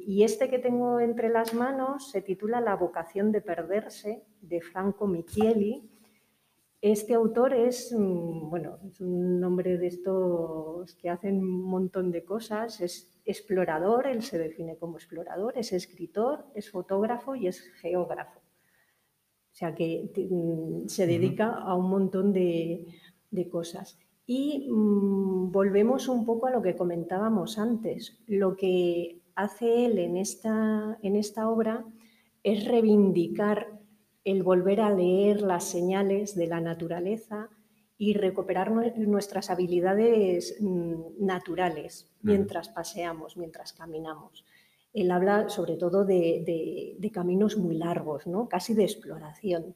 y, 0.00 0.24
este 0.24 0.48
que 0.48 0.58
tengo 0.58 1.00
entre 1.00 1.28
las 1.28 1.52
manos 1.52 2.10
se 2.10 2.22
titula 2.22 2.62
La 2.62 2.76
vocación 2.76 3.30
de 3.30 3.42
perderse, 3.42 4.24
de 4.40 4.62
Franco 4.62 5.06
Michieli 5.06 5.90
este 6.80 7.14
autor 7.14 7.54
es, 7.54 7.92
mm, 7.92 8.50
bueno, 8.50 8.78
es 8.86 9.00
un 9.00 9.40
nombre 9.40 9.78
de 9.78 9.88
estos 9.88 10.94
que 10.94 11.08
hacen 11.08 11.38
un 11.38 11.62
montón 11.62 12.12
de 12.12 12.24
cosas, 12.24 12.80
es 12.80 13.10
explorador, 13.24 14.06
él 14.06 14.22
se 14.22 14.38
define 14.38 14.76
como 14.76 14.96
explorador, 14.96 15.56
es 15.58 15.72
escritor, 15.72 16.46
es 16.54 16.70
fotógrafo 16.70 17.34
y 17.34 17.48
es 17.48 17.60
geógrafo. 17.80 18.38
O 18.38 19.54
sea 19.58 19.74
que 19.74 20.12
mm, 20.30 20.86
se 20.86 21.06
dedica 21.06 21.54
a 21.54 21.74
un 21.74 21.88
montón 21.88 22.32
de, 22.32 22.86
cosas. 23.50 23.98
Y 24.26 24.68
mm, 24.68 25.52
volvemos 25.52 26.08
un 26.08 26.26
poco 26.26 26.46
a 26.46 26.50
lo 26.50 26.60
que 26.60 26.76
comentábamos 26.76 27.58
antes. 27.58 28.18
Lo 28.26 28.56
que 28.56 29.22
hace 29.34 29.86
él 29.86 29.98
en 29.98 30.16
esta, 30.16 30.98
en 31.02 31.16
esta 31.16 31.48
obra 31.48 31.84
es 32.42 32.64
reivindicar 32.66 33.80
el 34.24 34.42
volver 34.42 34.80
a 34.80 34.90
leer 34.90 35.40
las 35.40 35.64
señales 35.64 36.34
de 36.34 36.48
la 36.48 36.60
naturaleza 36.60 37.48
y 37.98 38.12
recuperar 38.14 38.70
nuestras 38.98 39.50
habilidades 39.50 40.56
mm, 40.60 41.24
naturales 41.24 42.10
mientras 42.22 42.68
paseamos, 42.68 43.36
mientras 43.36 43.72
caminamos. 43.72 44.44
Él 44.92 45.10
habla 45.10 45.48
sobre 45.48 45.76
todo 45.76 46.04
de, 46.04 47.10
caminos 47.12 47.56
muy 47.56 47.76
largos, 47.76 48.26
¿no? 48.26 48.48
casi 48.48 48.74
de 48.74 48.84
exploración. 48.84 49.74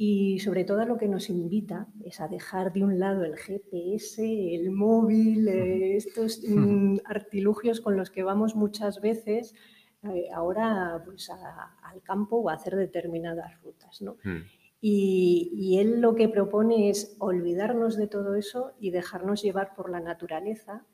Y 0.00 0.38
sobre 0.38 0.62
todo 0.62 0.86
lo 0.86 0.96
que 0.96 1.08
nos 1.08 1.28
invita 1.28 1.88
es 2.04 2.20
a 2.20 2.28
dejar 2.28 2.72
de 2.72 2.84
un 2.84 3.00
lado 3.00 3.24
el 3.24 3.36
GPS, 3.36 4.54
el 4.54 4.70
móvil, 4.70 5.48
eh, 5.48 5.96
estos 5.96 6.40
mm, 6.48 6.98
artilugios 7.04 7.80
con 7.80 7.96
los 7.96 8.08
que 8.10 8.22
vamos 8.22 8.54
muchas 8.54 9.00
veces 9.00 9.56
eh, 10.04 10.28
ahora 10.32 11.02
pues, 11.04 11.28
al 11.28 12.00
campo 12.02 12.36
o 12.36 12.48
a 12.48 12.52
hacer 12.52 12.76
determinadas 12.76 13.60
rutas. 13.60 14.00
¿no? 14.00 14.16
Hmm. 14.22 14.42
Y, 14.80 15.78
él 15.80 16.00
lo 16.00 16.14
que 16.14 16.28
propone 16.28 16.90
es 16.90 17.16
olvidarnos 17.18 17.96
de 17.96 18.06
todo 18.06 18.36
eso 18.36 18.74
y 18.78 18.92
dejarnos 18.92 19.42
llevar 19.42 19.74
por 19.74 19.90
la 19.90 19.98
naturaleza 19.98 20.86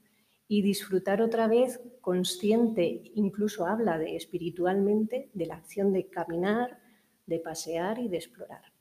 y 0.48 0.62
disfrutar 0.62 1.20
otra 1.20 1.46
vez 1.46 1.82
consciente, 2.00 3.02
incluso 3.14 3.66
habla 3.66 3.98
de 3.98 4.16
espiritualmente, 4.16 5.30
de 5.34 5.46
la 5.46 5.56
acción 5.56 5.92
de 5.92 6.08
caminar, 6.08 6.78
de 7.26 7.40
pasear 7.40 7.98
y 7.98 8.08
de 8.08 8.16
explorar. 8.16 8.73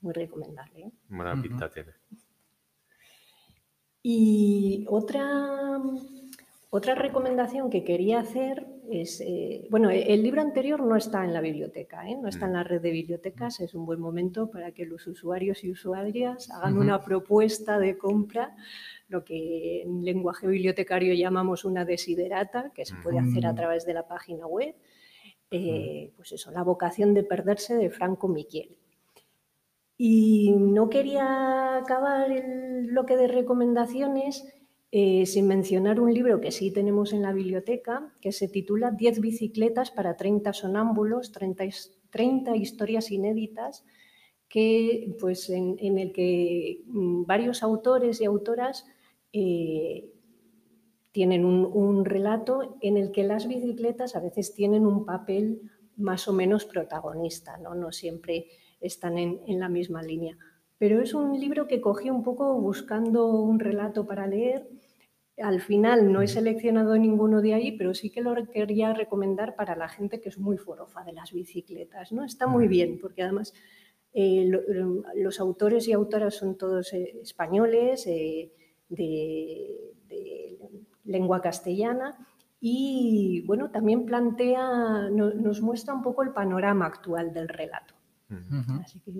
Muy 0.00 0.12
recomendable. 0.12 0.80
¿eh? 0.80 0.92
Buena 1.08 1.40
pinta 1.40 1.70
tiene. 1.70 1.92
Y 4.02 4.86
otra 4.88 5.78
otra 6.72 6.94
recomendación 6.94 7.68
que 7.68 7.82
quería 7.82 8.20
hacer 8.20 8.64
es, 8.88 9.20
eh, 9.20 9.66
bueno, 9.70 9.90
el 9.90 10.22
libro 10.22 10.40
anterior 10.40 10.80
no 10.80 10.94
está 10.94 11.24
en 11.24 11.32
la 11.32 11.40
biblioteca, 11.40 12.08
¿eh? 12.08 12.14
no 12.14 12.28
está 12.28 12.46
en 12.46 12.52
la 12.52 12.62
red 12.62 12.80
de 12.80 12.92
bibliotecas, 12.92 13.58
es 13.58 13.74
un 13.74 13.84
buen 13.86 13.98
momento 13.98 14.48
para 14.52 14.70
que 14.70 14.86
los 14.86 15.04
usuarios 15.08 15.64
y 15.64 15.72
usuarias 15.72 16.48
hagan 16.52 16.78
una 16.78 17.02
propuesta 17.02 17.80
de 17.80 17.98
compra, 17.98 18.54
lo 19.08 19.24
que 19.24 19.82
en 19.82 20.04
lenguaje 20.04 20.46
bibliotecario 20.46 21.12
llamamos 21.12 21.64
una 21.64 21.84
desiderata, 21.84 22.70
que 22.72 22.86
se 22.86 22.94
puede 23.02 23.18
hacer 23.18 23.46
a 23.46 23.54
través 23.56 23.84
de 23.84 23.94
la 23.94 24.06
página 24.06 24.46
web. 24.46 24.76
Eh, 25.50 26.12
pues 26.14 26.30
eso, 26.30 26.52
La 26.52 26.62
vocación 26.62 27.14
de 27.14 27.24
perderse 27.24 27.74
de 27.74 27.90
Franco 27.90 28.28
Michiel. 28.28 28.76
Y 30.02 30.52
no 30.52 30.88
quería 30.88 31.76
acabar 31.76 32.32
el 32.32 32.86
bloque 32.86 33.18
de 33.18 33.28
recomendaciones 33.28 34.50
eh, 34.92 35.26
sin 35.26 35.46
mencionar 35.46 36.00
un 36.00 36.14
libro 36.14 36.40
que 36.40 36.52
sí 36.52 36.70
tenemos 36.72 37.12
en 37.12 37.20
la 37.20 37.34
biblioteca, 37.34 38.10
que 38.22 38.32
se 38.32 38.48
titula 38.48 38.92
10 38.92 39.20
bicicletas 39.20 39.90
para 39.90 40.16
30 40.16 40.54
sonámbulos, 40.54 41.32
30, 41.32 42.56
historias 42.56 43.10
inéditas, 43.10 43.84
que, 44.48 45.14
pues, 45.20 45.50
en, 45.50 45.76
el 45.98 46.12
que 46.12 46.80
mm, 46.86 47.26
varios 47.26 47.62
autores 47.62 48.22
y 48.22 48.24
autoras 48.24 48.86
eh, 49.34 50.14
tienen 51.12 51.44
un, 51.44 52.06
relato 52.06 52.78
en 52.80 52.96
el 52.96 53.12
que 53.12 53.24
las 53.24 53.46
bicicletas 53.46 54.16
a 54.16 54.20
veces 54.20 54.54
tienen 54.54 54.86
un 54.86 55.04
papel 55.04 55.60
más 55.98 56.26
o 56.26 56.32
menos 56.32 56.64
protagonista, 56.64 57.58
no, 57.58 57.74
no 57.74 57.92
siempre 57.92 58.46
están 58.80 59.18
en, 59.18 59.40
en 59.46 59.60
la 59.60 59.68
misma 59.68 60.02
línea. 60.02 60.36
Pero 60.78 61.00
es 61.02 61.14
un 61.14 61.38
libro 61.38 61.66
que 61.66 61.80
cogí 61.80 62.10
un 62.10 62.22
poco 62.22 62.54
buscando 62.54 63.26
un 63.26 63.60
relato 63.60 64.06
para 64.06 64.26
leer 64.26 64.66
al 65.42 65.60
final 65.60 66.12
no 66.12 66.22
he 66.22 66.28
seleccionado 66.28 66.96
ninguno 66.96 67.40
de 67.40 67.54
ahí, 67.54 67.72
pero 67.72 67.94
sí 67.94 68.10
que 68.10 68.20
lo 68.20 68.34
quería 68.50 68.92
recomendar 68.92 69.56
para 69.56 69.76
la 69.76 69.88
gente 69.88 70.20
que 70.20 70.28
es 70.28 70.38
muy 70.38 70.58
forofa 70.58 71.02
de 71.04 71.12
las 71.12 71.32
bicicletas. 71.32 72.12
¿no? 72.12 72.24
Está 72.24 72.46
muy 72.46 72.68
bien, 72.68 72.98
porque 73.00 73.22
además 73.22 73.54
eh, 74.12 74.50
los 75.14 75.40
autores 75.40 75.88
y 75.88 75.92
autoras 75.92 76.34
son 76.34 76.56
todos 76.56 76.92
eh, 76.92 77.20
españoles, 77.22 78.06
eh, 78.06 78.52
de, 78.88 79.76
lengua 81.04 81.40
castellana, 81.40 82.16
y 82.60 83.42
bueno, 83.46 83.70
también 83.70 84.04
plantea, 84.04 85.08
nos 85.10 85.60
muestra 85.60 85.94
un 85.94 86.02
poco 86.02 86.22
el 86.22 86.32
panorama 86.32 86.86
actual 86.86 87.32
del 87.32 87.48
relato. 87.48 87.94
Así 88.82 89.00
que 89.00 89.12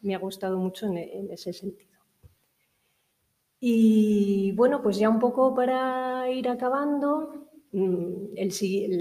me 0.00 0.14
ha 0.14 0.18
gustado 0.18 0.58
mucho 0.58 0.86
en 0.86 1.30
ese 1.30 1.52
sentido. 1.52 1.88
Y 3.60 4.52
bueno, 4.52 4.82
pues 4.82 4.98
ya 4.98 5.08
un 5.08 5.18
poco 5.18 5.54
para 5.54 6.30
ir 6.30 6.48
acabando, 6.48 7.48
mm, 7.72 8.36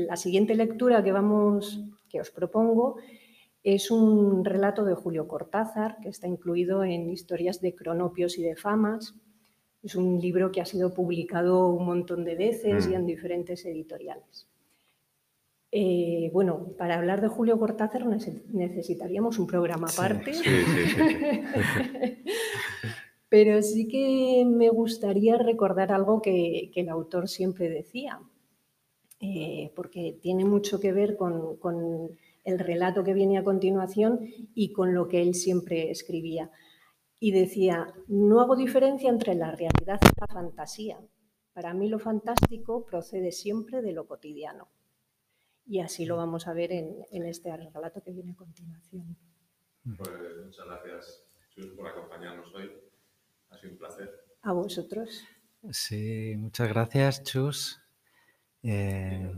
la 0.07 0.15
siguiente 0.15 0.55
lectura 0.55 1.03
que, 1.03 1.11
vamos, 1.11 1.83
que 2.09 2.19
os 2.19 2.31
propongo 2.31 2.97
es 3.63 3.91
un 3.91 4.45
relato 4.45 4.83
de 4.83 4.95
Julio 4.95 5.27
Cortázar, 5.27 5.97
que 6.01 6.09
está 6.09 6.27
incluido 6.27 6.83
en 6.83 7.09
Historias 7.09 7.61
de 7.61 7.75
Cronopios 7.75 8.37
y 8.39 8.43
de 8.43 8.55
Famas. 8.55 9.15
Es 9.83 9.95
un 9.95 10.19
libro 10.19 10.51
que 10.51 10.61
ha 10.61 10.65
sido 10.65 10.93
publicado 10.93 11.67
un 11.67 11.85
montón 11.85 12.23
de 12.23 12.35
veces 12.35 12.87
y 12.87 12.95
en 12.95 13.03
mm. 13.03 13.07
diferentes 13.07 13.65
editoriales. 13.65 14.47
Eh, 15.71 16.29
bueno, 16.33 16.73
para 16.77 16.95
hablar 16.97 17.19
de 17.21 17.27
Julio 17.27 17.59
Cortázar 17.59 18.05
necesitaríamos 18.05 19.37
un 19.37 19.47
programa 19.47 19.87
aparte. 19.87 20.33
sí, 20.33 20.43
sí, 20.43 20.95
Pero 23.29 23.61
sí 23.61 23.87
que 23.89 24.45
me 24.45 24.69
gustaría 24.69 25.37
recordar 25.37 25.91
algo 25.91 26.21
que, 26.21 26.71
el 26.73 26.89
autor 26.89 27.27
siempre 27.27 27.67
decía, 27.67 28.21
eh, 29.19 29.73
porque 29.75 30.17
tiene 30.21 30.45
mucho 30.45 30.79
que 30.79 30.93
ver 30.93 31.17
con, 31.17 31.57
el 32.45 32.59
relato 32.59 33.03
que 33.03 33.13
viene 33.13 33.37
a 33.37 33.43
continuación 33.43 34.21
y 34.55 34.71
con 34.71 34.93
lo 34.93 35.09
que 35.09 35.21
él 35.21 35.35
siempre 35.35 35.91
escribía. 35.91 36.49
y 37.19 37.31
decía, 37.31 37.93
no 38.07 38.41
hago 38.41 38.55
diferencia 38.55 39.09
entre 39.09 39.33
la 39.35 39.51
realidad 39.51 39.99
y 40.03 40.21
la 40.21 40.27
fantasía. 40.27 40.99
Para 41.51 41.73
mí 41.73 41.89
lo 41.89 41.99
fantástico 41.99 42.85
procede 42.85 43.31
siempre 43.31 43.81
de 43.81 43.91
lo 43.91 44.05
cotidiano. 44.05 44.67
Y 45.67 45.81
así 45.81 46.05
lo 46.05 46.15
vamos 46.15 46.47
a 46.47 46.53
ver 46.53 46.71
en, 46.71 47.05
este 47.11 47.55
relato 47.55 48.01
que 48.01 48.11
viene 48.11 48.31
a 48.31 48.35
continuación. 48.35 49.17
Pues 49.83 50.09
muchas 50.45 50.65
gracias, 50.65 51.23
Chus, 51.49 51.67
por 51.75 51.87
acompañarnos 51.87 52.53
hoy. 52.55 52.71
Ha 53.49 53.57
sido 53.57 53.73
un 53.73 53.77
placer. 53.77 54.09
A 54.43 54.53
vosotros. 54.53 55.23
Sí, 55.71 56.35
muchas 56.37 56.69
gracias, 56.69 57.23
Chus. 57.23 57.81
Eh, 58.63 59.33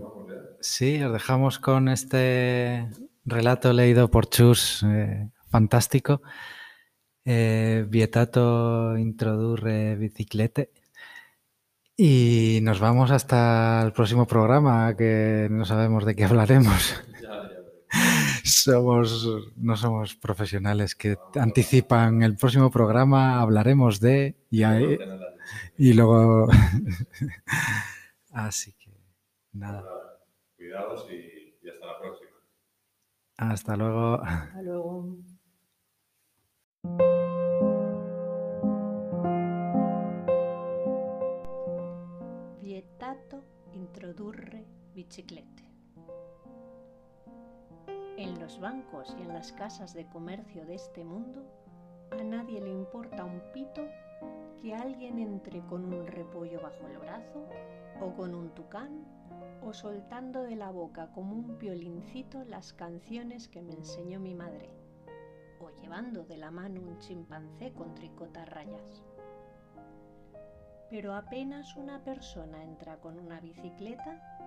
sí, 0.60 1.02
os 1.04 1.14
dejamos 1.14 1.60
con 1.60 1.90
este 1.90 2.88
relato 3.26 3.74
leído 3.74 4.10
por 4.12 4.30
Chus, 4.30 4.84
eh, 4.84 5.30
fantástico. 5.48 6.22
Eh, 7.26 7.86
vietato 7.88 8.98
introdurre 8.98 9.96
biciclete. 9.96 10.72
Y 12.02 12.60
nos 12.62 12.80
vamos 12.80 13.12
hasta 13.12 13.82
el 13.84 13.92
próximo 13.92 14.26
programa, 14.26 14.96
que 14.96 15.50
no 15.52 15.66
sabemos 15.66 16.06
de 16.06 16.16
qué 16.16 16.24
hablaremos. 16.24 16.96
somos, 18.46 19.28
no 19.58 19.76
somos 19.76 20.16
profesionales 20.16 20.96
que 20.96 21.18
anticipan 21.36 22.24
el 22.24 22.38
próximo 22.38 22.72
programa, 22.72 23.42
hablaremos 23.42 24.00
de 24.00 24.38
y, 24.50 24.64
y 25.78 25.94
luego... 25.94 26.48
Así 28.32 28.72
que 28.80 28.92
nada. 29.52 29.84
Cuidados 30.56 31.06
y, 31.12 31.58
y 31.62 31.70
hasta 31.70 31.86
la 31.86 32.00
próxima. 32.00 32.30
Hasta 33.36 33.76
luego. 33.76 34.24
Hasta 34.24 34.62
luego. 34.62 35.18
Biciclete. 45.00 45.64
En 48.18 48.38
los 48.38 48.60
bancos 48.60 49.16
y 49.18 49.22
en 49.22 49.30
las 49.30 49.54
casas 49.54 49.94
de 49.94 50.06
comercio 50.08 50.66
de 50.66 50.76
este 50.76 51.06
mundo, 51.06 51.42
a 52.12 52.22
nadie 52.22 52.60
le 52.60 52.70
importa 52.70 53.24
un 53.24 53.42
pito 53.54 53.88
que 54.62 54.76
alguien 54.76 55.20
entre 55.20 55.62
con 55.68 55.86
un 55.86 56.06
repollo 56.06 56.60
bajo 56.62 56.86
el 56.88 56.98
brazo 56.98 57.48
o 58.02 58.14
con 58.14 58.36
un 58.36 58.50
tucán 58.50 59.06
o 59.62 59.72
soltando 59.72 60.44
de 60.44 60.58
la 60.58 60.70
boca 60.70 61.14
como 61.14 61.34
un 61.34 61.58
piolincito 61.58 62.44
las 62.44 62.74
canciones 62.74 63.48
que 63.48 63.62
me 63.62 63.72
enseñó 63.72 64.20
mi 64.20 64.36
madre 64.36 64.70
o 65.62 65.70
llevando 65.82 66.26
de 66.26 66.36
la 66.36 66.52
mano 66.52 66.82
un 66.82 67.00
chimpancé 67.00 67.72
con 67.72 67.96
tricotas 67.96 68.50
rayas. 68.50 69.02
Pero 70.90 71.14
apenas 71.14 71.78
una 71.78 72.04
persona 72.04 72.64
entra 72.64 72.98
con 72.98 73.18
una 73.18 73.40
bicicleta, 73.40 74.39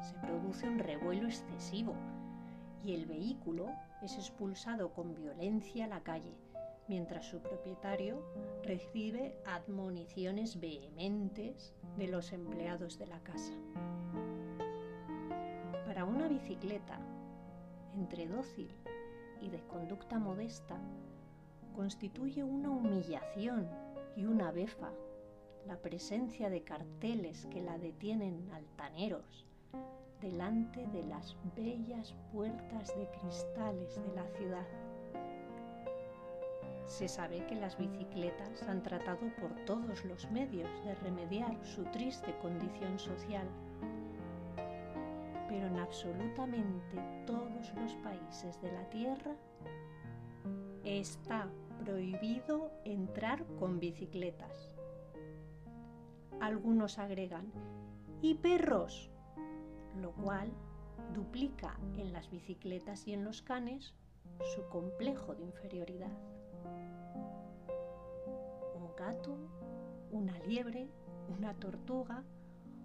se 0.00 0.14
produce 0.18 0.68
un 0.68 0.78
revuelo 0.78 1.26
excesivo 1.26 1.94
y 2.84 2.94
el 2.94 3.06
vehículo 3.06 3.70
es 4.02 4.14
expulsado 4.16 4.92
con 4.92 5.14
violencia 5.14 5.86
a 5.86 5.88
la 5.88 6.02
calle, 6.02 6.34
mientras 6.88 7.26
su 7.26 7.40
propietario 7.40 8.22
recibe 8.62 9.36
admoniciones 9.44 10.60
vehementes 10.60 11.74
de 11.96 12.06
los 12.06 12.32
empleados 12.32 12.98
de 12.98 13.06
la 13.06 13.18
casa. 13.20 13.52
Para 15.84 16.04
una 16.04 16.28
bicicleta, 16.28 17.00
entre 17.94 18.28
dócil 18.28 18.70
y 19.40 19.48
de 19.48 19.60
conducta 19.66 20.18
modesta 20.18 20.78
constituye 21.74 22.44
una 22.44 22.70
humillación 22.70 23.68
y 24.16 24.24
una 24.24 24.50
befa 24.50 24.90
la 25.66 25.76
presencia 25.78 26.48
de 26.48 26.62
carteles 26.62 27.46
que 27.46 27.60
la 27.60 27.76
detienen 27.78 28.48
altaneros 28.52 29.45
delante 30.20 30.86
de 30.88 31.04
las 31.04 31.36
bellas 31.56 32.14
puertas 32.32 32.96
de 32.96 33.08
cristales 33.20 33.96
de 33.96 34.14
la 34.14 34.26
ciudad. 34.36 34.66
Se 36.84 37.08
sabe 37.08 37.44
que 37.46 37.56
las 37.56 37.76
bicicletas 37.76 38.62
han 38.62 38.82
tratado 38.82 39.28
por 39.40 39.54
todos 39.64 40.04
los 40.04 40.30
medios 40.30 40.70
de 40.84 40.94
remediar 40.96 41.56
su 41.64 41.84
triste 41.84 42.34
condición 42.40 42.98
social 42.98 43.48
pero 45.48 45.66
en 45.66 45.78
absolutamente 45.78 46.96
todos 47.26 47.72
los 47.76 47.94
países 47.96 48.60
de 48.60 48.72
la 48.72 48.88
Tierra 48.90 49.34
está 50.84 51.48
prohibido 51.84 52.70
entrar 52.84 53.44
con 53.58 53.78
bicicletas. 53.80 54.74
Algunos 56.40 56.98
agregan, 56.98 57.50
y 58.22 58.34
perros, 58.34 59.10
lo 59.96 60.12
cual 60.12 60.52
duplica 61.14 61.78
en 61.96 62.12
las 62.12 62.30
bicicletas 62.30 63.06
y 63.06 63.12
en 63.12 63.24
los 63.24 63.42
canes 63.42 63.94
su 64.54 64.68
complejo 64.68 65.34
de 65.34 65.44
inferioridad. 65.44 66.12
Un 68.74 68.94
gato, 68.96 69.36
una 70.10 70.38
liebre, 70.40 70.88
una 71.36 71.54
tortuga, 71.54 72.24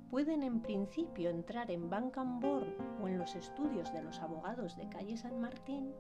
pueden 0.10 0.44
en 0.44 0.62
principio 0.62 1.30
entrar 1.30 1.72
en 1.72 1.90
Bancamborn 1.90 2.76
o 3.02 3.08
en 3.08 3.18
los 3.18 3.36
estudios 3.36 3.92
de 3.94 4.04
los 4.04 4.20
abogados 4.20 4.76
de 4.76 4.90
calle 4.90 5.18
San 5.18 5.40
Martín 5.40 5.94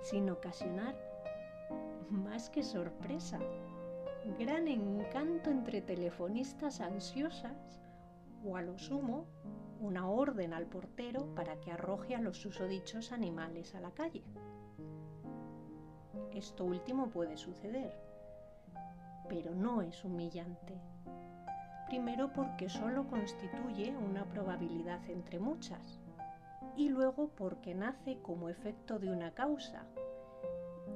sin 0.00 0.28
ocasionar 0.28 0.94
más 2.10 2.50
que 2.50 2.62
sorpresa, 2.62 3.38
gran 4.38 4.68
encanto 4.68 5.50
entre 5.50 5.80
telefonistas 5.80 6.80
ansiosas 6.80 7.80
o 8.44 8.56
a 8.56 8.62
lo 8.62 8.78
sumo 8.78 9.26
una 9.80 10.08
orden 10.08 10.52
al 10.52 10.66
portero 10.66 11.34
para 11.34 11.60
que 11.60 11.72
arroje 11.72 12.14
a 12.14 12.20
los 12.20 12.38
susodichos 12.38 13.12
animales 13.12 13.74
a 13.74 13.80
la 13.80 13.90
calle. 13.90 14.24
Esto 16.32 16.64
último 16.64 17.08
puede 17.10 17.36
suceder, 17.36 17.96
pero 19.28 19.54
no 19.54 19.82
es 19.82 20.04
humillante 20.04 20.80
primero 21.86 22.32
porque 22.32 22.68
solo 22.68 23.06
constituye 23.08 23.96
una 23.96 24.24
probabilidad 24.24 25.00
entre 25.08 25.38
muchas 25.38 26.00
y 26.76 26.88
luego 26.88 27.28
porque 27.36 27.74
nace 27.74 28.18
como 28.20 28.48
efecto 28.48 28.98
de 28.98 29.10
una 29.10 29.32
causa 29.32 29.86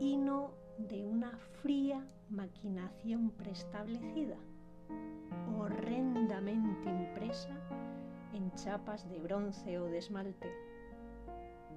y 0.01 0.17
no 0.17 0.51
de 0.79 1.05
una 1.05 1.37
fría 1.63 2.05
maquinación 2.31 3.31
preestablecida, 3.31 4.37
horrendamente 5.57 6.89
impresa 6.89 7.57
en 8.33 8.53
chapas 8.53 9.09
de 9.09 9.19
bronce 9.19 9.79
o 9.79 9.85
de 9.87 9.99
esmalte, 9.99 10.51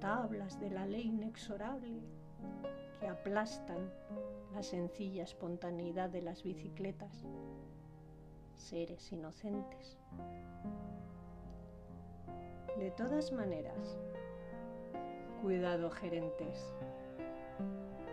tablas 0.00 0.58
de 0.60 0.70
la 0.70 0.86
ley 0.86 1.08
inexorable 1.08 2.00
que 3.00 3.08
aplastan 3.08 3.90
la 4.52 4.62
sencilla 4.62 5.24
espontaneidad 5.24 6.10
de 6.10 6.22
las 6.22 6.42
bicicletas 6.42 7.24
seres 8.56 9.10
inocentes. 9.12 9.98
De 12.78 12.90
todas 12.92 13.32
maneras, 13.32 13.98
cuidado 15.42 15.90
gerentes, 15.90 16.74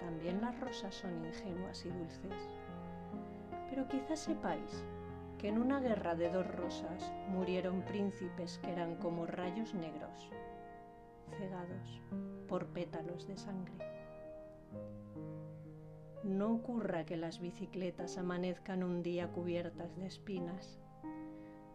también 0.01 0.41
las 0.41 0.59
rosas 0.59 0.95
son 0.95 1.25
ingenuas 1.25 1.85
y 1.85 1.89
dulces, 1.89 2.49
pero 3.69 3.87
quizás 3.87 4.19
sepáis 4.19 4.83
que 5.39 5.47
en 5.47 5.57
una 5.57 5.79
guerra 5.79 6.15
de 6.15 6.29
dos 6.29 6.45
rosas 6.45 7.11
murieron 7.29 7.81
príncipes 7.83 8.59
que 8.59 8.71
eran 8.71 8.97
como 8.97 9.25
rayos 9.25 9.73
negros, 9.73 10.29
cegados 11.37 12.01
por 12.47 12.67
pétalos 12.67 13.25
de 13.25 13.37
sangre. 13.37 13.73
No 16.23 16.51
ocurra 16.51 17.05
que 17.05 17.15
las 17.15 17.39
bicicletas 17.39 18.17
amanezcan 18.17 18.83
un 18.83 19.01
día 19.01 19.31
cubiertas 19.31 19.95
de 19.95 20.05
espinas, 20.05 20.81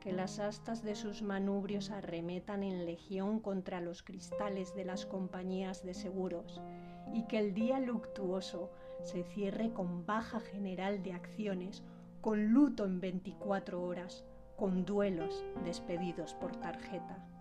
que 0.00 0.12
las 0.12 0.38
astas 0.38 0.82
de 0.82 0.94
sus 0.94 1.22
manubrios 1.22 1.90
arremetan 1.90 2.62
en 2.62 2.84
legión 2.84 3.40
contra 3.40 3.80
los 3.80 4.02
cristales 4.02 4.74
de 4.74 4.84
las 4.84 5.06
compañías 5.06 5.82
de 5.82 5.94
seguros 5.94 6.60
y 7.14 7.22
que 7.22 7.38
el 7.38 7.54
día 7.54 7.80
luctuoso 7.80 8.70
se 9.00 9.24
cierre 9.24 9.72
con 9.72 10.04
baja 10.04 10.40
general 10.40 11.02
de 11.02 11.14
acciones, 11.14 11.82
con 12.24 12.54
luto 12.54 12.86
en 12.86 13.00
24 13.02 13.82
horas, 13.82 14.24
con 14.56 14.86
duelos 14.86 15.44
despedidos 15.62 16.32
por 16.32 16.56
tarjeta. 16.56 17.33